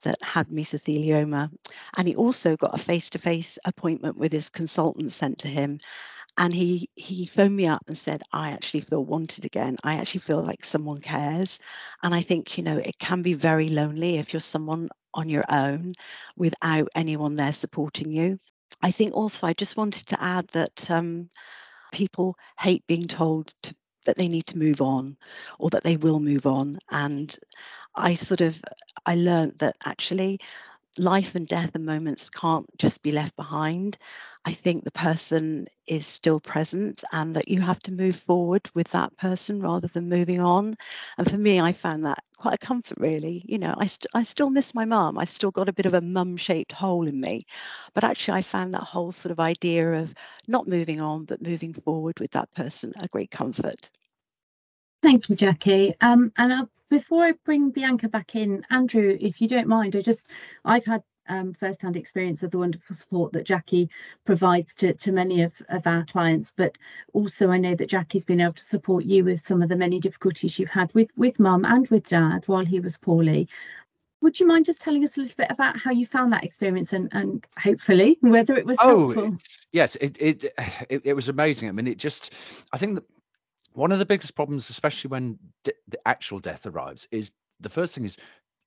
that 0.03 0.15
had 0.21 0.47
mesothelioma. 0.49 1.49
And 1.97 2.07
he 2.07 2.15
also 2.15 2.55
got 2.55 2.75
a 2.75 2.77
face-to-face 2.77 3.57
appointment 3.65 4.15
with 4.17 4.31
his 4.31 4.49
consultant 4.49 5.11
sent 5.11 5.39
to 5.39 5.47
him. 5.47 5.79
And 6.37 6.53
he 6.53 6.89
he 6.95 7.25
phoned 7.25 7.55
me 7.55 7.67
up 7.67 7.83
and 7.87 7.97
said 7.97 8.21
i 8.33 8.51
actually 8.51 8.81
feel 8.81 9.03
wanted 9.05 9.45
again. 9.45 9.77
I 9.83 9.95
actually 9.95 10.21
feel 10.21 10.43
like 10.43 10.63
someone 10.65 11.01
cares. 11.01 11.59
And 12.03 12.13
i 12.15 12.21
think 12.21 12.57
you 12.57 12.63
know 12.63 12.77
it 12.77 12.99
can 12.99 13.21
be 13.23 13.33
very 13.33 13.69
lonely 13.69 14.17
if 14.17 14.33
you're 14.33 14.39
someone 14.39 14.89
on 15.13 15.29
your 15.29 15.45
own 15.49 15.93
without 16.35 16.89
anyone 16.95 17.35
there 17.35 17.53
supporting 17.53 18.11
you. 18.11 18.39
I 18.81 18.91
think 18.91 19.13
also 19.15 19.47
i 19.47 19.53
just 19.53 19.77
wanted 19.77 20.05
to 20.07 20.21
add 20.23 20.47
that 20.49 20.91
um, 20.91 21.29
people 21.91 22.35
hate 22.59 22.85
being 22.87 23.07
told 23.07 23.53
to, 23.63 23.75
that 24.05 24.15
they 24.15 24.27
need 24.27 24.45
to 24.47 24.57
move 24.57 24.81
on 24.81 25.17
or 25.59 25.69
that 25.69 25.83
they 25.83 25.97
will 25.97 26.19
move 26.19 26.45
on 26.45 26.79
and 26.91 27.37
i 27.95 28.15
sort 28.15 28.41
of 28.41 28.61
i 29.05 29.15
learned 29.15 29.53
that 29.57 29.75
actually 29.85 30.39
life 30.97 31.35
and 31.35 31.47
death 31.47 31.75
and 31.75 31.85
moments 31.85 32.29
can't 32.29 32.65
just 32.77 33.03
be 33.03 33.11
left 33.11 33.35
behind. 33.35 33.97
I 34.47 34.53
think 34.53 34.85
the 34.85 34.91
person 34.91 35.67
is 35.87 36.07
still 36.07 36.39
present 36.39 37.03
and 37.11 37.35
that 37.35 37.49
you 37.49 37.59
have 37.59 37.81
to 37.81 37.91
move 37.91 38.15
forward 38.15 38.61
with 38.73 38.87
that 38.91 39.17
person 39.17 39.61
rather 39.61 39.89
than 39.89 40.07
moving 40.07 40.39
on. 40.39 40.75
And 41.17 41.29
for 41.29 41.37
me, 41.37 41.59
I 41.59 41.73
found 41.73 42.05
that 42.05 42.23
quite 42.37 42.53
a 42.53 42.65
comfort, 42.65 42.97
really. 42.97 43.43
You 43.45 43.57
know, 43.57 43.75
I, 43.77 43.87
st- 43.87 44.09
I 44.15 44.23
still 44.23 44.49
miss 44.49 44.73
my 44.73 44.85
mum. 44.85 45.17
I 45.17 45.25
still 45.25 45.51
got 45.51 45.67
a 45.67 45.73
bit 45.73 45.85
of 45.85 45.95
a 45.95 45.99
mum 45.99 46.37
shaped 46.37 46.71
hole 46.71 47.09
in 47.09 47.19
me. 47.19 47.41
But 47.93 48.05
actually, 48.05 48.37
I 48.37 48.41
found 48.41 48.73
that 48.73 48.83
whole 48.83 49.11
sort 49.11 49.33
of 49.33 49.41
idea 49.41 50.01
of 50.01 50.13
not 50.47 50.65
moving 50.65 51.01
on, 51.01 51.25
but 51.25 51.41
moving 51.41 51.73
forward 51.73 52.17
with 52.21 52.31
that 52.31 52.49
person 52.53 52.93
a 53.01 53.09
great 53.09 53.31
comfort. 53.31 53.91
Thank 55.03 55.27
you, 55.27 55.35
Jacquie. 55.35 55.93
Um, 55.99 56.31
and 56.37 56.53
I'll 56.53 56.69
before 56.89 57.25
I 57.25 57.33
bring 57.43 57.71
Bianca 57.71 58.07
back 58.07 58.33
in, 58.33 58.65
Andrew, 58.69 59.17
if 59.19 59.41
you 59.41 59.49
don't 59.49 59.67
mind, 59.67 59.97
I 59.97 60.01
just 60.01 60.29
I've 60.63 60.85
had 60.85 61.03
um, 61.29 61.53
first-hand 61.53 61.95
experience 61.95 62.43
of 62.43 62.51
the 62.51 62.57
wonderful 62.57 62.95
support 62.95 63.33
that 63.33 63.45
Jacquie 63.45 63.89
provides 64.25 64.73
to, 64.75 64.93
to 64.93 65.11
many 65.11 65.41
of, 65.41 65.61
of 65.69 65.85
our 65.87 66.03
clients, 66.05 66.53
but 66.55 66.77
also 67.13 67.49
I 67.49 67.57
know 67.57 67.75
that 67.75 67.89
Jacquie's 67.89 68.25
been 68.25 68.41
able 68.41 68.53
to 68.53 68.63
support 68.63 69.05
you 69.05 69.23
with 69.23 69.39
some 69.39 69.61
of 69.61 69.69
the 69.69 69.75
many 69.75 69.99
difficulties 69.99 70.57
you've 70.57 70.69
had 70.69 70.93
with, 70.93 71.11
with 71.17 71.39
mum 71.39 71.65
and 71.65 71.87
with 71.89 72.09
dad 72.09 72.43
while 72.47 72.65
he 72.65 72.79
was 72.79 72.97
poorly. 72.97 73.47
Would 74.21 74.39
you 74.39 74.47
mind 74.47 74.65
just 74.65 74.81
telling 74.81 75.03
us 75.03 75.15
a 75.15 75.21
little 75.21 75.35
bit 75.37 75.51
about 75.51 75.77
how 75.77 75.91
you 75.91 76.05
found 76.05 76.33
that 76.33 76.43
experience 76.43 76.91
and, 76.91 77.07
and 77.11 77.45
hopefully 77.59 78.17
whether 78.21 78.55
it 78.55 78.65
was 78.65 78.77
oh, 78.81 79.11
helpful? 79.11 79.37
yes, 79.71 79.95
it, 79.97 80.17
it, 80.19 80.43
it 80.89 81.01
it 81.05 81.13
was 81.13 81.29
amazing. 81.29 81.69
I 81.69 81.71
mean, 81.71 81.87
it 81.87 81.97
just 81.97 82.33
I 82.73 82.77
think 82.77 82.95
that 82.95 83.03
one 83.73 83.91
of 83.91 83.99
the 83.99 84.05
biggest 84.07 84.33
problems, 84.33 84.71
especially 84.71 85.09
when 85.09 85.37
the 85.63 85.99
actual 86.07 86.39
death 86.39 86.65
arrives, 86.65 87.07
is 87.11 87.31
the 87.59 87.69
first 87.69 87.93
thing 87.93 88.05
is 88.05 88.17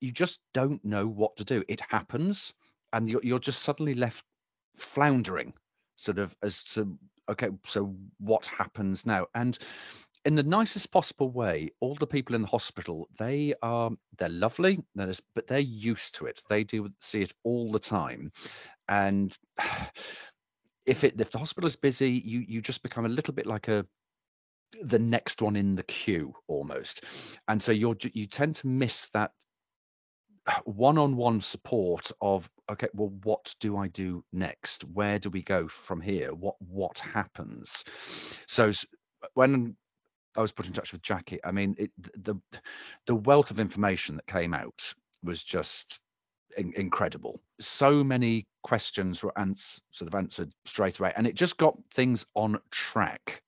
you 0.01 0.11
just 0.11 0.39
don't 0.53 0.83
know 0.83 1.07
what 1.07 1.37
to 1.37 1.45
do. 1.45 1.63
It 1.67 1.81
happens, 1.89 2.53
and 2.91 3.09
you're, 3.09 3.21
you're 3.23 3.39
just 3.39 3.61
suddenly 3.61 3.93
left 3.93 4.25
floundering, 4.75 5.53
sort 5.95 6.19
of 6.19 6.35
as 6.43 6.63
to 6.63 6.97
okay, 7.29 7.49
so 7.65 7.95
what 8.19 8.45
happens 8.47 9.05
now? 9.05 9.27
And 9.35 9.57
in 10.25 10.35
the 10.35 10.43
nicest 10.43 10.91
possible 10.91 11.29
way, 11.29 11.69
all 11.79 11.95
the 11.95 12.07
people 12.07 12.35
in 12.35 12.41
the 12.41 12.47
hospital 12.47 13.07
they 13.17 13.53
are 13.61 13.91
they're 14.17 14.29
lovely, 14.29 14.83
they're 14.95 15.13
but 15.35 15.47
they're 15.47 15.59
used 15.59 16.15
to 16.15 16.25
it. 16.25 16.41
They 16.49 16.63
do 16.63 16.89
see 16.99 17.21
it 17.21 17.33
all 17.43 17.71
the 17.71 17.79
time, 17.79 18.31
and 18.89 19.37
if 20.87 21.03
it 21.03 21.19
if 21.21 21.31
the 21.31 21.39
hospital 21.39 21.67
is 21.67 21.75
busy, 21.75 22.11
you 22.11 22.43
you 22.47 22.61
just 22.61 22.83
become 22.83 23.05
a 23.05 23.09
little 23.09 23.33
bit 23.33 23.45
like 23.45 23.67
a 23.67 23.85
the 24.83 24.99
next 24.99 25.41
one 25.41 25.57
in 25.57 25.75
the 25.75 25.83
queue 25.83 26.33
almost 26.47 27.03
and 27.49 27.61
so 27.61 27.73
you're 27.73 27.95
you 28.13 28.25
tend 28.25 28.55
to 28.55 28.67
miss 28.67 29.09
that 29.09 29.31
one-on-one 30.65 31.39
support 31.41 32.11
of 32.21 32.49
okay 32.69 32.87
well 32.93 33.13
what 33.23 33.53
do 33.59 33.77
i 33.77 33.87
do 33.87 34.23
next? 34.33 34.83
Where 34.85 35.19
do 35.19 35.29
we 35.29 35.41
go 35.41 35.67
from 35.67 36.01
here? 36.01 36.33
What 36.33 36.55
what 36.59 36.97
happens? 36.99 37.83
So 38.47 38.71
when 39.33 39.75
i 40.37 40.41
was 40.41 40.51
put 40.51 40.65
in 40.65 40.73
touch 40.73 40.93
with 40.93 41.01
jacquie 41.01 41.39
i 41.43 41.51
mean 41.51 41.75
it, 41.77 41.91
the 41.97 42.35
the 43.05 43.15
wealth 43.15 43.51
of 43.51 43.59
information 43.59 44.15
that 44.15 44.25
came 44.27 44.53
out 44.53 44.93
was 45.23 45.43
just 45.43 45.99
in, 46.57 46.73
incredible. 46.75 47.39
So 47.59 48.03
many 48.03 48.45
questions 48.63 49.23
were 49.23 49.37
ans- 49.37 49.81
sort 49.91 50.07
of 50.07 50.15
answered 50.15 50.51
straight 50.65 50.99
away 50.99 51.13
and 51.15 51.27
it 51.27 51.35
just 51.35 51.57
got 51.57 51.77
things 51.93 52.25
on 52.35 52.57
track 52.71 53.41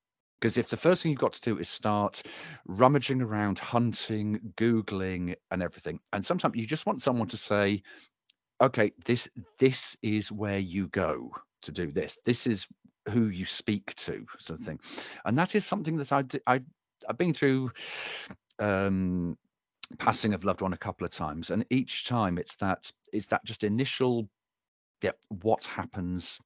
because 0.44 0.58
if 0.58 0.68
the 0.68 0.76
first 0.76 1.02
thing 1.02 1.10
you've 1.10 1.18
got 1.18 1.32
to 1.32 1.40
do 1.40 1.58
is 1.58 1.70
start 1.70 2.22
rummaging 2.66 3.22
around, 3.22 3.58
hunting, 3.58 4.38
Googling, 4.56 5.34
and 5.50 5.62
everything, 5.62 5.98
and 6.12 6.22
sometimes 6.22 6.54
you 6.54 6.66
just 6.66 6.84
want 6.84 7.00
someone 7.00 7.26
to 7.28 7.38
say, 7.38 7.82
okay, 8.60 8.92
this 9.06 9.26
this 9.58 9.96
is 10.02 10.30
where 10.30 10.58
you 10.58 10.88
go 10.88 11.30
to 11.62 11.72
do 11.72 11.90
this. 11.90 12.18
This 12.26 12.46
is 12.46 12.68
who 13.08 13.28
you 13.28 13.46
speak 13.46 13.94
to, 13.94 14.26
sort 14.38 14.60
of 14.60 14.66
thing. 14.66 14.78
And 15.24 15.38
that 15.38 15.54
is 15.54 15.64
something 15.64 15.96
that 15.96 16.12
I, 16.12 16.24
I 16.46 16.60
I've 17.08 17.16
been 17.16 17.32
through 17.32 17.70
um 18.58 19.38
passing 19.98 20.34
of 20.34 20.44
loved 20.44 20.60
one 20.60 20.74
a 20.74 20.76
couple 20.76 21.06
of 21.06 21.10
times 21.10 21.48
and 21.48 21.64
each 21.70 22.04
time 22.04 22.36
it's 22.36 22.56
that 22.56 22.92
it's 23.14 23.28
that 23.28 23.44
just 23.46 23.64
initial 23.64 24.28
yeah 25.02 25.12
what 25.42 25.64
happens 25.64 26.38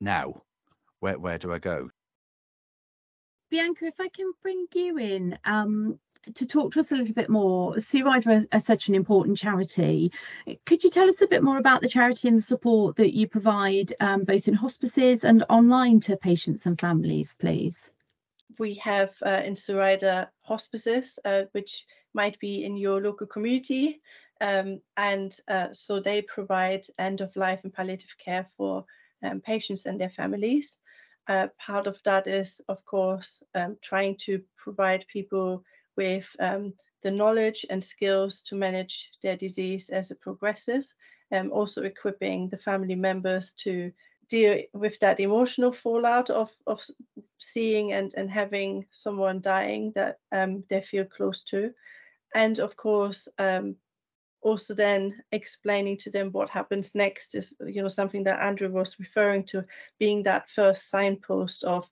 now 0.00 0.42
where 1.00 1.18
where 1.18 1.38
do 1.38 1.52
i 1.52 1.58
go 1.58 1.90
Bianca, 3.50 3.86
if 3.86 4.00
I 4.00 4.08
can 4.08 4.32
bring 4.42 4.66
you 4.74 4.98
in 4.98 5.38
um, 5.44 5.98
to 6.34 6.46
talk 6.46 6.72
to 6.72 6.80
us 6.80 6.92
a 6.92 6.96
little 6.96 7.14
bit 7.14 7.30
more. 7.30 7.78
Sue 7.78 8.04
Ryder 8.04 8.44
are, 8.52 8.60
such 8.60 8.88
an 8.88 8.94
important 8.94 9.38
charity. 9.38 10.12
Could 10.64 10.82
you 10.82 10.90
tell 10.90 11.08
us 11.08 11.22
a 11.22 11.28
bit 11.28 11.42
more 11.42 11.58
about 11.58 11.82
the 11.82 11.88
charity 11.88 12.28
and 12.28 12.38
the 12.38 12.42
support 12.42 12.96
that 12.96 13.14
you 13.14 13.28
provide 13.28 13.92
um, 14.00 14.24
both 14.24 14.48
in 14.48 14.54
hospices 14.54 15.24
and 15.24 15.44
online 15.48 16.00
to 16.00 16.16
patients 16.16 16.66
and 16.66 16.80
families, 16.80 17.36
please? 17.38 17.92
We 18.58 18.74
have 18.74 19.12
uh, 19.24 19.42
in 19.44 19.54
Sue 19.54 19.76
Ryder 19.76 20.28
hospices, 20.42 21.18
uh, 21.24 21.42
which 21.52 21.84
might 22.14 22.38
be 22.40 22.64
in 22.64 22.76
your 22.76 23.00
local 23.00 23.26
community. 23.26 24.00
Um, 24.40 24.80
and 24.96 25.38
uh, 25.48 25.68
so 25.72 26.00
they 26.00 26.22
provide 26.22 26.86
end 26.98 27.20
of 27.20 27.34
life 27.36 27.64
and 27.64 27.72
palliative 27.72 28.16
care 28.18 28.46
for 28.56 28.84
um, 29.22 29.40
patients 29.40 29.86
and 29.86 30.00
their 30.00 30.10
families. 30.10 30.78
Part 31.26 31.86
of 31.86 32.00
that 32.04 32.26
is, 32.26 32.60
of 32.68 32.84
course, 32.84 33.42
um, 33.54 33.76
trying 33.82 34.16
to 34.26 34.40
provide 34.56 35.06
people 35.12 35.64
with 35.96 36.28
um, 36.38 36.74
the 37.02 37.10
knowledge 37.10 37.66
and 37.70 37.82
skills 37.82 38.42
to 38.42 38.54
manage 38.54 39.10
their 39.22 39.36
disease 39.36 39.90
as 39.90 40.10
it 40.10 40.20
progresses, 40.20 40.94
and 41.30 41.50
um, 41.50 41.52
also 41.52 41.82
equipping 41.82 42.48
the 42.48 42.58
family 42.58 42.94
members 42.94 43.52
to 43.54 43.92
deal 44.28 44.62
with 44.72 44.98
that 45.00 45.20
emotional 45.20 45.72
fallout 45.72 46.30
of, 46.30 46.50
of 46.66 46.82
seeing 47.38 47.92
and, 47.92 48.14
and 48.16 48.30
having 48.30 48.86
someone 48.90 49.40
dying 49.40 49.92
that 49.94 50.18
um, 50.32 50.64
they 50.68 50.80
feel 50.80 51.04
close 51.04 51.42
to. 51.44 51.72
And 52.34 52.58
of 52.60 52.76
course, 52.76 53.28
um, 53.38 53.76
also 54.46 54.74
then 54.74 55.12
explaining 55.32 55.96
to 55.96 56.10
them 56.10 56.30
what 56.30 56.48
happens 56.48 56.94
next 56.94 57.34
is 57.34 57.52
you 57.66 57.82
know 57.82 57.88
something 57.88 58.22
that 58.22 58.40
andrew 58.40 58.70
was 58.70 58.96
referring 59.00 59.42
to 59.42 59.64
being 59.98 60.22
that 60.22 60.48
first 60.48 60.88
signpost 60.88 61.64
of 61.64 61.90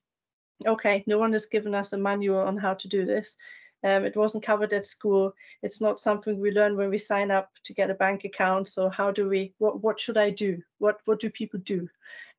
okay 0.65 1.03
no 1.09 1.19
one 1.19 1.33
has 1.33 1.47
given 1.47 1.75
us 1.75 1.93
a 1.93 1.99
manual 1.99 2.39
on 2.39 2.57
how 2.57 2.75
to 2.75 2.89
do 2.89 3.05
this. 3.05 3.37
Um, 3.83 4.07
it 4.07 4.17
wasn't 4.17 4.45
covered 4.45 4.73
at 4.73 4.87
school. 4.87 5.35
It's 5.63 5.79
not 5.79 5.99
something 5.99 6.41
we 6.41 6.53
learn 6.53 6.75
when 6.75 6.89
we 6.89 6.97
sign 6.97 7.31
up 7.31 7.51
to 7.65 7.75
get 7.75 7.91
a 7.91 7.95
bank 7.95 8.25
account. 8.25 8.67
So 8.67 8.89
how 8.89 9.11
do 9.11 9.29
we 9.29 9.53
what 9.59 9.83
what 9.83 10.01
should 10.01 10.17
i 10.17 10.31
do? 10.31 10.63
What 10.79 11.01
what 11.05 11.21
do 11.21 11.29
people 11.29 11.61
do 11.61 11.89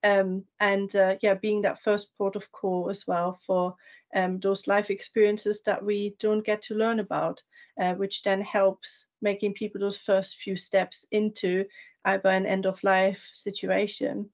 um, 0.06 0.44
and 0.60 0.96
uh, 0.96 1.16
yeah 1.22 1.34
being 1.34 1.64
that 1.64 1.82
first 1.82 2.16
port 2.18 2.36
of 2.36 2.50
call 2.52 2.90
as 2.90 3.06
well 3.08 3.38
for 3.46 3.76
um, 4.16 4.40
those 4.40 4.68
life 4.68 4.90
experiences 4.90 5.62
that 5.66 5.84
we 5.84 6.16
don't 6.20 6.46
get 6.46 6.62
to 6.62 6.76
learn 6.76 7.00
about 7.00 7.42
uh, 7.82 7.94
which 7.96 8.22
then 8.24 8.42
helps 8.42 9.08
making 9.22 9.54
people 9.54 9.82
those 9.82 9.98
first 9.98 10.38
few 10.38 10.56
steps 10.56 11.06
into 11.12 11.66
either 12.06 12.30
an 12.30 12.46
end 12.46 12.66
of 12.66 12.84
life 12.84 13.28
situation 13.34 14.30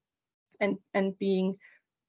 and 0.60 0.78
and 0.94 1.18
being 1.18 1.58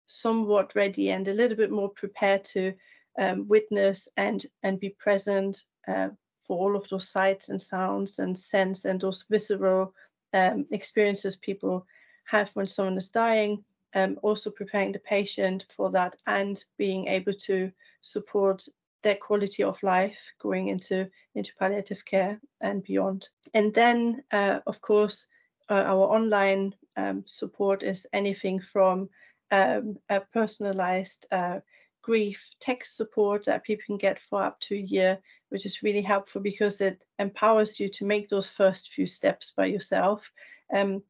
somewhat 0.07 0.75
ready 0.75 1.11
and 1.11 1.29
a 1.29 1.33
little 1.35 1.57
bit 1.57 1.71
more 1.71 1.89
prepared 1.91 2.45
to 2.45 2.75
um, 3.19 3.47
witness 3.49 4.09
and 4.17 4.45
and 4.65 4.81
be 4.81 4.91
present 4.99 5.63
uh, 5.87 6.09
for 6.47 6.59
all 6.59 6.77
of 6.77 6.89
those 6.89 7.09
sights 7.09 7.49
and 7.49 7.63
sounds 7.63 8.19
and 8.19 8.37
sense 8.39 8.85
and 8.85 9.01
those 9.01 9.25
visceral 9.31 9.95
um, 10.35 10.67
experiences 10.73 11.37
people 11.37 11.87
have 12.25 12.51
when 12.51 12.67
someone 12.67 12.97
is 12.97 13.11
dying 13.11 13.65
um, 13.95 14.19
also 14.23 14.51
preparing 14.51 14.93
the 14.93 14.99
patient 14.99 15.67
for 15.75 15.91
that 15.91 16.17
and 16.27 16.65
being 16.79 17.09
able 17.09 17.33
to 17.33 17.71
support 18.01 18.67
their 19.03 19.17
quality 19.17 19.63
of 19.63 19.83
life 19.83 20.19
going 20.41 20.69
into 20.69 21.09
into 21.35 21.55
palliative 21.57 22.05
care 22.05 22.41
and 22.63 22.85
beyond. 22.85 23.29
And 23.53 23.75
then, 23.75 24.23
uh, 24.31 24.61
of 24.67 24.81
course, 24.81 25.27
uh, 25.69 25.83
our 25.87 26.07
online 26.15 26.75
um, 26.97 27.25
support 27.27 27.83
is 27.83 28.07
anything 28.13 28.61
from 28.61 29.09
um, 29.51 29.99
a 30.09 30.21
personalized 30.21 31.27
uh, 31.33 31.61
grief 32.03 32.49
text 32.61 32.97
support 32.97 33.45
that 33.45 33.65
people 33.65 33.85
can 33.87 33.99
get 33.99 34.21
for 34.21 34.43
up 34.43 34.61
to 34.61 34.75
a 34.75 34.79
year, 34.79 35.19
which 35.51 35.67
is 35.67 35.83
really 35.83 36.03
helpful 36.03 36.41
because 36.41 36.81
it 36.81 37.05
empowers 37.19 37.79
you 37.79 37.89
to 37.89 38.05
make 38.05 38.29
those 38.29 38.49
first 38.49 38.93
few 38.93 39.07
steps 39.07 39.53
by 39.57 39.67
yourself. 39.67 40.31
Um, 40.73 41.03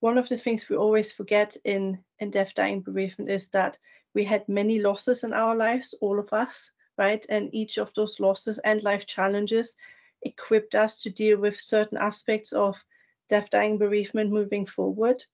one 0.00 0.18
of 0.18 0.28
the 0.28 0.38
things 0.38 0.68
we 0.68 0.76
always 0.76 1.12
forget 1.12 1.56
in 1.64 1.98
in 2.18 2.30
death 2.30 2.54
dying 2.54 2.80
bereavement 2.80 3.30
is 3.30 3.48
that 3.48 3.78
we 4.14 4.24
had 4.24 4.48
many 4.48 4.78
losses 4.80 5.24
in 5.24 5.32
our 5.32 5.54
lives 5.54 5.94
all 6.00 6.18
of 6.18 6.32
us 6.32 6.70
right? 6.98 7.24
And 7.30 7.54
each 7.54 7.78
of 7.78 7.94
those 7.94 8.20
losses 8.20 8.58
and 8.58 8.82
life 8.82 9.06
challenges 9.06 9.76
equipped 10.22 10.74
us 10.74 11.00
to 11.02 11.10
deal 11.10 11.38
with 11.38 11.58
certain 11.58 11.96
aspects 11.96 12.52
of 12.52 12.84
death, 13.30 13.48
dying, 13.50 13.78
bereavement 13.78 14.30
moving 14.30 14.66
forward. 14.66 15.24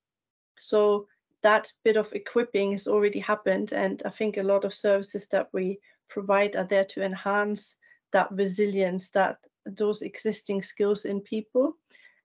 So 0.58 1.08
that 1.42 1.72
bit 1.82 1.96
of 1.96 2.12
equipping 2.12 2.72
has 2.72 2.86
already 2.86 3.18
happened. 3.18 3.72
And 3.72 4.02
I 4.04 4.10
think 4.10 4.36
a 4.36 4.42
lot 4.42 4.64
of 4.64 4.74
services 4.74 5.26
that 5.28 5.48
we 5.52 5.80
provide 6.08 6.54
are 6.54 6.64
there 6.64 6.84
to 6.84 7.02
enhance 7.02 7.76
that 8.12 8.30
resilience, 8.30 9.10
that 9.10 9.38
those 9.64 10.02
existing 10.02 10.62
skills 10.62 11.06
in 11.06 11.20
people. 11.20 11.76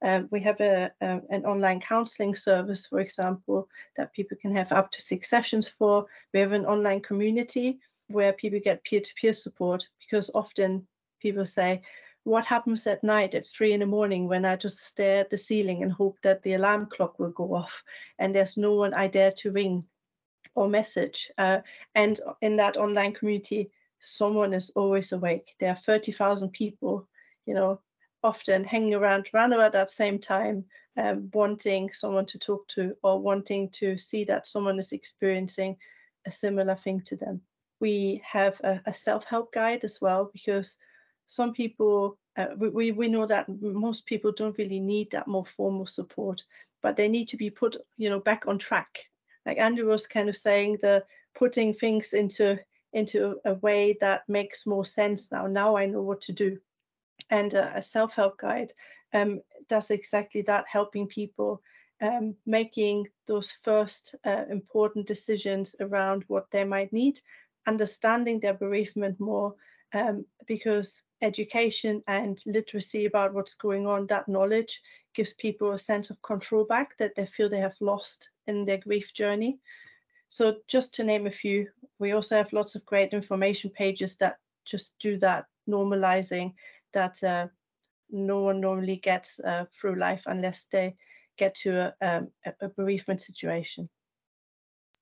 Um, 0.01 0.27
we 0.31 0.39
have 0.41 0.61
a, 0.61 0.91
a, 1.01 1.21
an 1.29 1.45
online 1.45 1.81
counseling 1.81 2.35
service, 2.35 2.87
for 2.87 2.99
example, 2.99 3.67
that 3.97 4.13
people 4.13 4.37
can 4.41 4.55
have 4.55 4.71
up 4.71 4.91
to 4.91 5.01
six 5.01 5.29
sessions 5.29 5.67
for. 5.67 6.05
We 6.33 6.39
have 6.39 6.53
an 6.53 6.65
online 6.65 7.01
community 7.01 7.79
where 8.07 8.33
people 8.33 8.59
get 8.63 8.83
peer-to-peer 8.83 9.33
support 9.33 9.87
because 9.99 10.31
often 10.33 10.87
people 11.21 11.45
say, 11.45 11.81
what 12.23 12.45
happens 12.45 12.85
at 12.85 13.03
night 13.03 13.33
at 13.35 13.47
three 13.47 13.73
in 13.73 13.79
the 13.79 13.85
morning 13.85 14.27
when 14.27 14.45
I 14.45 14.55
just 14.55 14.79
stare 14.79 15.21
at 15.21 15.29
the 15.29 15.37
ceiling 15.37 15.83
and 15.83 15.91
hope 15.91 16.17
that 16.21 16.43
the 16.43 16.53
alarm 16.53 16.87
clock 16.87 17.17
will 17.17 17.31
go 17.31 17.53
off 17.55 17.83
and 18.19 18.35
there's 18.35 18.57
no 18.57 18.73
one 18.73 18.93
I 18.93 19.07
dare 19.07 19.31
to 19.31 19.51
ring 19.51 19.85
or 20.55 20.67
message. 20.67 21.31
Uh, 21.37 21.59
and 21.95 22.19
in 22.41 22.57
that 22.57 22.77
online 22.77 23.13
community, 23.13 23.71
someone 23.99 24.53
is 24.53 24.71
always 24.75 25.11
awake. 25.11 25.55
There 25.59 25.69
are 25.69 25.75
30,000 25.75 26.51
people, 26.51 27.07
you 27.45 27.53
know, 27.53 27.81
often 28.23 28.63
hanging 28.63 28.93
around 28.93 29.29
around 29.33 29.53
about 29.53 29.73
that 29.73 29.91
same 29.91 30.19
time 30.19 30.65
um, 30.97 31.29
wanting 31.33 31.91
someone 31.91 32.25
to 32.25 32.37
talk 32.37 32.67
to 32.67 32.95
or 33.03 33.19
wanting 33.19 33.69
to 33.69 33.97
see 33.97 34.25
that 34.25 34.47
someone 34.47 34.77
is 34.79 34.91
experiencing 34.91 35.77
a 36.27 36.31
similar 36.31 36.75
thing 36.75 37.01
to 37.01 37.15
them. 37.15 37.41
We 37.79 38.21
have 38.29 38.59
a, 38.61 38.81
a 38.85 38.93
self-help 38.93 39.53
guide 39.53 39.85
as 39.85 39.99
well 40.01 40.29
because 40.33 40.77
some 41.27 41.53
people 41.53 42.17
uh, 42.37 42.47
we, 42.57 42.91
we 42.91 43.07
know 43.07 43.25
that 43.25 43.47
most 43.61 44.05
people 44.05 44.31
don't 44.31 44.57
really 44.57 44.79
need 44.79 45.11
that 45.11 45.27
more 45.27 45.45
formal 45.45 45.85
support 45.85 46.43
but 46.81 46.95
they 46.95 47.07
need 47.07 47.27
to 47.29 47.37
be 47.37 47.49
put 47.49 47.77
you 47.97 48.09
know 48.09 48.19
back 48.19 48.47
on 48.47 48.57
track. 48.57 49.05
Like 49.45 49.57
andrew 49.57 49.87
was 49.87 50.07
kind 50.07 50.27
of 50.27 50.35
saying 50.35 50.79
the 50.81 51.05
putting 51.37 51.73
things 51.73 52.13
into 52.13 52.59
into 52.91 53.37
a 53.45 53.53
way 53.53 53.97
that 54.01 54.23
makes 54.27 54.65
more 54.65 54.83
sense 54.85 55.31
now. 55.31 55.47
Now 55.47 55.77
i 55.77 55.85
know 55.85 56.01
what 56.01 56.21
to 56.21 56.33
do 56.33 56.59
and 57.29 57.55
uh, 57.55 57.71
a 57.75 57.81
self-help 57.81 58.37
guide 58.37 58.73
um, 59.13 59.41
does 59.67 59.91
exactly 59.91 60.41
that 60.43 60.65
helping 60.67 61.07
people 61.07 61.61
um, 62.01 62.35
making 62.45 63.07
those 63.27 63.51
first 63.51 64.15
uh, 64.25 64.45
important 64.49 65.05
decisions 65.05 65.75
around 65.81 66.23
what 66.27 66.49
they 66.51 66.63
might 66.63 66.93
need 66.93 67.19
understanding 67.67 68.39
their 68.39 68.53
bereavement 68.53 69.19
more 69.19 69.55
um, 69.93 70.25
because 70.47 71.01
education 71.21 72.03
and 72.07 72.41
literacy 72.45 73.05
about 73.05 73.33
what's 73.33 73.55
going 73.55 73.85
on, 73.87 74.07
that 74.07 74.27
knowledge 74.27 74.81
gives 75.13 75.33
people 75.33 75.71
a 75.71 75.79
sense 75.79 76.09
of 76.09 76.21
control 76.21 76.63
back 76.63 76.97
that 76.97 77.13
they 77.15 77.25
feel 77.25 77.49
they 77.49 77.59
have 77.59 77.75
lost 77.79 78.29
in 78.47 78.65
their 78.65 78.77
grief 78.77 79.13
journey. 79.13 79.59
So 80.29 80.57
just 80.67 80.95
to 80.95 81.03
name 81.03 81.27
a 81.27 81.31
few, 81.31 81.67
we 81.99 82.11
also 82.11 82.37
have 82.37 82.53
lots 82.53 82.75
of 82.75 82.85
great 82.85 83.13
information 83.13 83.69
pages 83.71 84.15
that 84.17 84.37
just 84.65 84.97
do 84.99 85.17
that 85.19 85.45
normalizing 85.67 86.53
that 86.93 87.23
uh, 87.23 87.47
no 88.09 88.41
one 88.41 88.59
normally 88.59 88.97
gets 88.97 89.39
uh, 89.39 89.65
through 89.79 89.95
life 89.95 90.23
unless 90.25 90.65
they 90.71 90.95
get 91.37 91.55
to 91.55 91.93
a, 92.01 92.07
um, 92.07 92.27
a 92.61 92.69
bereavement 92.69 93.21
situation. 93.21 93.89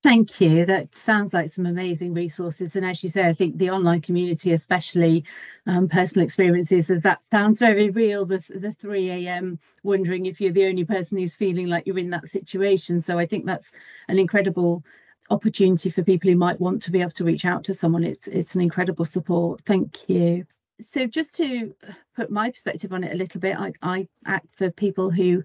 Thank 0.03 0.39
you. 0.39 0.65
That 0.65 0.93
sounds 0.93 1.33
like 1.33 1.49
some 1.49 1.65
amazing 1.65 2.13
resources. 2.13 2.75
And 2.75 2.85
as 2.85 3.03
you 3.03 3.09
say, 3.09 3.27
I 3.27 3.33
think 3.33 3.57
the 3.57 3.71
online 3.71 4.01
community, 4.01 4.53
especially 4.53 5.25
um, 5.65 5.87
personal 5.87 6.23
experiences, 6.23 6.87
that, 6.87 7.01
that 7.01 7.23
sounds 7.31 7.59
very 7.59 7.89
real. 7.89 8.25
The, 8.25 8.37
the 8.55 8.71
3 8.71 9.09
a.m. 9.09 9.59
wondering 9.83 10.27
if 10.27 10.39
you're 10.39 10.51
the 10.51 10.67
only 10.67 10.85
person 10.85 11.17
who's 11.17 11.35
feeling 11.35 11.67
like 11.67 11.87
you're 11.87 11.97
in 11.97 12.11
that 12.11 12.27
situation. 12.27 13.01
So 13.01 13.17
I 13.17 13.25
think 13.25 13.45
that's 13.45 13.71
an 14.07 14.19
incredible 14.19 14.83
opportunity 15.31 15.89
for 15.89 16.03
people 16.03 16.29
who 16.29 16.37
might 16.37 16.61
want 16.61 16.81
to 16.83 16.91
be 16.91 17.01
able 17.01 17.11
to 17.11 17.25
reach 17.25 17.43
out 17.43 17.63
to 17.65 17.73
someone. 17.73 18.03
It's, 18.03 18.27
it's 18.27 18.53
an 18.53 18.61
incredible 18.61 19.03
support. 19.03 19.61
Thank 19.65 20.07
you. 20.07 20.45
So 20.79 21.07
just 21.07 21.35
to 21.35 21.73
put 22.15 22.29
my 22.29 22.51
perspective 22.51 22.93
on 22.93 23.03
it 23.03 23.13
a 23.13 23.17
little 23.17 23.41
bit, 23.41 23.57
I, 23.57 23.73
I 23.81 24.07
act 24.25 24.55
for 24.55 24.69
people 24.69 25.09
who 25.09 25.43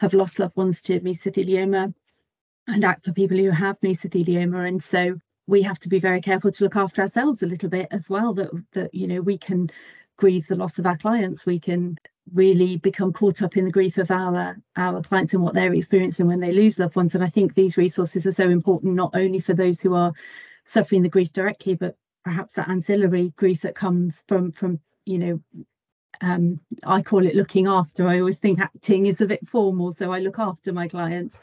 have 0.00 0.14
lost 0.14 0.38
loved 0.38 0.56
ones 0.56 0.82
to 0.82 1.00
mesothelioma 1.00 1.94
and 2.66 2.84
act 2.84 3.04
for 3.04 3.12
people 3.12 3.36
who 3.36 3.50
have 3.50 3.80
mesothelioma. 3.80 4.66
And 4.66 4.82
so 4.82 5.18
we 5.46 5.62
have 5.62 5.78
to 5.80 5.88
be 5.88 5.98
very 5.98 6.20
careful 6.20 6.50
to 6.50 6.64
look 6.64 6.76
after 6.76 7.02
ourselves 7.02 7.42
a 7.42 7.46
little 7.46 7.68
bit 7.68 7.88
as 7.90 8.10
well, 8.10 8.34
that, 8.34 8.50
that 8.72 8.94
you 8.94 9.06
know, 9.06 9.20
we 9.20 9.38
can 9.38 9.70
grieve 10.16 10.46
the 10.48 10.56
loss 10.56 10.78
of 10.78 10.86
our 10.86 10.96
clients. 10.96 11.46
We 11.46 11.60
can 11.60 11.96
really 12.32 12.76
become 12.78 13.12
caught 13.12 13.42
up 13.42 13.56
in 13.56 13.64
the 13.64 13.72
grief 13.72 13.98
of 13.98 14.10
our 14.10 14.56
our 14.76 15.02
clients 15.02 15.34
and 15.34 15.42
what 15.42 15.54
they're 15.54 15.74
experiencing 15.74 16.26
when 16.26 16.40
they 16.40 16.52
lose 16.52 16.78
loved 16.78 16.96
ones. 16.96 17.14
And 17.14 17.24
I 17.24 17.28
think 17.28 17.54
these 17.54 17.76
resources 17.76 18.26
are 18.26 18.32
so 18.32 18.48
important, 18.48 18.94
not 18.94 19.10
only 19.14 19.40
for 19.40 19.54
those 19.54 19.80
who 19.80 19.94
are 19.94 20.12
suffering 20.64 21.02
the 21.02 21.08
grief 21.08 21.32
directly, 21.32 21.74
but 21.74 21.96
perhaps 22.24 22.54
that 22.54 22.68
ancillary 22.68 23.32
grief 23.36 23.62
that 23.62 23.74
comes 23.74 24.24
from 24.28 24.52
from 24.52 24.80
you 25.04 25.18
know 25.18 25.40
um, 26.20 26.60
I 26.86 27.02
call 27.02 27.26
it 27.26 27.34
looking 27.34 27.66
after. 27.66 28.06
I 28.06 28.20
always 28.20 28.38
think 28.38 28.60
acting 28.60 29.06
is 29.06 29.20
a 29.20 29.26
bit 29.26 29.46
formal, 29.46 29.90
so 29.90 30.12
I 30.12 30.20
look 30.20 30.38
after 30.38 30.72
my 30.72 30.86
clients 30.86 31.40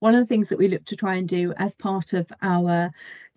one 0.00 0.14
of 0.14 0.20
the 0.20 0.26
things 0.26 0.48
that 0.48 0.58
we 0.58 0.68
look 0.68 0.84
to 0.86 0.96
try 0.96 1.14
and 1.14 1.28
do 1.28 1.52
as 1.58 1.74
part 1.76 2.14
of 2.14 2.30
our 2.42 2.90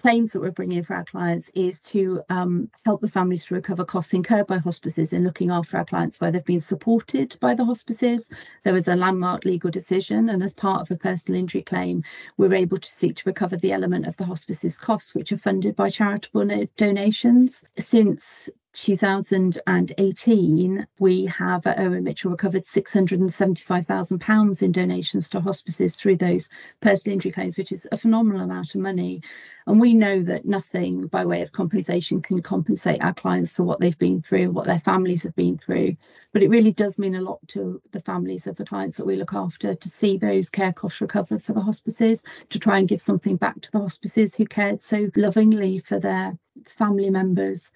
claims 0.03 0.33
that 0.33 0.41
we're 0.41 0.51
bringing 0.51 0.79
in 0.79 0.83
for 0.83 0.95
our 0.95 1.05
clients 1.05 1.49
is 1.55 1.81
to 1.81 2.21
um, 2.29 2.69
help 2.83 2.99
the 2.99 3.07
families 3.07 3.45
to 3.45 3.55
recover 3.55 3.85
costs 3.85 4.13
incurred 4.13 4.45
by 4.45 4.57
hospices 4.57 5.13
in 5.13 5.23
looking 5.23 5.49
after 5.49 5.77
our 5.77 5.85
clients 5.85 6.19
where 6.19 6.29
they've 6.29 6.43
been 6.43 6.59
supported 6.59 7.37
by 7.39 7.53
the 7.53 7.63
hospices. 7.63 8.29
There 8.63 8.73
was 8.73 8.89
a 8.89 8.97
landmark 8.97 9.45
legal 9.45 9.71
decision, 9.71 10.27
and 10.27 10.43
as 10.43 10.53
part 10.53 10.81
of 10.81 10.91
a 10.91 10.97
personal 10.97 11.39
injury 11.39 11.61
claim, 11.61 12.03
we 12.35 12.47
are 12.47 12.53
able 12.53 12.79
to 12.79 12.89
seek 12.89 13.15
to 13.15 13.29
recover 13.29 13.55
the 13.55 13.71
element 13.71 14.05
of 14.05 14.17
the 14.17 14.25
hospice's 14.25 14.77
costs, 14.77 15.15
which 15.15 15.31
are 15.31 15.37
funded 15.37 15.73
by 15.73 15.89
charitable 15.89 16.67
donations. 16.75 17.63
Since 17.79 18.49
2018, 18.73 20.87
we 20.99 21.25
have 21.27 21.65
at 21.67 21.79
Irwin 21.79 22.03
Mitchell 22.03 22.31
recovered 22.31 22.63
£675,000 22.63 24.63
in 24.63 24.71
donations 24.71 25.29
to 25.29 25.39
hospices 25.39 25.95
through 25.95 26.15
those 26.15 26.49
personal 26.81 27.13
injury 27.13 27.31
claims, 27.31 27.55
which 27.57 27.71
is 27.71 27.87
a 27.91 27.97
phenomenal 27.97 28.41
amount 28.41 28.73
of 28.73 28.81
money. 28.81 29.21
And 29.67 29.79
we 29.79 29.93
know 29.93 30.23
that 30.23 30.45
nothing 30.45 31.05
by 31.07 31.23
way 31.23 31.43
of 31.43 31.51
compensation 31.51 32.19
can 32.21 32.41
compensate 32.41 33.03
our 33.03 33.13
clients 33.13 33.53
for 33.53 33.63
what 33.63 33.79
they've 33.79 33.97
been 33.97 34.21
through, 34.21 34.51
what 34.51 34.65
their 34.65 34.79
families 34.79 35.23
have 35.23 35.35
been 35.35 35.57
through. 35.57 35.95
But 36.31 36.41
it 36.41 36.49
really 36.49 36.73
does 36.73 36.97
mean 36.97 37.15
a 37.15 37.21
lot 37.21 37.47
to 37.49 37.79
the 37.91 37.99
families 37.99 38.47
of 38.47 38.55
the 38.57 38.65
clients 38.65 38.97
that 38.97 39.05
we 39.05 39.15
look 39.15 39.33
after 39.33 39.75
to 39.75 39.89
see 39.89 40.17
those 40.17 40.49
care 40.49 40.73
costs 40.73 40.99
recovered 40.99 41.43
for 41.43 41.53
the 41.53 41.61
hospices, 41.61 42.25
to 42.49 42.59
try 42.59 42.79
and 42.79 42.87
give 42.87 43.01
something 43.01 43.37
back 43.37 43.61
to 43.61 43.71
the 43.71 43.79
hospices 43.79 44.35
who 44.35 44.45
cared 44.45 44.81
so 44.81 45.11
lovingly 45.15 45.77
for 45.77 45.99
their 45.99 46.35
family 46.65 47.11
members 47.11 47.71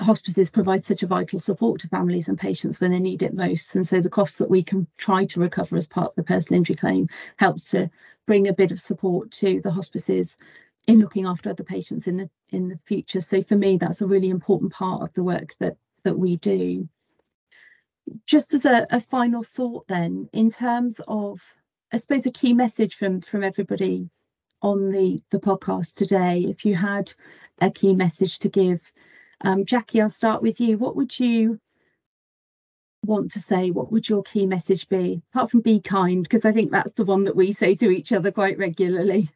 hospices 0.00 0.50
provide 0.50 0.84
such 0.84 1.02
a 1.02 1.06
vital 1.06 1.38
support 1.38 1.80
to 1.80 1.88
families 1.88 2.28
and 2.28 2.38
patients 2.38 2.80
when 2.80 2.90
they 2.90 3.00
need 3.00 3.22
it 3.22 3.34
most. 3.34 3.74
And 3.74 3.86
so 3.86 4.00
the 4.00 4.10
costs 4.10 4.38
that 4.38 4.50
we 4.50 4.62
can 4.62 4.86
try 4.96 5.24
to 5.24 5.40
recover 5.40 5.76
as 5.76 5.86
part 5.86 6.08
of 6.08 6.14
the 6.16 6.22
personal 6.22 6.58
injury 6.58 6.76
claim 6.76 7.08
helps 7.38 7.70
to 7.70 7.90
bring 8.26 8.48
a 8.48 8.52
bit 8.52 8.72
of 8.72 8.80
support 8.80 9.30
to 9.32 9.60
the 9.60 9.70
hospices 9.70 10.36
in 10.86 10.98
looking 10.98 11.26
after 11.26 11.50
other 11.50 11.64
patients 11.64 12.06
in 12.06 12.16
the 12.16 12.30
in 12.50 12.68
the 12.68 12.78
future. 12.84 13.20
So 13.20 13.42
for 13.42 13.56
me, 13.56 13.76
that's 13.76 14.00
a 14.00 14.06
really 14.06 14.30
important 14.30 14.72
part 14.72 15.02
of 15.02 15.12
the 15.14 15.22
work 15.22 15.54
that 15.60 15.76
that 16.04 16.18
we 16.18 16.36
do. 16.36 16.88
Just 18.26 18.54
as 18.54 18.64
a, 18.64 18.86
a 18.90 19.00
final 19.00 19.42
thought 19.42 19.86
then, 19.88 20.28
in 20.32 20.50
terms 20.50 21.00
of 21.06 21.40
I 21.92 21.98
suppose 21.98 22.26
a 22.26 22.32
key 22.32 22.54
message 22.54 22.94
from 22.94 23.20
from 23.20 23.44
everybody 23.44 24.08
on 24.62 24.90
the 24.90 25.18
the 25.30 25.40
podcast 25.40 25.94
today, 25.94 26.40
if 26.48 26.64
you 26.64 26.74
had 26.74 27.12
a 27.60 27.70
key 27.70 27.94
message 27.94 28.38
to 28.40 28.48
give 28.48 28.92
um, 29.42 29.64
Jacquie, 29.64 30.00
I'll 30.00 30.08
start 30.08 30.42
with 30.42 30.60
you. 30.60 30.78
What 30.78 30.96
would 30.96 31.18
you 31.18 31.58
want 33.04 33.30
to 33.32 33.38
say? 33.38 33.70
What 33.70 33.90
would 33.90 34.08
your 34.08 34.22
key 34.22 34.46
message 34.46 34.88
be? 34.88 35.22
Apart 35.32 35.50
from 35.50 35.60
be 35.60 35.80
kind, 35.80 36.22
because 36.22 36.44
I 36.44 36.52
think 36.52 36.70
that's 36.70 36.92
the 36.92 37.04
one 37.04 37.24
that 37.24 37.36
we 37.36 37.52
say 37.52 37.74
to 37.76 37.90
each 37.90 38.12
other 38.12 38.30
quite 38.30 38.58
regularly. 38.58 39.30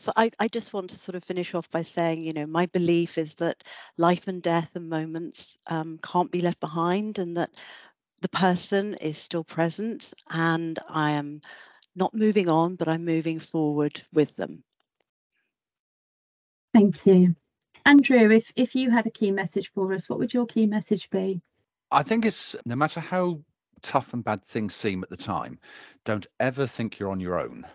So 0.00 0.12
I, 0.14 0.30
I 0.38 0.46
just 0.46 0.72
want 0.72 0.90
to 0.90 0.96
sort 0.96 1.16
of 1.16 1.24
finish 1.24 1.54
off 1.54 1.68
by 1.70 1.82
saying, 1.82 2.24
you 2.24 2.32
know, 2.32 2.46
my 2.46 2.66
belief 2.66 3.18
is 3.18 3.34
that 3.36 3.64
life 3.96 4.28
and 4.28 4.40
death 4.40 4.76
and 4.76 4.88
moments 4.88 5.58
um, 5.66 5.98
can't 6.04 6.30
be 6.30 6.40
left 6.40 6.60
behind 6.60 7.18
and 7.18 7.36
that 7.36 7.50
the 8.20 8.28
person 8.28 8.94
is 8.94 9.18
still 9.18 9.42
present 9.42 10.14
and 10.30 10.78
I 10.88 11.12
am 11.12 11.40
not 11.96 12.14
moving 12.14 12.48
on, 12.48 12.76
but 12.76 12.86
I'm 12.86 13.04
moving 13.04 13.40
forward 13.40 14.00
with 14.12 14.36
them. 14.36 14.62
Thank 16.72 17.04
you. 17.06 17.34
Andrew, 17.88 18.30
if, 18.30 18.52
if 18.54 18.74
you 18.74 18.90
had 18.90 19.06
a 19.06 19.10
key 19.10 19.32
message 19.32 19.72
for 19.72 19.94
us, 19.94 20.10
what 20.10 20.18
would 20.18 20.34
your 20.34 20.44
key 20.44 20.66
message 20.66 21.08
be? 21.08 21.40
I 21.90 22.02
think 22.02 22.26
it's 22.26 22.54
no 22.66 22.76
matter 22.76 23.00
how 23.00 23.40
tough 23.80 24.12
and 24.12 24.22
bad 24.22 24.44
things 24.44 24.74
seem 24.74 25.02
at 25.02 25.08
the 25.08 25.16
time, 25.16 25.58
don't 26.04 26.26
ever 26.38 26.66
think 26.66 26.98
you're 26.98 27.10
on 27.10 27.18
your 27.18 27.40
own. 27.40 27.66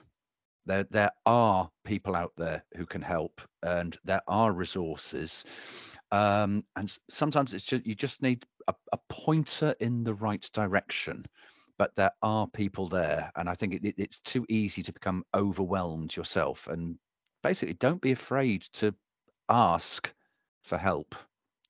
There, 0.67 0.83
there 0.83 1.09
are 1.25 1.67
people 1.83 2.15
out 2.15 2.31
there 2.37 2.63
who 2.77 2.85
can 2.85 3.01
help, 3.01 3.41
and 3.63 3.97
there 4.03 4.21
are 4.27 4.51
resources. 4.53 5.45
Um, 6.11 6.63
and 6.75 6.95
sometimes 7.09 7.55
it's 7.55 7.65
just 7.65 7.83
you 7.87 7.95
just 7.95 8.21
need 8.21 8.45
a, 8.67 8.75
a, 8.91 8.99
pointer 9.09 9.73
in 9.79 10.03
the 10.03 10.13
right 10.13 10.47
direction. 10.53 11.25
But 11.79 11.95
there 11.95 12.11
are 12.21 12.45
people 12.47 12.87
there, 12.87 13.31
and 13.35 13.49
I 13.49 13.55
think 13.55 13.73
it, 13.73 13.83
it, 13.83 13.95
it's 13.97 14.19
too 14.19 14.45
easy 14.47 14.83
to 14.83 14.93
become 14.93 15.23
overwhelmed 15.33 16.15
yourself. 16.15 16.67
And 16.67 16.99
basically, 17.41 17.73
don't 17.73 17.99
be 17.99 18.11
afraid 18.11 18.61
to 18.73 18.93
ask 19.49 20.13
for 20.61 20.77
help 20.77 21.15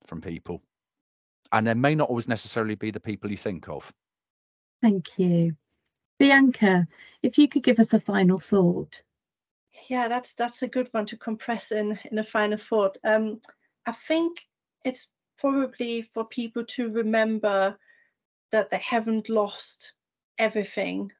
from 0.05 0.21
people. 0.21 0.61
And 1.51 1.67
there 1.67 1.75
may 1.75 1.95
not 1.95 2.09
always 2.09 2.27
necessarily 2.27 2.75
be 2.75 2.91
the 2.91 2.99
people 2.99 3.29
you 3.29 3.37
think 3.37 3.67
of. 3.69 3.93
Thank 4.81 5.19
you. 5.19 5.55
Bianca, 6.19 6.87
if 7.21 7.37
you 7.37 7.47
could 7.47 7.63
give 7.63 7.79
us 7.79 7.93
a 7.93 7.99
final 7.99 8.39
thought. 8.39 9.03
Yeah, 9.89 10.07
that's 10.07 10.33
that's 10.35 10.61
a 10.61 10.67
good 10.67 10.87
one 10.91 11.05
to 11.07 11.17
compress 11.17 11.71
in 11.71 11.97
in 12.11 12.19
a 12.19 12.23
final 12.23 12.57
thought. 12.57 12.97
Um, 13.03 13.41
I 13.85 13.91
think 13.91 14.39
it's 14.85 15.09
probably 15.37 16.03
for 16.13 16.25
people 16.25 16.63
to 16.65 16.89
remember 16.89 17.77
that 18.51 18.69
they 18.69 18.77
haven't 18.77 19.29
lost 19.29 19.93
everything 20.37 21.11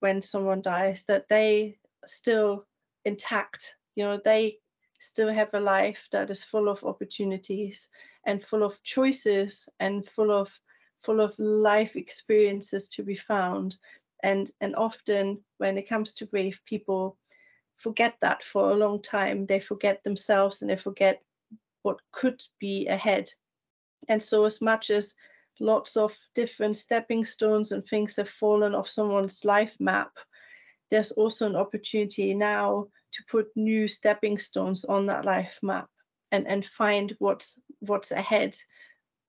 when 0.00 0.22
someone 0.22 0.62
dies, 0.62 1.04
that 1.04 1.28
they 1.28 1.76
still 2.06 2.66
intact. 3.04 3.74
You 3.96 4.04
know, 4.04 4.20
they 4.24 4.58
still 5.00 5.32
have 5.32 5.54
a 5.54 5.60
life 5.60 6.08
that 6.12 6.30
is 6.30 6.44
full 6.44 6.68
of 6.68 6.84
opportunities 6.84 7.88
and 8.26 8.44
full 8.44 8.62
of 8.62 8.82
choices 8.84 9.68
and 9.80 10.06
full 10.06 10.30
of 10.32 10.60
full 11.02 11.20
of 11.20 11.38
life 11.38 11.96
experiences 11.96 12.88
to 12.90 13.02
be 13.02 13.16
found 13.16 13.78
And, 14.22 14.50
and 14.60 14.76
often 14.76 15.44
when 15.58 15.78
it 15.78 15.88
comes 15.88 16.14
to 16.14 16.26
grief, 16.26 16.62
people 16.66 17.18
forget 17.76 18.16
that 18.20 18.42
for 18.42 18.70
a 18.70 18.76
long 18.76 19.02
time. 19.02 19.46
They 19.46 19.60
forget 19.60 20.02
themselves 20.04 20.62
and 20.62 20.70
they 20.70 20.76
forget 20.76 21.22
what 21.82 22.00
could 22.12 22.42
be 22.58 22.86
ahead. 22.88 23.30
And 24.08 24.22
so, 24.22 24.44
as 24.44 24.60
much 24.60 24.90
as 24.90 25.14
lots 25.60 25.96
of 25.96 26.16
different 26.34 26.76
stepping 26.76 27.24
stones 27.24 27.72
and 27.72 27.84
things 27.86 28.16
have 28.16 28.28
fallen 28.28 28.74
off 28.74 28.88
someone's 28.88 29.44
life 29.44 29.76
map, 29.80 30.12
there's 30.90 31.12
also 31.12 31.46
an 31.46 31.56
opportunity 31.56 32.34
now 32.34 32.88
to 33.12 33.24
put 33.30 33.48
new 33.56 33.88
stepping 33.88 34.38
stones 34.38 34.84
on 34.84 35.06
that 35.06 35.24
life 35.24 35.58
map 35.62 35.88
and, 36.32 36.46
and 36.46 36.64
find 36.64 37.14
what's 37.18 37.58
what's 37.80 38.10
ahead. 38.12 38.56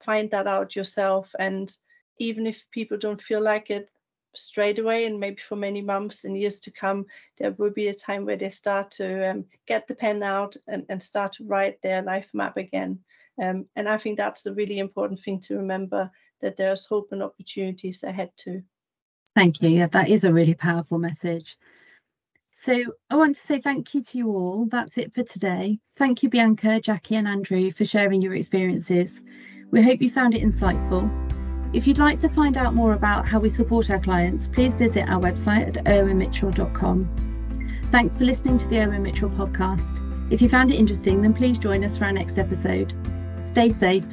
Find 0.03 0.29
that 0.31 0.47
out 0.47 0.75
yourself. 0.75 1.33
And 1.37 1.71
even 2.17 2.47
if 2.47 2.63
people 2.71 2.97
don't 2.97 3.21
feel 3.21 3.41
like 3.41 3.69
it 3.69 3.89
straight 4.33 4.79
away 4.79 5.05
and 5.05 5.19
maybe 5.19 5.41
for 5.41 5.55
many 5.55 5.81
months 5.81 6.23
and 6.23 6.37
years 6.37 6.59
to 6.59 6.71
come 6.71 7.05
there 7.37 7.51
will 7.57 7.69
be 7.69 7.89
a 7.89 7.93
time 7.93 8.25
where 8.25 8.37
they 8.37 8.49
start 8.49 8.89
to 8.89 9.29
um, 9.29 9.45
get 9.67 9.87
the 9.87 9.95
pen 9.95 10.23
out 10.23 10.55
and, 10.67 10.85
and 10.89 11.03
start 11.03 11.33
to 11.33 11.43
write 11.43 11.81
their 11.81 12.01
life 12.01 12.29
map 12.33 12.55
again 12.57 12.97
um, 13.41 13.65
and 13.75 13.89
i 13.89 13.97
think 13.97 14.17
that's 14.17 14.45
a 14.45 14.53
really 14.53 14.79
important 14.79 15.19
thing 15.19 15.39
to 15.39 15.57
remember 15.57 16.09
that 16.41 16.55
there's 16.55 16.85
hope 16.85 17.09
and 17.11 17.21
opportunities 17.21 18.03
ahead 18.03 18.31
too 18.37 18.63
thank 19.35 19.61
you 19.61 19.69
yeah 19.69 19.87
that 19.87 20.07
is 20.07 20.23
a 20.23 20.33
really 20.33 20.55
powerful 20.55 20.97
message 20.97 21.57
so 22.51 22.83
i 23.09 23.15
want 23.15 23.33
to 23.35 23.41
say 23.41 23.59
thank 23.59 23.93
you 23.93 24.01
to 24.01 24.17
you 24.17 24.29
all 24.29 24.65
that's 24.67 24.97
it 24.97 25.13
for 25.13 25.23
today 25.23 25.79
thank 25.95 26.21
you 26.21 26.29
bianca 26.29 26.79
jacquie 26.79 27.17
and 27.17 27.27
andrew 27.27 27.71
for 27.71 27.85
sharing 27.85 28.21
your 28.21 28.35
experiences 28.35 29.21
we 29.71 29.81
hope 29.81 30.01
you 30.01 30.09
found 30.09 30.35
it 30.35 30.43
insightful 30.43 31.09
if 31.73 31.87
you'd 31.87 31.99
like 31.99 32.19
to 32.19 32.27
find 32.27 32.57
out 32.57 32.73
more 32.73 32.93
about 32.93 33.25
how 33.25 33.39
we 33.39 33.47
support 33.47 33.89
our 33.89 33.99
clients, 33.99 34.49
please 34.49 34.73
visit 34.73 35.07
our 35.07 35.21
website 35.21 35.77
at 35.77 35.85
irwinmitchell.com. 35.85 37.09
Thanks 37.91 38.17
for 38.17 38.25
listening 38.25 38.57
to 38.57 38.67
the 38.67 38.79
Irwin 38.81 39.03
Mitchell 39.03 39.29
podcast. 39.29 39.99
If 40.31 40.41
you 40.41 40.49
found 40.49 40.71
it 40.71 40.75
interesting, 40.75 41.21
then 41.21 41.33
please 41.33 41.57
join 41.57 41.85
us 41.85 41.97
for 41.97 42.05
our 42.05 42.11
next 42.11 42.37
episode. 42.37 42.93
Stay 43.39 43.69
safe 43.69 44.05